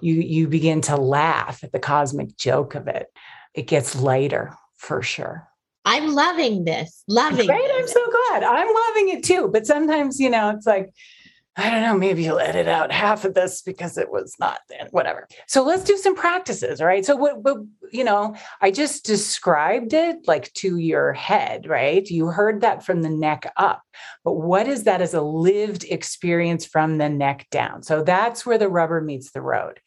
You, 0.00 0.14
you 0.14 0.48
begin 0.48 0.80
to 0.82 0.96
laugh 0.96 1.62
at 1.62 1.72
the 1.72 1.78
cosmic 1.78 2.36
joke 2.36 2.74
of 2.74 2.88
it. 2.88 3.06
It 3.54 3.66
gets 3.66 3.94
lighter 3.94 4.56
for 4.76 5.02
sure. 5.02 5.48
I'm 5.84 6.14
loving 6.14 6.64
this. 6.64 7.02
Loving. 7.08 7.46
Great. 7.46 7.70
I'm 7.74 7.88
so 7.88 8.04
glad. 8.28 8.42
I'm 8.42 8.68
loving 8.88 9.08
it 9.08 9.24
too. 9.24 9.48
But 9.52 9.66
sometimes, 9.66 10.20
you 10.20 10.30
know, 10.30 10.50
it's 10.50 10.66
like, 10.66 10.92
I 11.54 11.68
don't 11.70 11.82
know, 11.82 11.98
maybe 11.98 12.22
you'll 12.22 12.38
edit 12.38 12.66
out 12.66 12.90
half 12.90 13.26
of 13.26 13.34
this 13.34 13.60
because 13.60 13.98
it 13.98 14.10
was 14.10 14.34
not 14.40 14.60
then, 14.70 14.88
whatever. 14.90 15.28
So 15.46 15.62
let's 15.62 15.84
do 15.84 15.98
some 15.98 16.14
practices. 16.16 16.80
right? 16.80 17.04
So 17.04 17.14
what, 17.14 17.42
what 17.42 17.58
you 17.90 18.04
know, 18.04 18.34
I 18.62 18.70
just 18.70 19.04
described 19.04 19.92
it 19.92 20.26
like 20.26 20.50
to 20.54 20.78
your 20.78 21.12
head, 21.12 21.66
right? 21.68 22.08
You 22.08 22.28
heard 22.28 22.62
that 22.62 22.86
from 22.86 23.02
the 23.02 23.10
neck 23.10 23.52
up. 23.58 23.82
But 24.24 24.34
what 24.34 24.66
is 24.66 24.84
that 24.84 25.02
as 25.02 25.12
a 25.12 25.20
lived 25.20 25.84
experience 25.84 26.64
from 26.64 26.96
the 26.96 27.10
neck 27.10 27.46
down? 27.50 27.82
So 27.82 28.02
that's 28.02 28.46
where 28.46 28.58
the 28.58 28.70
rubber 28.70 29.02
meets 29.02 29.32
the 29.32 29.42
road. 29.42 29.78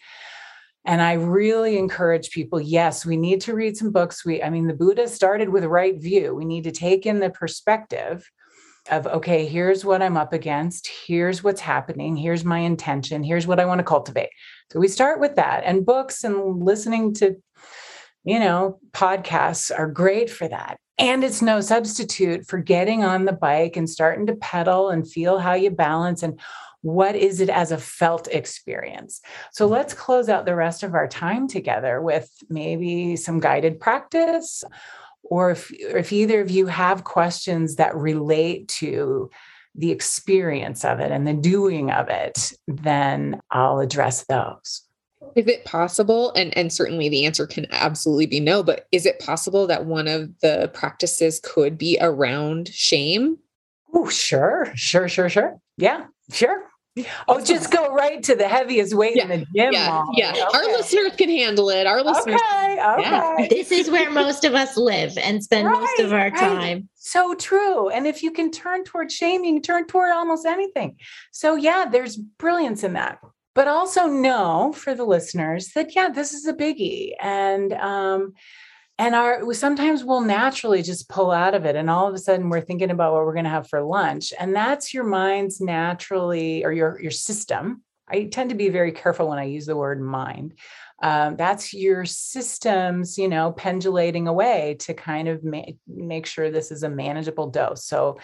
And 0.85 1.01
I 1.01 1.13
really 1.13 1.77
encourage 1.77 2.29
people 2.29 2.61
yes, 2.61 3.05
we 3.05 3.17
need 3.17 3.41
to 3.41 3.55
read 3.55 3.75
some 3.75 3.91
books. 3.91 4.23
We, 4.23 4.43
I 4.43 4.49
mean, 4.49 4.67
the 4.67 4.73
Buddha 4.73 5.07
started 5.07 5.49
with 5.49 5.63
right 5.65 5.99
view. 5.99 6.35
We 6.35 6.45
need 6.45 6.63
to 6.65 6.71
take 6.71 7.05
in 7.05 7.19
the 7.19 7.31
perspective 7.31 8.29
of, 8.91 9.07
okay, 9.07 9.47
here's 9.47 9.83
what 9.83 10.03
I'm 10.03 10.15
up 10.15 10.31
against. 10.31 10.87
Here's 11.07 11.43
what's 11.43 11.61
happening. 11.61 12.15
Here's 12.15 12.45
my 12.45 12.59
intention. 12.59 13.23
Here's 13.23 13.47
what 13.47 13.59
I 13.59 13.65
want 13.65 13.79
to 13.79 13.83
cultivate. 13.83 14.29
So 14.71 14.79
we 14.79 14.87
start 14.87 15.19
with 15.19 15.35
that. 15.35 15.63
And 15.63 15.85
books 15.85 16.23
and 16.23 16.63
listening 16.63 17.13
to, 17.15 17.35
you 18.23 18.39
know, 18.39 18.79
podcasts 18.91 19.71
are 19.75 19.89
great 19.89 20.29
for 20.29 20.47
that. 20.47 20.77
And 20.97 21.23
it's 21.23 21.41
no 21.41 21.61
substitute 21.61 22.45
for 22.47 22.59
getting 22.59 23.03
on 23.03 23.25
the 23.25 23.33
bike 23.33 23.75
and 23.75 23.89
starting 23.89 24.27
to 24.27 24.35
pedal 24.35 24.89
and 24.89 25.09
feel 25.09 25.39
how 25.39 25.53
you 25.53 25.71
balance 25.71 26.23
and 26.23 26.39
what 26.85 27.15
is 27.15 27.41
it 27.41 27.49
as 27.49 27.71
a 27.71 27.79
felt 27.79 28.27
experience? 28.27 29.19
So 29.51 29.65
let's 29.65 29.95
close 29.95 30.29
out 30.29 30.45
the 30.45 30.53
rest 30.53 30.83
of 30.83 30.93
our 30.93 31.07
time 31.07 31.47
together 31.47 31.99
with 31.99 32.29
maybe 32.47 33.15
some 33.15 33.39
guided 33.39 33.79
practice. 33.79 34.63
Or 35.23 35.49
if, 35.49 35.73
if 35.73 36.13
either 36.13 36.41
of 36.41 36.51
you 36.51 36.67
have 36.67 37.03
questions 37.03 37.77
that 37.77 37.95
relate 37.95 38.67
to 38.67 39.31
the 39.73 39.89
experience 39.89 40.85
of 40.85 40.99
it 40.99 41.11
and 41.11 41.25
the 41.25 41.33
doing 41.33 41.89
of 41.89 42.07
it, 42.09 42.53
then 42.67 43.41
I'll 43.49 43.79
address 43.79 44.25
those. 44.25 44.83
Is 45.35 45.47
it 45.47 45.65
possible, 45.65 46.33
and, 46.33 46.55
and 46.55 46.71
certainly 46.71 47.09
the 47.09 47.25
answer 47.25 47.47
can 47.47 47.65
absolutely 47.71 48.27
be 48.27 48.39
no, 48.39 48.61
but 48.61 48.85
is 48.91 49.07
it 49.07 49.19
possible 49.19 49.65
that 49.65 49.85
one 49.85 50.07
of 50.07 50.29
the 50.41 50.69
practices 50.75 51.41
could 51.43 51.79
be 51.79 51.97
around 51.99 52.67
shame? 52.67 53.39
Oh, 53.91 54.07
sure, 54.07 54.71
sure, 54.75 55.09
sure, 55.09 55.29
sure. 55.29 55.57
Yeah, 55.77 56.05
sure. 56.31 56.63
Oh, 57.27 57.43
just 57.43 57.71
go 57.71 57.93
right 57.93 58.23
to 58.23 58.35
the 58.35 58.47
heaviest 58.47 58.93
weight 58.93 59.17
yeah. 59.17 59.23
in 59.23 59.29
the 59.29 59.37
gym. 59.37 59.73
Yeah, 59.73 59.89
mom. 59.89 60.09
yeah. 60.13 60.31
Okay. 60.31 60.41
Our 60.41 60.63
listeners 60.65 61.11
can 61.17 61.29
handle 61.29 61.69
it. 61.69 61.87
Our 61.87 62.01
listeners. 62.01 62.39
Okay, 62.41 62.79
okay. 62.81 63.01
Yeah. 63.01 63.47
This 63.49 63.71
is 63.71 63.89
where 63.89 64.09
most 64.09 64.45
of 64.45 64.53
us 64.53 64.77
live 64.77 65.17
and 65.17 65.43
spend 65.43 65.67
right, 65.67 65.79
most 65.79 65.99
of 65.99 66.13
our 66.13 66.29
right. 66.29 66.35
time. 66.35 66.89
So 66.95 67.35
true. 67.35 67.89
And 67.89 68.07
if 68.07 68.23
you 68.23 68.31
can 68.31 68.49
turn 68.49 68.83
toward 68.83 69.11
shame, 69.11 69.43
you 69.43 69.55
can 69.55 69.61
turn 69.61 69.87
toward 69.87 70.11
almost 70.11 70.45
anything. 70.45 70.97
So 71.31 71.55
yeah, 71.55 71.85
there's 71.89 72.15
brilliance 72.15 72.83
in 72.83 72.93
that. 72.93 73.19
But 73.53 73.67
also 73.67 74.07
know 74.07 74.73
for 74.73 74.95
the 74.95 75.05
listeners 75.05 75.71
that 75.75 75.95
yeah, 75.95 76.09
this 76.09 76.33
is 76.33 76.45
a 76.45 76.53
biggie, 76.53 77.11
and 77.21 77.71
um, 77.73 78.33
and 78.97 79.13
our 79.13 79.53
sometimes 79.53 80.03
we'll 80.03 80.21
naturally 80.21 80.81
just 80.81 81.09
pull 81.09 81.31
out 81.31 81.53
of 81.53 81.65
it 81.65 81.75
and 81.75 81.89
all 81.89 82.07
of 82.07 82.13
a 82.13 82.19
sudden 82.19 82.49
we're 82.49 82.61
thinking 82.61 82.91
about 82.91 83.13
what 83.13 83.25
we're 83.25 83.33
going 83.33 83.45
to 83.45 83.49
have 83.49 83.67
for 83.67 83.81
lunch 83.81 84.33
and 84.39 84.55
that's 84.55 84.93
your 84.93 85.03
mind's 85.03 85.59
naturally 85.59 86.63
or 86.63 86.71
your 86.71 86.99
your 87.01 87.11
system. 87.11 87.83
I 88.07 88.25
tend 88.25 88.51
to 88.51 88.55
be 88.55 88.69
very 88.69 88.91
careful 88.91 89.27
when 89.27 89.39
i 89.39 89.45
use 89.45 89.65
the 89.65 89.75
word 89.75 90.01
mind. 90.01 90.53
Um, 91.01 91.35
that's 91.35 91.73
your 91.73 92.05
systems 92.05 93.17
you 93.17 93.27
know 93.27 93.51
pendulating 93.51 94.27
away 94.27 94.77
to 94.81 94.93
kind 94.93 95.27
of 95.27 95.43
ma- 95.43 95.73
make 95.87 96.25
sure 96.25 96.49
this 96.49 96.71
is 96.71 96.83
a 96.83 96.89
manageable 96.89 97.49
dose. 97.49 97.85
So 97.85 98.19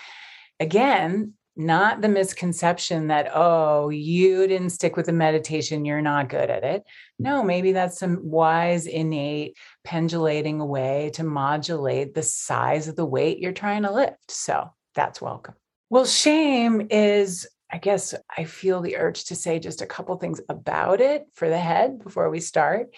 again 0.59 1.33
not 1.55 2.01
the 2.01 2.09
misconception 2.09 3.07
that, 3.07 3.29
oh, 3.33 3.89
you 3.89 4.47
didn't 4.47 4.69
stick 4.69 4.95
with 4.95 5.05
the 5.05 5.13
meditation, 5.13 5.85
you're 5.85 6.01
not 6.01 6.29
good 6.29 6.49
at 6.49 6.63
it. 6.63 6.83
No, 7.19 7.43
maybe 7.43 7.73
that's 7.73 7.99
some 7.99 8.19
wise, 8.23 8.87
innate 8.87 9.57
pendulating 9.83 10.61
away 10.61 11.11
to 11.15 11.23
modulate 11.23 12.13
the 12.13 12.23
size 12.23 12.87
of 12.87 12.95
the 12.95 13.05
weight 13.05 13.39
you're 13.39 13.51
trying 13.51 13.83
to 13.83 13.91
lift. 13.91 14.31
So 14.31 14.69
that's 14.95 15.21
welcome. 15.21 15.55
Well, 15.89 16.05
shame 16.05 16.87
is, 16.89 17.47
I 17.71 17.77
guess, 17.77 18.15
I 18.35 18.45
feel 18.45 18.81
the 18.81 18.97
urge 18.97 19.25
to 19.25 19.35
say 19.35 19.59
just 19.59 19.81
a 19.81 19.87
couple 19.87 20.15
things 20.15 20.39
about 20.47 21.01
it 21.01 21.25
for 21.33 21.49
the 21.49 21.59
head 21.59 22.01
before 22.03 22.29
we 22.29 22.39
start 22.39 22.95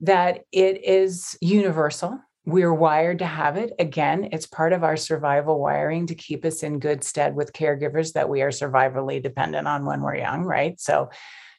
that 0.00 0.40
it 0.52 0.84
is 0.84 1.38
universal 1.40 2.20
we're 2.46 2.74
wired 2.74 3.20
to 3.20 3.26
have 3.26 3.56
it. 3.56 3.72
Again, 3.78 4.28
it's 4.32 4.46
part 4.46 4.72
of 4.72 4.84
our 4.84 4.96
survival 4.96 5.58
wiring 5.58 6.06
to 6.08 6.14
keep 6.14 6.44
us 6.44 6.62
in 6.62 6.78
good 6.78 7.02
stead 7.02 7.34
with 7.34 7.54
caregivers 7.54 8.12
that 8.12 8.28
we 8.28 8.42
are 8.42 8.50
survivally 8.50 9.22
dependent 9.22 9.66
on 9.66 9.86
when 9.86 10.02
we're 10.02 10.16
young, 10.16 10.42
right? 10.42 10.78
So 10.78 11.10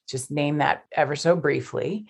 just 0.07 0.29
name 0.29 0.59
that 0.59 0.83
ever 0.91 1.15
so 1.15 1.35
briefly. 1.35 2.05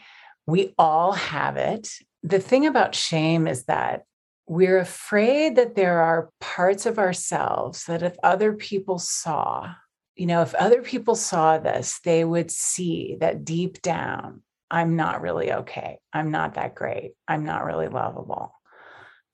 We 0.45 0.73
all 0.78 1.13
have 1.13 1.55
it. 1.55 1.89
The 2.23 2.39
thing 2.39 2.67
about 2.67 2.95
shame 2.95 3.47
is 3.47 3.63
that 3.65 4.03
we're 4.47 4.80
afraid 4.80 5.55
that 5.55 5.76
there 5.76 6.01
are 6.01 6.30
parts 6.41 6.86
of 6.86 6.99
ourselves 6.99 7.86
that 7.86 8.03
if 8.03 8.15
other 8.21 8.53
people 8.53 8.99
saw, 8.99 9.73
you 10.15 10.26
know, 10.26 10.41
if 10.41 10.53
other 10.53 10.82
people 10.82 11.15
saw 11.15 11.57
this, 11.57 11.99
they 12.03 12.26
would 12.26 12.51
see 12.51 13.17
that 13.21 13.45
deep 13.45 13.82
down, 13.82 14.41
I'm 14.69 14.97
not 14.97 15.21
really 15.21 15.51
okay. 15.51 15.97
I'm 16.11 16.30
not 16.30 16.55
that 16.55 16.76
great. 16.76 17.13
I'm 17.28 17.45
not 17.45 17.63
really 17.63 17.88
lovable 17.88 18.55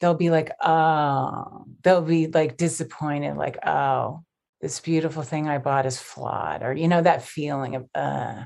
they'll 0.02 0.16
be 0.16 0.32
like, 0.32 0.52
oh, 0.62 1.66
they'll 1.84 2.02
be 2.02 2.28
like 2.28 2.58
disappointed, 2.58 3.38
like, 3.38 3.58
oh, 3.66 4.24
this 4.60 4.80
beautiful 4.80 5.24
thing 5.24 5.48
I 5.48 5.60
bought 5.60 5.86
is 5.86 6.00
flawed, 6.00 6.64
or, 6.64 6.74
you 6.74 6.88
know, 6.88 7.02
that 7.02 7.24
feeling 7.24 7.76
of, 7.76 7.86
uh. 7.96 8.44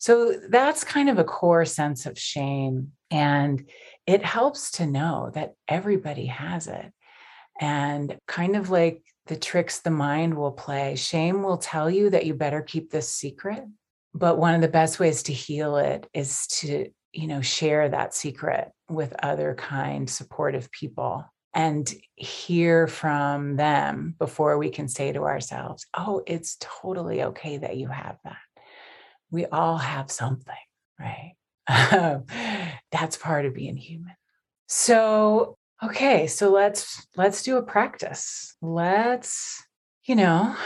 So 0.00 0.34
that's 0.50 0.84
kind 0.84 1.08
of 1.08 1.18
a 1.18 1.24
core 1.24 1.64
sense 1.64 2.06
of 2.06 2.18
shame. 2.18 2.92
And 3.10 3.68
it 4.06 4.24
helps 4.24 4.72
to 4.72 4.86
know 4.86 5.30
that 5.34 5.54
everybody 5.66 6.26
has 6.26 6.66
it. 6.66 6.92
And 7.60 8.18
kind 8.26 8.56
of 8.56 8.68
like 8.70 9.02
the 9.26 9.36
tricks 9.36 9.80
the 9.80 9.90
mind 9.90 10.34
will 10.34 10.52
play, 10.52 10.96
shame 10.96 11.42
will 11.42 11.56
tell 11.56 11.88
you 11.90 12.10
that 12.10 12.26
you 12.26 12.34
better 12.34 12.60
keep 12.60 12.90
this 12.90 13.08
secret. 13.08 13.64
But 14.12 14.38
one 14.38 14.54
of 14.54 14.60
the 14.60 14.68
best 14.68 15.00
ways 15.00 15.22
to 15.24 15.32
heal 15.32 15.76
it 15.76 16.06
is 16.12 16.46
to 16.48 16.90
you 17.14 17.28
know 17.28 17.40
share 17.40 17.88
that 17.88 18.12
secret 18.12 18.72
with 18.88 19.14
other 19.22 19.54
kind 19.54 20.08
supportive 20.08 20.70
people 20.70 21.24
and 21.54 21.92
hear 22.16 22.86
from 22.86 23.56
them 23.56 24.14
before 24.18 24.58
we 24.58 24.70
can 24.70 24.88
say 24.88 25.12
to 25.12 25.22
ourselves 25.22 25.86
oh 25.96 26.22
it's 26.26 26.56
totally 26.60 27.22
okay 27.22 27.58
that 27.58 27.76
you 27.76 27.88
have 27.88 28.18
that. 28.24 28.36
We 29.30 29.46
all 29.46 29.78
have 29.78 30.10
something 30.10 30.54
right? 30.98 31.34
That's 32.92 33.16
part 33.16 33.46
of 33.46 33.54
being 33.54 33.76
human. 33.76 34.14
So 34.68 35.56
okay 35.82 36.26
so 36.26 36.50
let's 36.50 37.06
let's 37.16 37.42
do 37.42 37.56
a 37.56 37.62
practice. 37.62 38.56
Let's 38.60 39.62
you 40.04 40.16
know 40.16 40.56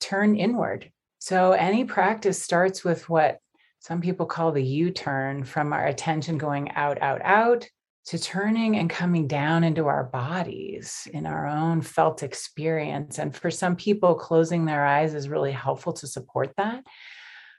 turn 0.00 0.36
inward. 0.36 0.90
So 1.18 1.52
any 1.52 1.84
practice 1.84 2.42
starts 2.42 2.82
with 2.82 3.08
what 3.08 3.38
some 3.80 4.02
people 4.02 4.26
call 4.26 4.52
the 4.52 4.62
U 4.62 4.90
turn 4.90 5.42
from 5.42 5.72
our 5.72 5.86
attention 5.86 6.36
going 6.36 6.70
out, 6.72 7.00
out, 7.00 7.22
out 7.24 7.66
to 8.06 8.18
turning 8.18 8.76
and 8.76 8.90
coming 8.90 9.26
down 9.26 9.64
into 9.64 9.86
our 9.86 10.04
bodies 10.04 11.08
in 11.12 11.26
our 11.26 11.46
own 11.46 11.80
felt 11.80 12.22
experience. 12.22 13.18
And 13.18 13.34
for 13.34 13.50
some 13.50 13.76
people, 13.76 14.14
closing 14.14 14.66
their 14.66 14.84
eyes 14.84 15.14
is 15.14 15.30
really 15.30 15.52
helpful 15.52 15.94
to 15.94 16.06
support 16.06 16.52
that. 16.58 16.84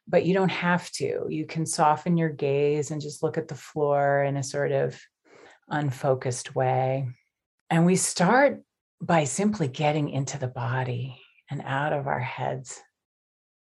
But 0.07 0.25
you 0.25 0.35
don't 0.35 0.49
have 0.49 0.91
to. 0.93 1.25
You 1.27 1.45
can 1.47 1.65
soften 1.65 2.17
your 2.17 2.29
gaze 2.29 2.91
and 2.91 3.01
just 3.01 3.23
look 3.23 3.37
at 3.37 3.47
the 3.47 3.55
floor 3.55 4.23
in 4.23 4.37
a 4.37 4.43
sort 4.43 4.71
of 4.71 4.99
unfocused 5.69 6.53
way. 6.55 7.09
And 7.71 7.85
we 7.85 7.95
start 7.95 8.61
by 9.01 9.23
simply 9.23 9.67
getting 9.67 10.09
into 10.09 10.37
the 10.37 10.47
body 10.47 11.19
and 11.49 11.63
out 11.65 11.93
of 11.93 12.05
our 12.05 12.19
heads 12.19 12.79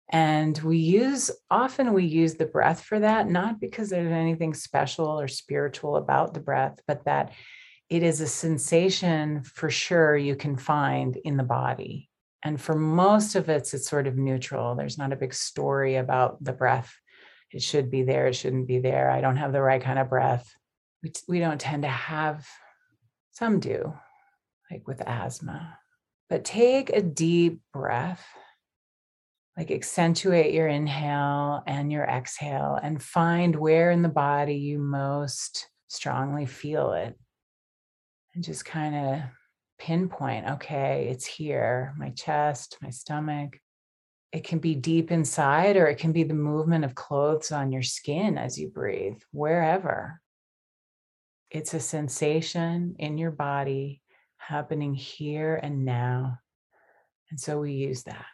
and 0.09 0.57
we 0.59 0.77
use, 0.77 1.31
often 1.49 1.93
we 1.93 2.05
use 2.05 2.35
the 2.35 2.45
breath 2.45 2.81
for 2.81 2.99
that, 2.99 3.29
not 3.29 3.59
because 3.59 3.89
there's 3.89 4.11
anything 4.11 4.53
special 4.53 5.19
or 5.19 5.27
spiritual 5.27 5.95
about 5.95 6.33
the 6.33 6.39
breath, 6.39 6.79
but 6.87 7.05
that 7.05 7.31
it 7.89 8.03
is 8.03 8.21
a 8.21 8.27
sensation 8.27 9.43
for 9.43 9.69
sure 9.69 10.15
you 10.15 10.35
can 10.35 10.57
find 10.57 11.15
in 11.17 11.37
the 11.37 11.43
body. 11.43 12.09
And 12.43 12.59
for 12.59 12.75
most 12.75 13.35
of 13.35 13.49
it, 13.49 13.73
it's 13.73 13.87
sort 13.87 14.07
of 14.07 14.17
neutral. 14.17 14.75
There's 14.75 14.97
not 14.97 15.13
a 15.13 15.17
big 15.17 15.33
story 15.33 15.95
about 15.95 16.43
the 16.43 16.53
breath. 16.53 16.93
It 17.51 17.61
should 17.61 17.89
be 17.89 18.03
there, 18.03 18.27
it 18.27 18.35
shouldn't 18.35 18.67
be 18.67 18.79
there. 18.79 19.09
I 19.09 19.21
don't 19.21 19.37
have 19.37 19.53
the 19.53 19.61
right 19.61 19.81
kind 19.81 19.99
of 19.99 20.09
breath. 20.09 20.53
We, 21.01 21.11
we 21.27 21.39
don't 21.39 21.61
tend 21.61 21.83
to 21.83 21.89
have, 21.89 22.47
some 23.31 23.59
do, 23.59 23.93
like 24.69 24.87
with 24.87 25.01
asthma. 25.01 25.77
But 26.29 26.45
take 26.45 26.89
a 26.89 27.01
deep 27.01 27.61
breath, 27.73 28.25
like 29.57 29.71
accentuate 29.71 30.53
your 30.53 30.67
inhale 30.67 31.61
and 31.67 31.91
your 31.91 32.05
exhale, 32.05 32.79
and 32.81 33.01
find 33.01 33.55
where 33.55 33.91
in 33.91 34.01
the 34.01 34.09
body 34.09 34.55
you 34.55 34.79
most 34.79 35.67
strongly 35.87 36.45
feel 36.45 36.93
it. 36.93 37.17
And 38.33 38.43
just 38.43 38.65
kind 38.65 38.95
of 38.95 39.21
pinpoint 39.77 40.47
okay, 40.47 41.07
it's 41.11 41.25
here, 41.25 41.93
my 41.97 42.09
chest, 42.11 42.77
my 42.81 42.89
stomach. 42.89 43.59
It 44.31 44.43
can 44.43 44.57
be 44.57 44.73
deep 44.73 45.11
inside, 45.11 45.77
or 45.77 45.85
it 45.85 45.99
can 45.99 46.11
be 46.11 46.23
the 46.23 46.33
movement 46.33 46.83
of 46.83 46.95
clothes 46.95 47.51
on 47.51 47.71
your 47.71 47.83
skin 47.83 48.39
as 48.39 48.57
you 48.57 48.69
breathe, 48.69 49.21
wherever. 49.31 50.19
It's 51.51 51.75
a 51.75 51.79
sensation 51.79 52.95
in 52.97 53.19
your 53.19 53.29
body 53.29 54.01
happening 54.37 54.95
here 54.95 55.59
and 55.61 55.85
now. 55.85 56.39
And 57.29 57.39
so 57.39 57.59
we 57.59 57.73
use 57.73 58.03
that. 58.03 58.25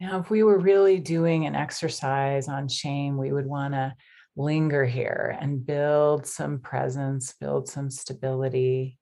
Now, 0.00 0.20
if 0.20 0.30
we 0.30 0.42
were 0.44 0.58
really 0.58 1.00
doing 1.00 1.46
an 1.46 1.56
exercise 1.56 2.48
on 2.48 2.68
shame, 2.68 3.16
we 3.16 3.32
would 3.32 3.46
want 3.46 3.74
to 3.74 3.94
linger 4.36 4.84
here 4.84 5.36
and 5.40 5.66
build 5.66 6.24
some 6.24 6.60
presence, 6.60 7.34
build 7.40 7.68
some 7.68 7.90
stability, 7.90 8.98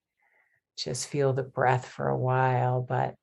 just 0.79 1.09
feel 1.09 1.35
the 1.35 1.43
breath 1.43 1.87
for 1.87 2.09
a 2.09 2.17
while. 2.17 2.81
But 2.81 3.15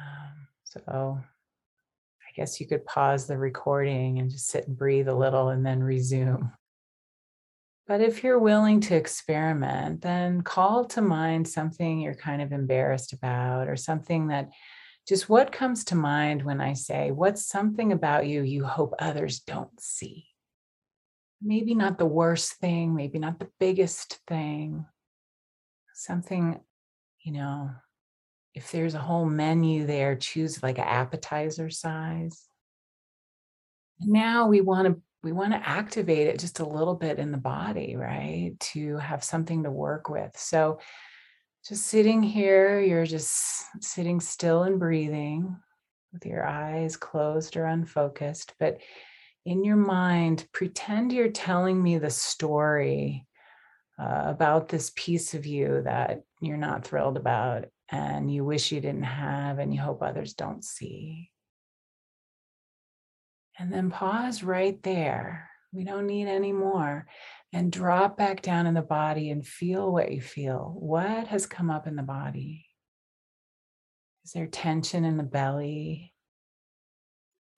um, 0.00 0.46
so 0.62 1.18
I 1.18 2.32
guess 2.36 2.60
you 2.60 2.68
could 2.68 2.86
pause 2.86 3.26
the 3.26 3.38
recording 3.38 4.20
and 4.20 4.30
just 4.30 4.46
sit 4.46 4.68
and 4.68 4.76
breathe 4.76 5.08
a 5.08 5.14
little 5.14 5.48
and 5.48 5.66
then 5.66 5.82
resume. 5.82 6.52
But 7.86 8.00
if 8.00 8.22
you're 8.24 8.38
willing 8.38 8.80
to 8.82 8.96
experiment, 8.96 10.00
then 10.00 10.42
call 10.42 10.86
to 10.86 11.02
mind 11.02 11.46
something 11.48 12.00
you're 12.00 12.14
kind 12.14 12.40
of 12.40 12.52
embarrassed 12.52 13.12
about 13.12 13.68
or 13.68 13.76
something 13.76 14.28
that 14.28 14.50
just 15.06 15.28
what 15.28 15.52
comes 15.52 15.84
to 15.84 15.94
mind 15.94 16.42
when 16.42 16.60
I 16.60 16.72
say, 16.72 17.10
What's 17.10 17.46
something 17.46 17.92
about 17.92 18.26
you 18.26 18.42
you 18.42 18.64
hope 18.64 18.94
others 18.98 19.40
don't 19.40 19.80
see? 19.80 20.26
Maybe 21.42 21.74
not 21.74 21.98
the 21.98 22.06
worst 22.06 22.54
thing, 22.54 22.94
maybe 22.94 23.18
not 23.18 23.38
the 23.38 23.50
biggest 23.60 24.18
thing, 24.26 24.86
something, 25.92 26.60
you 27.20 27.32
know, 27.32 27.70
if 28.54 28.70
there's 28.70 28.94
a 28.94 29.00
whole 29.00 29.26
menu 29.26 29.84
there, 29.84 30.16
choose 30.16 30.62
like 30.62 30.78
an 30.78 30.84
appetizer 30.84 31.68
size. 31.68 32.48
Now 34.00 34.46
we 34.46 34.60
want 34.60 34.88
to 34.88 35.02
we 35.22 35.32
want 35.32 35.52
to 35.54 35.68
activate 35.68 36.26
it 36.26 36.38
just 36.38 36.60
a 36.60 36.68
little 36.68 36.94
bit 36.94 37.18
in 37.18 37.32
the 37.32 37.38
body, 37.38 37.96
right? 37.96 38.52
To 38.60 38.98
have 38.98 39.24
something 39.24 39.64
to 39.64 39.70
work 39.70 40.10
with. 40.10 40.36
So 40.36 40.80
just 41.66 41.86
sitting 41.86 42.22
here, 42.22 42.80
you're 42.80 43.06
just 43.06 43.64
sitting 43.80 44.20
still 44.20 44.64
and 44.64 44.78
breathing 44.78 45.56
with 46.12 46.26
your 46.26 46.46
eyes 46.46 46.96
closed 46.96 47.56
or 47.56 47.64
unfocused, 47.64 48.52
but 48.58 48.78
in 49.46 49.64
your 49.64 49.76
mind, 49.76 50.46
pretend 50.52 51.12
you're 51.12 51.28
telling 51.28 51.82
me 51.82 51.98
the 51.98 52.10
story 52.10 53.26
uh, 53.98 54.22
about 54.26 54.68
this 54.68 54.92
piece 54.94 55.34
of 55.34 55.46
you 55.46 55.82
that 55.84 56.22
you're 56.40 56.56
not 56.56 56.84
thrilled 56.84 57.16
about 57.16 57.66
and 57.90 58.32
you 58.32 58.44
wish 58.44 58.72
you 58.72 58.80
didn't 58.80 59.02
have 59.04 59.58
and 59.58 59.72
you 59.72 59.80
hope 59.80 60.02
others 60.02 60.34
don't 60.34 60.64
see. 60.64 61.30
And 63.58 63.72
then 63.72 63.90
pause 63.90 64.42
right 64.42 64.82
there. 64.82 65.48
We 65.72 65.84
don't 65.84 66.06
need 66.06 66.26
any 66.26 66.52
more. 66.52 67.06
And 67.54 67.70
drop 67.70 68.16
back 68.16 68.42
down 68.42 68.66
in 68.66 68.74
the 68.74 68.82
body 68.82 69.30
and 69.30 69.46
feel 69.46 69.92
what 69.92 70.10
you 70.10 70.20
feel. 70.20 70.74
What 70.76 71.28
has 71.28 71.46
come 71.46 71.70
up 71.70 71.86
in 71.86 71.94
the 71.94 72.02
body? 72.02 72.66
Is 74.24 74.32
there 74.32 74.48
tension 74.48 75.04
in 75.04 75.16
the 75.16 75.22
belly? 75.22 76.12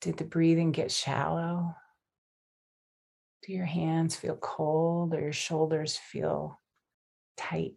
Did 0.02 0.18
the 0.18 0.24
breathing 0.24 0.70
get 0.70 0.92
shallow? 0.92 1.74
Do 3.46 3.54
your 3.54 3.64
hands 3.64 4.14
feel 4.14 4.36
cold 4.36 5.14
or 5.14 5.20
your 5.22 5.32
shoulders 5.32 5.96
feel 5.96 6.60
tight? 7.38 7.76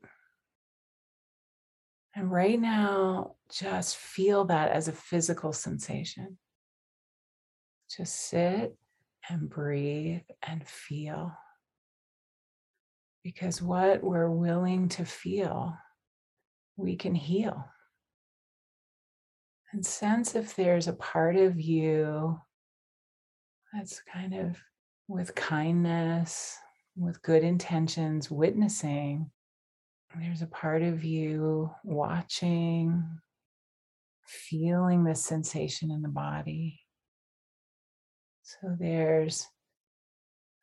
And 2.14 2.30
right 2.30 2.60
now, 2.60 3.36
just 3.50 3.96
feel 3.96 4.44
that 4.46 4.72
as 4.72 4.90
a 4.90 4.92
physical 4.92 5.54
sensation. 5.54 6.38
Just 7.96 8.14
sit 8.30 8.76
and 9.30 9.50
breathe 9.50 10.24
and 10.46 10.68
feel. 10.68 11.32
Because 13.24 13.62
what 13.62 14.04
we're 14.04 14.30
willing 14.30 14.90
to 14.90 15.06
feel, 15.06 15.78
we 16.78 16.96
can 16.96 17.16
heal. 17.16 17.66
And 19.72 19.86
sense 19.86 20.36
if 20.36 20.56
there's 20.56 20.88
a 20.88 20.94
part 20.94 21.36
of 21.36 21.60
you 21.60 22.40
that's 23.74 24.02
kind 24.12 24.34
of 24.34 24.58
with 25.08 25.36
kindness, 25.36 26.58
with 26.96 27.22
good 27.22 27.44
intentions, 27.44 28.32
witnessing. 28.32 29.30
There's 30.20 30.42
a 30.42 30.48
part 30.48 30.82
of 30.82 31.04
you 31.04 31.72
watching, 31.84 33.04
feeling 34.26 35.04
the 35.04 35.16
sensation 35.16 35.92
in 35.92 36.02
the 36.02 36.10
body. 36.10 36.80
So 38.42 38.76
there's 38.80 39.48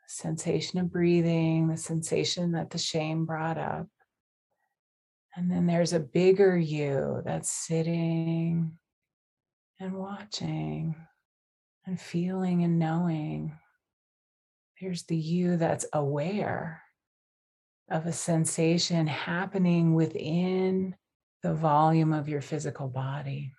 sensation 0.07 0.79
of 0.79 0.91
breathing, 0.91 1.69
the 1.69 1.77
sensation 1.77 2.53
that 2.53 2.71
the 2.71 2.79
shame 2.79 3.27
brought 3.27 3.59
up. 3.59 3.87
And 5.37 5.51
then 5.51 5.67
there's 5.67 5.93
a 5.93 6.01
bigger 6.01 6.57
you 6.57 7.23
that's 7.25 7.51
sitting 7.51 8.79
and 9.79 9.95
watching 9.95 10.95
and 11.87 12.01
feeling 12.01 12.65
and 12.65 12.79
knowing. 12.79 13.59
There's 14.81 15.05
the 15.05 15.17
you 15.17 15.57
that's 15.57 15.87
aware 15.93 16.83
of 17.91 18.07
a 18.07 18.13
sensation 18.13 19.07
happening 19.07 19.95
within 19.95 20.95
the 21.43 21.55
volume 21.55 22.13
of 22.13 22.29
your 22.29 22.41
physical 22.41 22.89
body. 22.89 23.53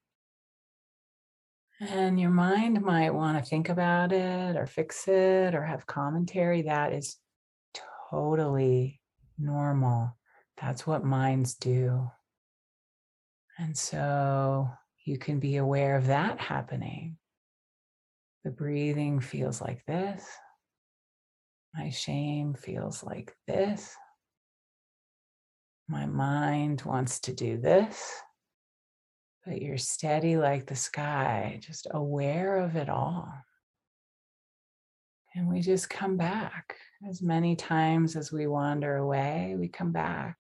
And 1.80 2.20
your 2.20 2.32
mind 2.32 2.82
might 2.82 3.14
want 3.14 3.38
to 3.38 3.48
think 3.48 3.70
about 3.70 4.12
it 4.12 4.56
or 4.56 4.66
fix 4.66 5.08
it 5.08 5.54
or 5.54 5.64
have 5.64 5.86
commentary. 5.86 6.64
That 6.64 6.92
is 6.92 7.18
totally 8.10 9.00
normal. 9.38 10.18
That's 10.60 10.88
what 10.88 11.06
minds 11.06 11.54
do. 11.54 12.10
And 13.60 13.78
so 13.78 14.70
you 15.06 15.20
can 15.20 15.40
be 15.40 15.58
aware 15.58 15.96
of 15.98 16.08
that 16.08 16.40
happening. 16.40 17.18
The 18.44 18.52
breathing 18.52 19.20
feels 19.20 19.62
like 19.62 19.86
this. 19.86 20.26
My 21.76 21.92
shame 21.92 22.56
feels 22.56 23.04
like 23.04 23.36
this. 23.46 23.96
My 25.88 26.08
mind 26.08 26.82
wants 26.82 27.20
to 27.22 27.34
do 27.34 27.58
this 27.58 28.20
but 29.48 29.62
you're 29.62 29.78
steady 29.78 30.36
like 30.36 30.66
the 30.66 30.76
sky, 30.76 31.58
just 31.62 31.88
aware 31.92 32.58
of 32.58 32.76
it 32.76 32.90
all. 32.90 33.32
And 35.34 35.48
we 35.48 35.62
just 35.62 35.90
come 35.90 36.18
back 36.18 36.76
as 37.10 37.22
many 37.22 37.56
times 37.56 38.18
as 38.18 38.30
we 38.30 38.46
wander 38.46 38.98
away, 38.98 39.56
we 39.58 39.70
come 39.70 39.94
back, 39.94 40.36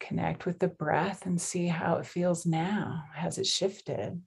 connect 0.00 0.46
with 0.46 0.58
the 0.58 0.68
breath 0.68 1.26
and 1.26 1.38
see 1.38 1.66
how 1.66 1.96
it 1.96 2.06
feels 2.06 2.46
now. 2.46 3.04
Has 3.14 3.36
it 3.36 3.46
shifted? 3.46 4.18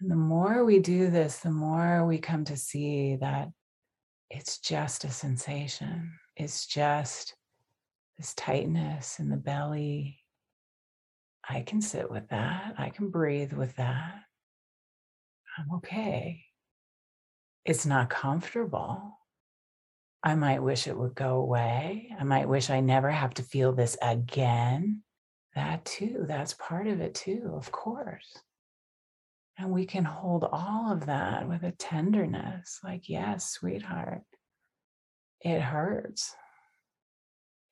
And 0.00 0.10
the 0.10 0.14
more 0.14 0.64
we 0.64 0.78
do 0.78 1.10
this, 1.10 1.38
the 1.38 1.50
more 1.50 2.06
we 2.06 2.18
come 2.18 2.44
to 2.44 2.56
see 2.56 3.16
that 3.16 3.48
it's 4.30 4.58
just 4.58 5.02
a 5.02 5.10
sensation. 5.10 6.12
It's 6.36 6.66
just 6.66 7.34
this 8.18 8.34
tightness 8.34 9.18
in 9.18 9.30
the 9.30 9.36
belly, 9.36 10.21
I 11.48 11.62
can 11.62 11.80
sit 11.80 12.10
with 12.10 12.28
that. 12.28 12.74
I 12.78 12.90
can 12.90 13.10
breathe 13.10 13.52
with 13.52 13.76
that. 13.76 14.14
I'm 15.58 15.76
okay. 15.76 16.44
It's 17.64 17.86
not 17.86 18.10
comfortable. 18.10 19.18
I 20.22 20.34
might 20.34 20.62
wish 20.62 20.86
it 20.86 20.96
would 20.96 21.14
go 21.14 21.36
away. 21.36 22.08
I 22.18 22.24
might 22.24 22.48
wish 22.48 22.70
I 22.70 22.80
never 22.80 23.10
have 23.10 23.34
to 23.34 23.42
feel 23.42 23.72
this 23.72 23.96
again. 24.00 25.02
That 25.54 25.84
too, 25.84 26.24
that's 26.26 26.54
part 26.54 26.86
of 26.86 27.00
it 27.00 27.14
too, 27.14 27.52
of 27.54 27.70
course. 27.72 28.38
And 29.58 29.70
we 29.70 29.84
can 29.84 30.04
hold 30.04 30.44
all 30.50 30.92
of 30.92 31.06
that 31.06 31.48
with 31.48 31.62
a 31.62 31.72
tenderness 31.72 32.80
like, 32.82 33.08
yes, 33.08 33.50
sweetheart, 33.50 34.22
it 35.40 35.60
hurts. 35.60 36.34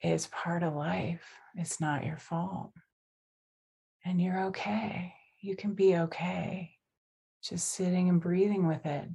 It's 0.03 0.29
part 0.31 0.63
of 0.63 0.75
life. 0.75 1.23
It's 1.55 1.81
not 1.81 2.05
your 2.05 2.19
fault. 2.19 2.73
And 4.05 4.21
you're 4.21 4.45
okay. 4.47 5.15
You 5.41 5.57
can 5.57 5.75
be 5.75 5.97
okay 5.97 6.73
just 7.43 7.69
sitting 7.69 8.09
and 8.09 8.21
breathing 8.21 8.67
with 8.67 8.85
it. 8.85 9.09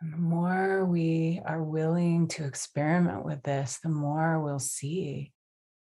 And 0.00 0.12
the 0.12 0.18
more 0.18 0.84
we 0.84 1.40
are 1.44 1.62
willing 1.62 2.28
to 2.28 2.44
experiment 2.44 3.24
with 3.24 3.42
this, 3.42 3.78
the 3.82 3.88
more 3.88 4.40
we'll 4.40 4.58
see 4.58 5.32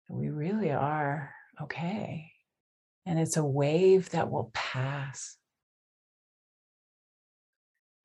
that 0.07 0.15
we 0.15 0.29
really 0.29 0.71
are 0.71 1.33
okay. 1.61 2.31
And 3.05 3.19
it's 3.19 3.37
a 3.37 3.45
wave 3.45 4.09
that 4.11 4.31
will 4.31 4.51
pass. 4.53 5.37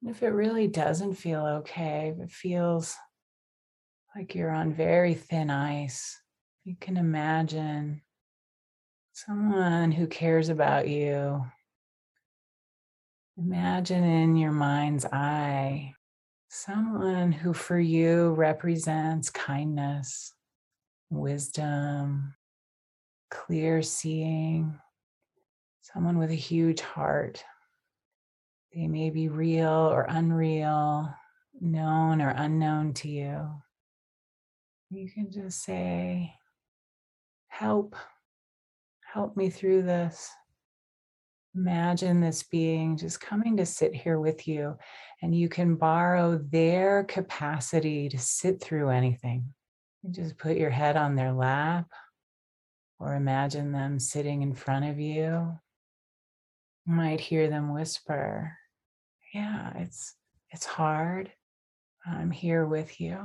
And 0.03 0.11
if 0.11 0.23
it 0.23 0.29
really 0.29 0.67
doesn't 0.67 1.15
feel 1.15 1.47
okay, 1.61 2.13
if 2.15 2.23
it 2.23 2.31
feels 2.31 2.95
like 4.15 4.35
you're 4.35 4.51
on 4.51 4.75
very 4.75 5.15
thin 5.15 5.49
ice, 5.49 6.21
you 6.65 6.77
can 6.79 6.97
imagine 6.97 8.03
someone 9.13 9.93
who 9.93 10.07
cares 10.07 10.49
about 10.49 10.89
you. 10.89 11.45
Imagine 13.37 14.05
in 14.05 14.37
your 14.37 14.53
mind's 14.53 15.05
eye 15.07 15.95
someone 16.49 17.33
who 17.33 17.53
for 17.55 17.79
you 17.79 18.33
represents 18.33 19.31
kindness, 19.31 20.35
wisdom, 21.11 22.35
clear 23.31 23.83
seeing, 23.83 24.79
someone 25.81 26.19
with 26.19 26.31
a 26.31 26.35
huge 26.35 26.81
heart. 26.81 27.43
They 28.75 28.87
may 28.87 29.11
be 29.11 29.29
real 29.29 29.69
or 29.69 30.07
unreal, 30.09 31.15
known 31.61 32.21
or 32.21 32.31
unknown 32.31 32.95
to 32.95 33.09
you. 33.09 33.51
You 34.91 35.11
can 35.11 35.31
just 35.31 35.63
say, 35.63 36.35
Help, 37.49 37.97
help 39.13 39.37
me 39.37 39.51
through 39.51 39.83
this. 39.83 40.31
Imagine 41.55 42.21
this 42.21 42.43
being 42.45 42.97
just 42.97 43.21
coming 43.21 43.59
to 43.59 43.67
sit 43.67 43.95
here 43.95 44.19
with 44.19 44.49
you, 44.49 44.75
and 45.21 45.35
you 45.35 45.51
can 45.51 45.75
borrow 45.75 46.39
their 46.51 47.05
capacity 47.05 48.09
to 48.09 48.19
sit 48.19 48.59
through 48.63 48.89
anything. 48.89 49.53
You 50.03 50.13
just 50.13 50.39
put 50.39 50.57
your 50.57 50.71
head 50.71 50.97
on 50.97 51.15
their 51.15 51.33
lap, 51.33 51.91
or 52.99 53.15
imagine 53.15 53.71
them 53.71 53.99
sitting 53.99 54.41
in 54.41 54.55
front 54.55 54.87
of 54.87 54.99
you. 54.99 55.59
You 56.87 56.95
might 56.95 57.21
hear 57.21 57.51
them 57.51 57.75
whisper, 57.75 58.57
Yeah, 59.35 59.73
it's 59.77 60.15
it's 60.51 60.67
hard. 60.67 61.31
I'm 62.07 62.31
here 62.31 62.65
with 62.65 62.99
you. 62.99 63.19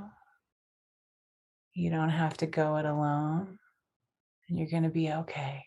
You 1.74 1.90
don't 1.90 2.10
have 2.10 2.36
to 2.38 2.46
go 2.46 2.76
it 2.76 2.86
alone, 2.86 3.58
and 4.50 4.58
you're 4.58 4.70
going 4.70 4.84
to 4.84 4.90
be 4.90 5.12
okay. 5.12 5.67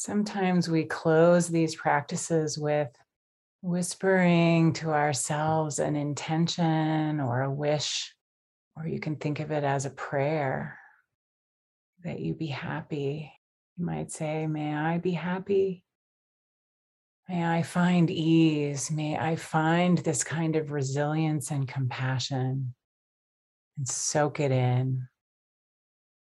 Sometimes 0.00 0.66
we 0.66 0.84
close 0.84 1.46
these 1.46 1.76
practices 1.76 2.56
with 2.56 2.88
whispering 3.60 4.72
to 4.72 4.92
ourselves 4.92 5.78
an 5.78 5.94
intention 5.94 7.20
or 7.20 7.42
a 7.42 7.52
wish, 7.52 8.14
or 8.76 8.88
you 8.88 8.98
can 8.98 9.16
think 9.16 9.40
of 9.40 9.50
it 9.50 9.62
as 9.62 9.84
a 9.84 9.90
prayer 9.90 10.78
that 12.02 12.18
you 12.18 12.32
be 12.32 12.46
happy. 12.46 13.30
You 13.76 13.84
might 13.84 14.10
say, 14.10 14.46
May 14.46 14.74
I 14.74 14.96
be 14.96 15.12
happy? 15.12 15.84
May 17.28 17.44
I 17.44 17.62
find 17.62 18.10
ease? 18.10 18.90
May 18.90 19.18
I 19.18 19.36
find 19.36 19.98
this 19.98 20.24
kind 20.24 20.56
of 20.56 20.70
resilience 20.70 21.50
and 21.50 21.68
compassion 21.68 22.74
and 23.76 23.86
soak 23.86 24.40
it 24.40 24.50
in? 24.50 25.08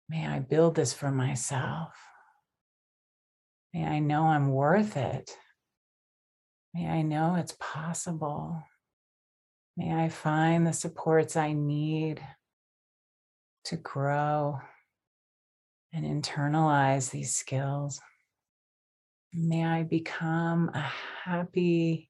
May 0.10 0.26
I 0.26 0.40
build 0.40 0.74
this 0.74 0.96
for 0.96 1.12
myself? 1.12 1.94
May 3.74 3.86
I 3.86 4.00
know 4.00 4.24
I'm 4.24 4.52
worth 4.52 4.98
it. 4.98 5.36
May 6.74 6.88
I 6.88 7.02
know 7.02 7.36
it's 7.36 7.56
possible. 7.60 8.64
May 9.78 9.94
I 9.94 10.10
find 10.10 10.68
the 10.68 10.74
supports 10.74 11.36
I 11.36 11.54
need 11.54 12.22
to 13.66 13.78
grow 13.78 14.60
and 15.94 16.06
internalize 16.06 17.12
these 17.12 17.36
skills. 17.36 18.02
May 19.34 19.66
I 19.66 19.84
become 19.84 20.72
a 20.74 20.92
happy, 21.24 22.10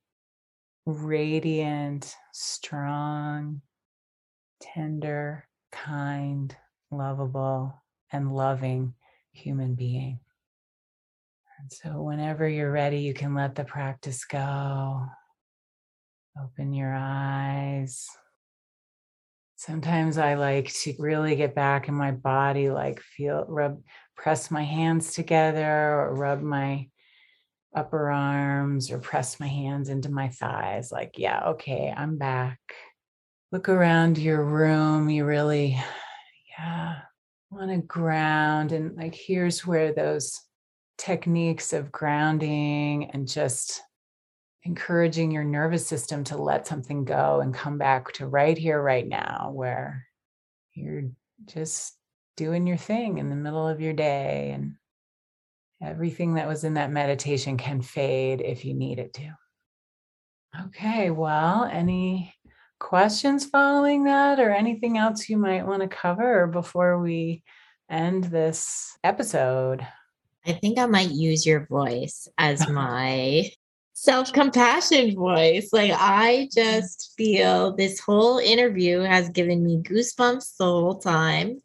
radiant, 0.85 2.15
strong, 2.31 3.61
tender, 4.59 5.47
kind, 5.71 6.55
lovable, 6.89 7.81
and 8.11 8.33
loving 8.33 8.95
human 9.31 9.75
being. 9.75 10.19
And 11.61 11.71
so, 11.71 12.01
whenever 12.01 12.49
you're 12.49 12.71
ready, 12.71 13.01
you 13.01 13.13
can 13.13 13.35
let 13.35 13.53
the 13.53 13.63
practice 13.63 14.25
go. 14.25 15.05
Open 16.41 16.73
your 16.73 16.91
eyes. 16.91 18.07
Sometimes 19.57 20.17
I 20.17 20.33
like 20.33 20.73
to 20.73 20.95
really 20.97 21.35
get 21.35 21.53
back 21.53 21.87
in 21.87 21.93
my 21.93 22.11
body, 22.11 22.71
like 22.71 22.99
feel, 22.99 23.45
rub, 23.47 23.79
press 24.15 24.49
my 24.49 24.63
hands 24.63 25.13
together 25.13 25.99
or 25.99 26.15
rub 26.15 26.41
my 26.41 26.89
upper 27.75 28.09
arms 28.09 28.89
or 28.89 28.97
press 28.97 29.39
my 29.39 29.47
hands 29.47 29.89
into 29.89 30.09
my 30.09 30.29
thighs. 30.29 30.91
Like, 30.91 31.19
yeah, 31.19 31.49
okay, 31.49 31.93
I'm 31.95 32.17
back. 32.17 32.59
Look 33.51 33.69
around 33.69 34.17
your 34.17 34.43
room. 34.43 35.11
You 35.11 35.25
really, 35.25 35.79
yeah, 36.57 37.01
want 37.51 37.69
to 37.69 37.85
ground. 37.85 38.71
And 38.71 38.97
like, 38.97 39.13
here's 39.13 39.63
where 39.63 39.93
those 39.93 40.41
techniques 41.01 41.73
of 41.73 41.91
grounding 41.91 43.09
and 43.11 43.27
just 43.27 43.81
encouraging 44.63 45.31
your 45.31 45.43
nervous 45.43 45.87
system 45.87 46.23
to 46.23 46.37
let 46.37 46.67
something 46.67 47.03
go 47.03 47.41
and 47.41 47.55
come 47.55 47.79
back 47.79 48.13
to 48.13 48.27
right 48.27 48.55
here, 48.55 48.79
right 48.79 49.07
now, 49.07 49.49
where 49.51 50.05
you're 50.75 51.09
just 51.47 51.97
doing 52.37 52.67
your 52.67 52.77
thing 52.77 53.17
in 53.17 53.29
the 53.29 53.35
middle 53.35 53.67
of 53.67 53.81
your 53.81 53.93
day 53.93 54.51
and 54.53 54.75
everything 55.81 56.35
that 56.35 56.47
was 56.47 56.63
in 56.63 56.75
that 56.75 56.91
meditation 56.91 57.57
can 57.57 57.81
fade 57.81 58.39
if 58.39 58.63
you 58.63 58.75
need 58.75 58.99
it 58.99 59.11
to. 59.15 59.35
Okay, 60.65 61.09
well, 61.09 61.63
any 61.63 62.31
questions 62.79 63.47
following 63.47 64.03
that 64.03 64.39
or 64.39 64.51
anything 64.51 64.99
else 64.99 65.27
you 65.29 65.37
might 65.37 65.65
want 65.65 65.81
to 65.81 65.87
cover 65.87 66.45
before 66.45 67.01
we 67.01 67.43
end 67.89 68.25
this 68.25 68.95
episode? 69.03 69.87
I 70.45 70.53
think 70.53 70.79
I 70.79 70.85
might 70.85 71.11
use 71.11 71.45
your 71.45 71.65
voice 71.65 72.27
as 72.37 72.67
my 72.69 73.51
self 73.93 74.33
compassion 74.33 75.15
voice. 75.15 75.69
Like, 75.71 75.91
I 75.93 76.49
just 76.53 77.13
feel 77.17 77.75
this 77.75 77.99
whole 77.99 78.39
interview 78.39 78.99
has 78.99 79.29
given 79.29 79.63
me 79.63 79.77
goosebumps 79.77 80.57
the 80.57 80.65
whole 80.65 80.99
time. 80.99 81.61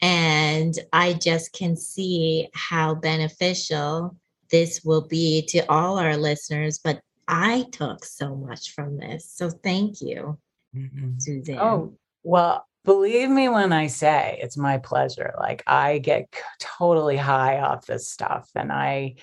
And 0.00 0.74
I 0.92 1.14
just 1.14 1.52
can 1.52 1.76
see 1.76 2.48
how 2.52 2.94
beneficial 2.94 4.16
this 4.50 4.82
will 4.84 5.06
be 5.06 5.46
to 5.48 5.60
all 5.70 5.98
our 5.98 6.16
listeners. 6.16 6.78
But 6.78 7.00
I 7.26 7.66
took 7.72 8.04
so 8.04 8.34
much 8.34 8.72
from 8.72 8.98
this. 8.98 9.30
So 9.30 9.50
thank 9.50 10.00
you, 10.02 10.38
mm-hmm. 10.76 11.18
Suzanne. 11.18 11.58
Oh, 11.58 11.94
well, 12.22 12.66
believe 12.84 13.30
me 13.30 13.48
when 13.48 13.72
I 13.72 13.86
say 13.86 14.38
it's 14.42 14.56
my 14.56 14.78
pleasure. 14.78 15.34
Like 15.38 15.62
I 15.66 15.98
get 15.98 16.34
totally 16.60 17.16
high 17.16 17.60
off 17.60 17.86
this 17.86 18.08
stuff 18.08 18.50
and 18.54 18.72
I 18.72 19.16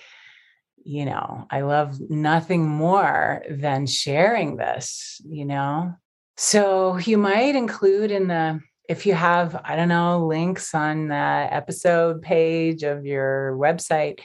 you 0.84 1.04
know, 1.04 1.46
I 1.50 1.60
love 1.60 2.00
nothing 2.10 2.68
more 2.68 3.44
than 3.48 3.86
sharing 3.86 4.56
this, 4.56 5.20
you 5.24 5.44
know. 5.44 5.94
So 6.36 6.96
you 6.96 7.18
might 7.18 7.54
include 7.54 8.10
in 8.10 8.28
the 8.28 8.60
if 8.88 9.06
you 9.06 9.14
have 9.14 9.60
I 9.64 9.76
don't 9.76 9.88
know 9.88 10.26
links 10.26 10.74
on 10.74 11.08
the 11.08 11.14
episode 11.14 12.20
page 12.20 12.82
of 12.82 13.06
your 13.06 13.56
website, 13.56 14.20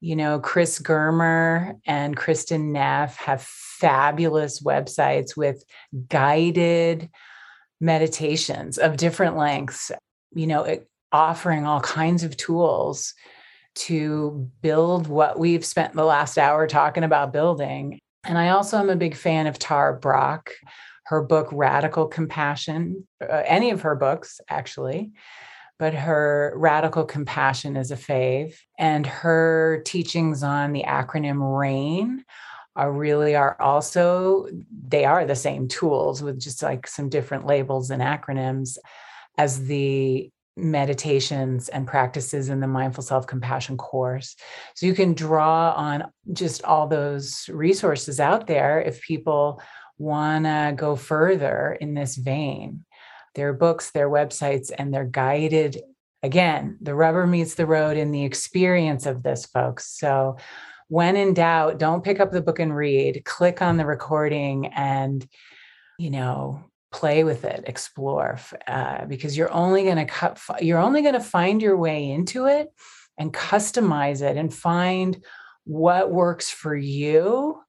you 0.00 0.14
know, 0.14 0.38
Chris 0.38 0.78
Germer 0.78 1.74
and 1.84 2.16
Kristin 2.16 2.72
Neff 2.72 3.16
have 3.16 3.42
fabulous 3.42 4.62
websites 4.62 5.36
with 5.36 5.64
guided 6.08 7.10
meditations 7.80 8.78
of 8.78 8.96
different 8.96 9.36
lengths, 9.36 9.90
you 10.34 10.46
know, 10.46 10.78
offering 11.12 11.64
all 11.64 11.80
kinds 11.80 12.24
of 12.24 12.36
tools 12.36 13.14
to 13.74 14.50
build 14.60 15.06
what 15.06 15.38
we've 15.38 15.64
spent 15.64 15.94
the 15.94 16.04
last 16.04 16.36
hour 16.38 16.66
talking 16.66 17.04
about 17.04 17.32
building. 17.32 17.98
And 18.24 18.36
I 18.36 18.50
also 18.50 18.78
am 18.78 18.90
a 18.90 18.96
big 18.96 19.14
fan 19.14 19.46
of 19.46 19.58
Tara 19.58 19.98
Brach, 19.98 20.50
her 21.06 21.22
book 21.22 21.48
Radical 21.52 22.06
Compassion, 22.06 23.06
uh, 23.22 23.42
any 23.46 23.70
of 23.70 23.82
her 23.82 23.94
books 23.94 24.40
actually, 24.50 25.12
but 25.78 25.94
her 25.94 26.52
Radical 26.56 27.04
Compassion 27.04 27.76
is 27.76 27.92
a 27.92 27.96
fave. 27.96 28.54
And 28.78 29.06
her 29.06 29.82
teachings 29.86 30.42
on 30.42 30.72
the 30.72 30.82
acronym 30.82 31.58
RAIN 31.58 32.24
are 32.78 32.92
really 32.92 33.34
are 33.34 33.60
also 33.60 34.46
they 34.88 35.04
are 35.04 35.26
the 35.26 35.34
same 35.34 35.66
tools 35.66 36.22
with 36.22 36.40
just 36.40 36.62
like 36.62 36.86
some 36.86 37.08
different 37.08 37.44
labels 37.44 37.90
and 37.90 38.00
acronyms 38.00 38.78
as 39.36 39.66
the 39.66 40.30
meditations 40.56 41.68
and 41.68 41.86
practices 41.86 42.48
in 42.48 42.60
the 42.60 42.66
mindful 42.66 43.02
self-compassion 43.02 43.76
course. 43.76 44.36
So 44.74 44.86
you 44.86 44.94
can 44.94 45.14
draw 45.14 45.72
on 45.72 46.04
just 46.32 46.64
all 46.64 46.86
those 46.86 47.48
resources 47.48 48.18
out 48.18 48.46
there 48.46 48.80
if 48.80 49.00
people 49.02 49.60
want 49.98 50.44
to 50.44 50.72
go 50.76 50.94
further 50.94 51.76
in 51.80 51.94
this 51.94 52.16
vein. 52.16 52.84
Their 53.34 53.52
books 53.52 53.90
their 53.90 54.08
websites 54.08 54.70
and 54.76 54.94
their 54.94 55.04
guided. 55.04 55.82
Again 56.22 56.78
the 56.80 56.94
rubber 56.94 57.26
meets 57.26 57.56
the 57.56 57.66
road 57.66 57.96
in 57.96 58.12
the 58.12 58.24
experience 58.24 59.04
of 59.04 59.24
this 59.24 59.46
folks. 59.46 59.98
So 59.98 60.36
when 60.88 61.16
in 61.16 61.34
doubt, 61.34 61.78
don't 61.78 62.04
pick 62.04 62.20
up 62.20 62.32
the 62.32 62.42
book 62.42 62.58
and 62.58 62.74
read. 62.74 63.24
Click 63.24 63.62
on 63.62 63.76
the 63.76 63.86
recording 63.86 64.66
and, 64.66 65.26
you 65.98 66.10
know, 66.10 66.64
play 66.90 67.24
with 67.24 67.44
it, 67.44 67.64
explore, 67.66 68.38
uh, 68.66 69.04
because 69.04 69.36
you're 69.36 69.52
only 69.52 69.84
going 69.84 69.96
to 69.96 70.06
cut. 70.06 70.40
You're 70.60 70.78
only 70.78 71.02
going 71.02 71.14
to 71.14 71.20
find 71.20 71.60
your 71.60 71.76
way 71.76 72.10
into 72.10 72.46
it 72.46 72.68
and 73.18 73.32
customize 73.32 74.22
it 74.22 74.36
and 74.36 74.52
find 74.52 75.22
what 75.64 76.10
works 76.10 76.50
for 76.50 76.74
you 76.74 77.60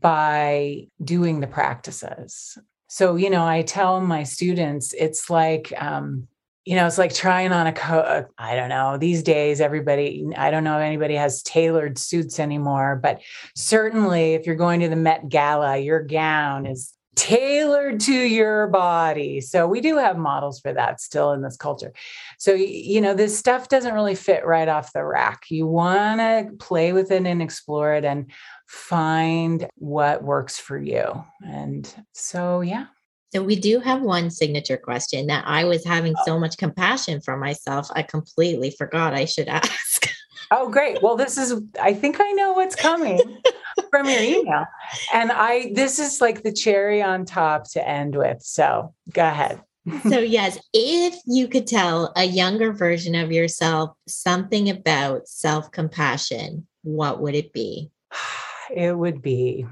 by 0.00 0.86
doing 1.02 1.40
the 1.40 1.46
practices. 1.46 2.58
So, 2.88 3.16
you 3.16 3.30
know, 3.30 3.44
I 3.44 3.62
tell 3.62 4.00
my 4.00 4.24
students, 4.24 4.92
it's 4.92 5.30
like 5.30 5.72
um, 5.78 6.28
you 6.64 6.76
know, 6.76 6.86
it's 6.86 6.98
like 6.98 7.14
trying 7.14 7.52
on 7.52 7.66
a 7.66 7.72
coat. 7.72 8.04
Uh, 8.04 8.22
I 8.38 8.56
don't 8.56 8.70
know. 8.70 8.96
These 8.96 9.22
days, 9.22 9.60
everybody, 9.60 10.26
I 10.36 10.50
don't 10.50 10.64
know 10.64 10.78
if 10.78 10.82
anybody 10.82 11.14
has 11.14 11.42
tailored 11.42 11.98
suits 11.98 12.40
anymore, 12.40 12.98
but 13.02 13.20
certainly 13.54 14.34
if 14.34 14.46
you're 14.46 14.54
going 14.54 14.80
to 14.80 14.88
the 14.88 14.96
Met 14.96 15.28
Gala, 15.28 15.76
your 15.76 16.02
gown 16.02 16.66
is 16.66 16.94
tailored 17.16 18.00
to 18.00 18.12
your 18.12 18.66
body. 18.68 19.40
So 19.40 19.68
we 19.68 19.80
do 19.80 19.98
have 19.98 20.16
models 20.16 20.58
for 20.60 20.72
that 20.72 21.00
still 21.00 21.32
in 21.32 21.42
this 21.42 21.56
culture. 21.56 21.92
So, 22.38 22.54
you 22.54 23.00
know, 23.00 23.14
this 23.14 23.38
stuff 23.38 23.68
doesn't 23.68 23.94
really 23.94 24.14
fit 24.14 24.44
right 24.44 24.68
off 24.68 24.92
the 24.92 25.04
rack. 25.04 25.44
You 25.50 25.66
want 25.66 26.20
to 26.20 26.50
play 26.58 26.92
with 26.92 27.10
it 27.10 27.26
and 27.26 27.42
explore 27.42 27.94
it 27.94 28.04
and 28.04 28.32
find 28.66 29.68
what 29.76 30.24
works 30.24 30.58
for 30.58 30.78
you. 30.78 31.24
And 31.46 31.92
so, 32.12 32.62
yeah, 32.62 32.86
so 33.34 33.42
we 33.42 33.56
do 33.56 33.80
have 33.80 34.00
one 34.00 34.30
signature 34.30 34.76
question 34.76 35.26
that 35.26 35.44
I 35.46 35.64
was 35.64 35.84
having 35.84 36.14
oh. 36.16 36.22
so 36.24 36.38
much 36.38 36.56
compassion 36.56 37.20
for 37.20 37.36
myself, 37.36 37.88
I 37.92 38.02
completely 38.02 38.70
forgot 38.70 39.12
I 39.12 39.24
should 39.24 39.48
ask. 39.48 40.08
Oh, 40.50 40.70
great. 40.70 41.02
Well, 41.02 41.16
this 41.16 41.36
is, 41.36 41.60
I 41.82 41.94
think 41.94 42.20
I 42.20 42.30
know 42.32 42.52
what's 42.52 42.76
coming 42.76 43.18
from 43.90 44.08
your 44.08 44.20
email. 44.20 44.66
And 45.12 45.32
I, 45.32 45.72
this 45.74 45.98
is 45.98 46.20
like 46.20 46.42
the 46.42 46.52
cherry 46.52 47.02
on 47.02 47.24
top 47.24 47.68
to 47.72 47.86
end 47.86 48.14
with. 48.14 48.40
So 48.42 48.94
go 49.12 49.26
ahead. 49.26 49.60
so, 50.08 50.18
yes, 50.20 50.58
if 50.72 51.18
you 51.26 51.48
could 51.48 51.66
tell 51.66 52.12
a 52.16 52.24
younger 52.24 52.72
version 52.72 53.14
of 53.14 53.32
yourself 53.32 53.96
something 54.06 54.70
about 54.70 55.28
self 55.28 55.70
compassion, 55.72 56.66
what 56.82 57.20
would 57.20 57.34
it 57.34 57.52
be? 57.52 57.90
It 58.74 58.96
would 58.96 59.20
be 59.20 59.66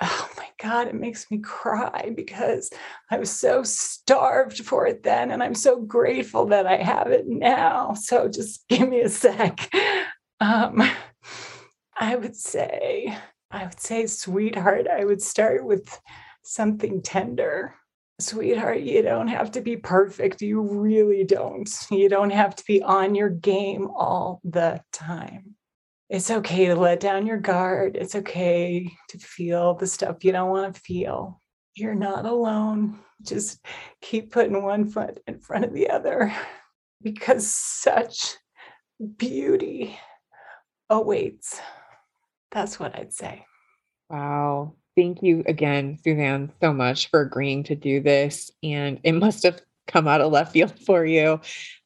oh 0.00 0.31
God, 0.62 0.86
it 0.86 0.94
makes 0.94 1.28
me 1.28 1.38
cry 1.38 2.12
because 2.14 2.70
I 3.10 3.18
was 3.18 3.30
so 3.30 3.64
starved 3.64 4.64
for 4.64 4.86
it 4.86 5.02
then. 5.02 5.32
And 5.32 5.42
I'm 5.42 5.56
so 5.56 5.80
grateful 5.80 6.46
that 6.46 6.66
I 6.66 6.76
have 6.76 7.08
it 7.08 7.26
now. 7.26 7.94
So 7.94 8.28
just 8.28 8.66
give 8.68 8.88
me 8.88 9.00
a 9.00 9.08
sec. 9.08 9.68
Um, 10.40 10.82
I 11.96 12.16
would 12.16 12.36
say, 12.36 13.16
I 13.50 13.64
would 13.64 13.80
say, 13.80 14.06
sweetheart, 14.06 14.86
I 14.88 15.04
would 15.04 15.20
start 15.20 15.64
with 15.64 16.00
something 16.42 17.02
tender. 17.02 17.74
Sweetheart, 18.20 18.80
you 18.80 19.02
don't 19.02 19.28
have 19.28 19.50
to 19.52 19.60
be 19.60 19.76
perfect. 19.76 20.42
You 20.42 20.60
really 20.60 21.24
don't. 21.24 21.68
You 21.90 22.08
don't 22.08 22.30
have 22.30 22.54
to 22.56 22.64
be 22.66 22.82
on 22.82 23.14
your 23.16 23.30
game 23.30 23.88
all 23.88 24.40
the 24.44 24.80
time 24.92 25.56
it's 26.12 26.30
okay 26.30 26.66
to 26.66 26.76
let 26.76 27.00
down 27.00 27.26
your 27.26 27.38
guard. 27.38 27.96
It's 27.96 28.14
okay 28.14 28.92
to 29.08 29.18
feel 29.18 29.72
the 29.72 29.86
stuff 29.86 30.22
you 30.22 30.30
don't 30.30 30.50
want 30.50 30.74
to 30.74 30.80
feel. 30.82 31.40
You're 31.74 31.94
not 31.94 32.26
alone. 32.26 32.98
Just 33.22 33.64
keep 34.02 34.30
putting 34.30 34.62
one 34.62 34.90
foot 34.90 35.22
in 35.26 35.38
front 35.38 35.64
of 35.64 35.72
the 35.72 35.88
other 35.88 36.30
because 37.02 37.50
such 37.50 38.36
beauty 39.16 39.98
awaits. 40.90 41.58
That's 42.50 42.78
what 42.78 42.94
I'd 42.94 43.14
say. 43.14 43.46
Wow. 44.10 44.74
Thank 44.94 45.22
you 45.22 45.42
again, 45.46 45.96
Suzanne, 46.04 46.52
so 46.60 46.74
much 46.74 47.08
for 47.08 47.22
agreeing 47.22 47.64
to 47.64 47.74
do 47.74 48.02
this. 48.02 48.50
And 48.62 49.00
it 49.02 49.12
must 49.12 49.44
have 49.44 49.62
come 49.88 50.06
out 50.06 50.20
of 50.20 50.30
left 50.30 50.52
field 50.52 50.78
for 50.86 51.06
you. 51.06 51.40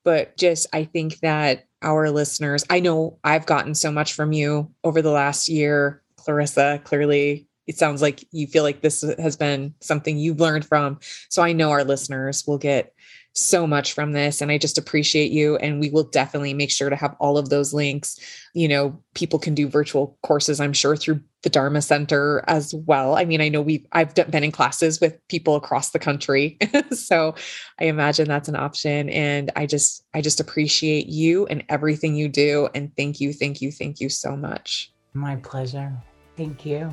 But 0.05 0.37
just, 0.37 0.67
I 0.73 0.83
think 0.83 1.21
that 1.21 1.67
our 1.87 2.11
listeners. 2.11 2.65
I 2.69 2.81
know 2.81 3.19
I've 3.23 3.47
gotten 3.47 3.75
so 3.75 3.93
much 3.93 4.13
from 4.13 4.33
you 4.33 4.73
over 4.83 5.01
the 5.01 5.13
last 5.13 5.49
year, 5.49 6.03
Clarissa. 6.17 6.81
Clearly, 6.85 7.47
it 7.67 7.79
sounds 7.79 8.03
like 8.03 8.25
you 8.33 8.47
feel 8.47 8.65
like 8.65 8.81
this 8.81 9.03
has 9.19 9.37
been 9.37 9.75
something 9.81 10.19
you've 10.19 10.41
learned 10.41 10.65
from. 10.65 10.99
So 11.31 11.43
I 11.43 11.53
know 11.53 11.71
our 11.71 11.85
listeners 11.85 12.45
will 12.47 12.59
get 12.59 12.93
so 13.37 13.67
much 13.67 13.93
from 13.93 14.13
this 14.13 14.41
and 14.41 14.51
I 14.51 14.57
just 14.57 14.79
appreciate 14.79 15.31
you 15.31 15.57
and 15.57 15.79
we 15.79 15.91
will 15.91 16.05
definitely 16.05 16.55
make 16.55 16.71
sure 16.71 16.89
to 16.89 16.97
have 16.97 17.15
all 17.21 17.37
of 17.37 17.51
those 17.51 17.75
links. 17.75 18.19
You 18.55 18.67
know, 18.67 19.03
people 19.15 19.39
can 19.39 19.55
do 19.55 19.69
virtual 19.69 20.19
courses 20.23 20.59
I'm 20.59 20.73
sure 20.73 20.97
through 20.97 21.21
the 21.43 21.51
Dharma 21.51 21.83
Center 21.83 22.43
as 22.47 22.75
well. 22.75 23.17
I 23.17 23.27
mean, 23.27 23.43
I 23.43 23.49
know 23.49 23.61
we 23.61 23.87
I've 23.93 24.15
been 24.15 24.43
in 24.43 24.53
classes 24.53 25.01
with 25.01 25.19
people 25.29 25.55
across 25.55 25.91
the 25.91 25.99
country. 25.99 26.57
so 26.93 27.35
I 27.79 27.85
imagine 27.85 28.27
that's 28.27 28.49
an 28.49 28.57
option 28.57 29.11
and 29.11 29.53
I 29.55 29.67
just 29.67 30.03
I 30.15 30.23
just 30.23 30.41
appreciate 30.41 31.07
you 31.07 31.47
and 31.47 31.63
everything 31.69 32.17
you 32.17 32.29
do 32.29 32.69
and 32.75 32.91
thank 32.97 33.21
you, 33.21 33.35
thank 33.35 33.61
you, 33.61 33.71
thank 33.71 34.01
you 34.01 34.09
so 34.09 34.35
much. 34.35 34.93
My 35.13 35.37
pleasure. 35.37 35.93
Thank 36.37 36.65
you. 36.65 36.93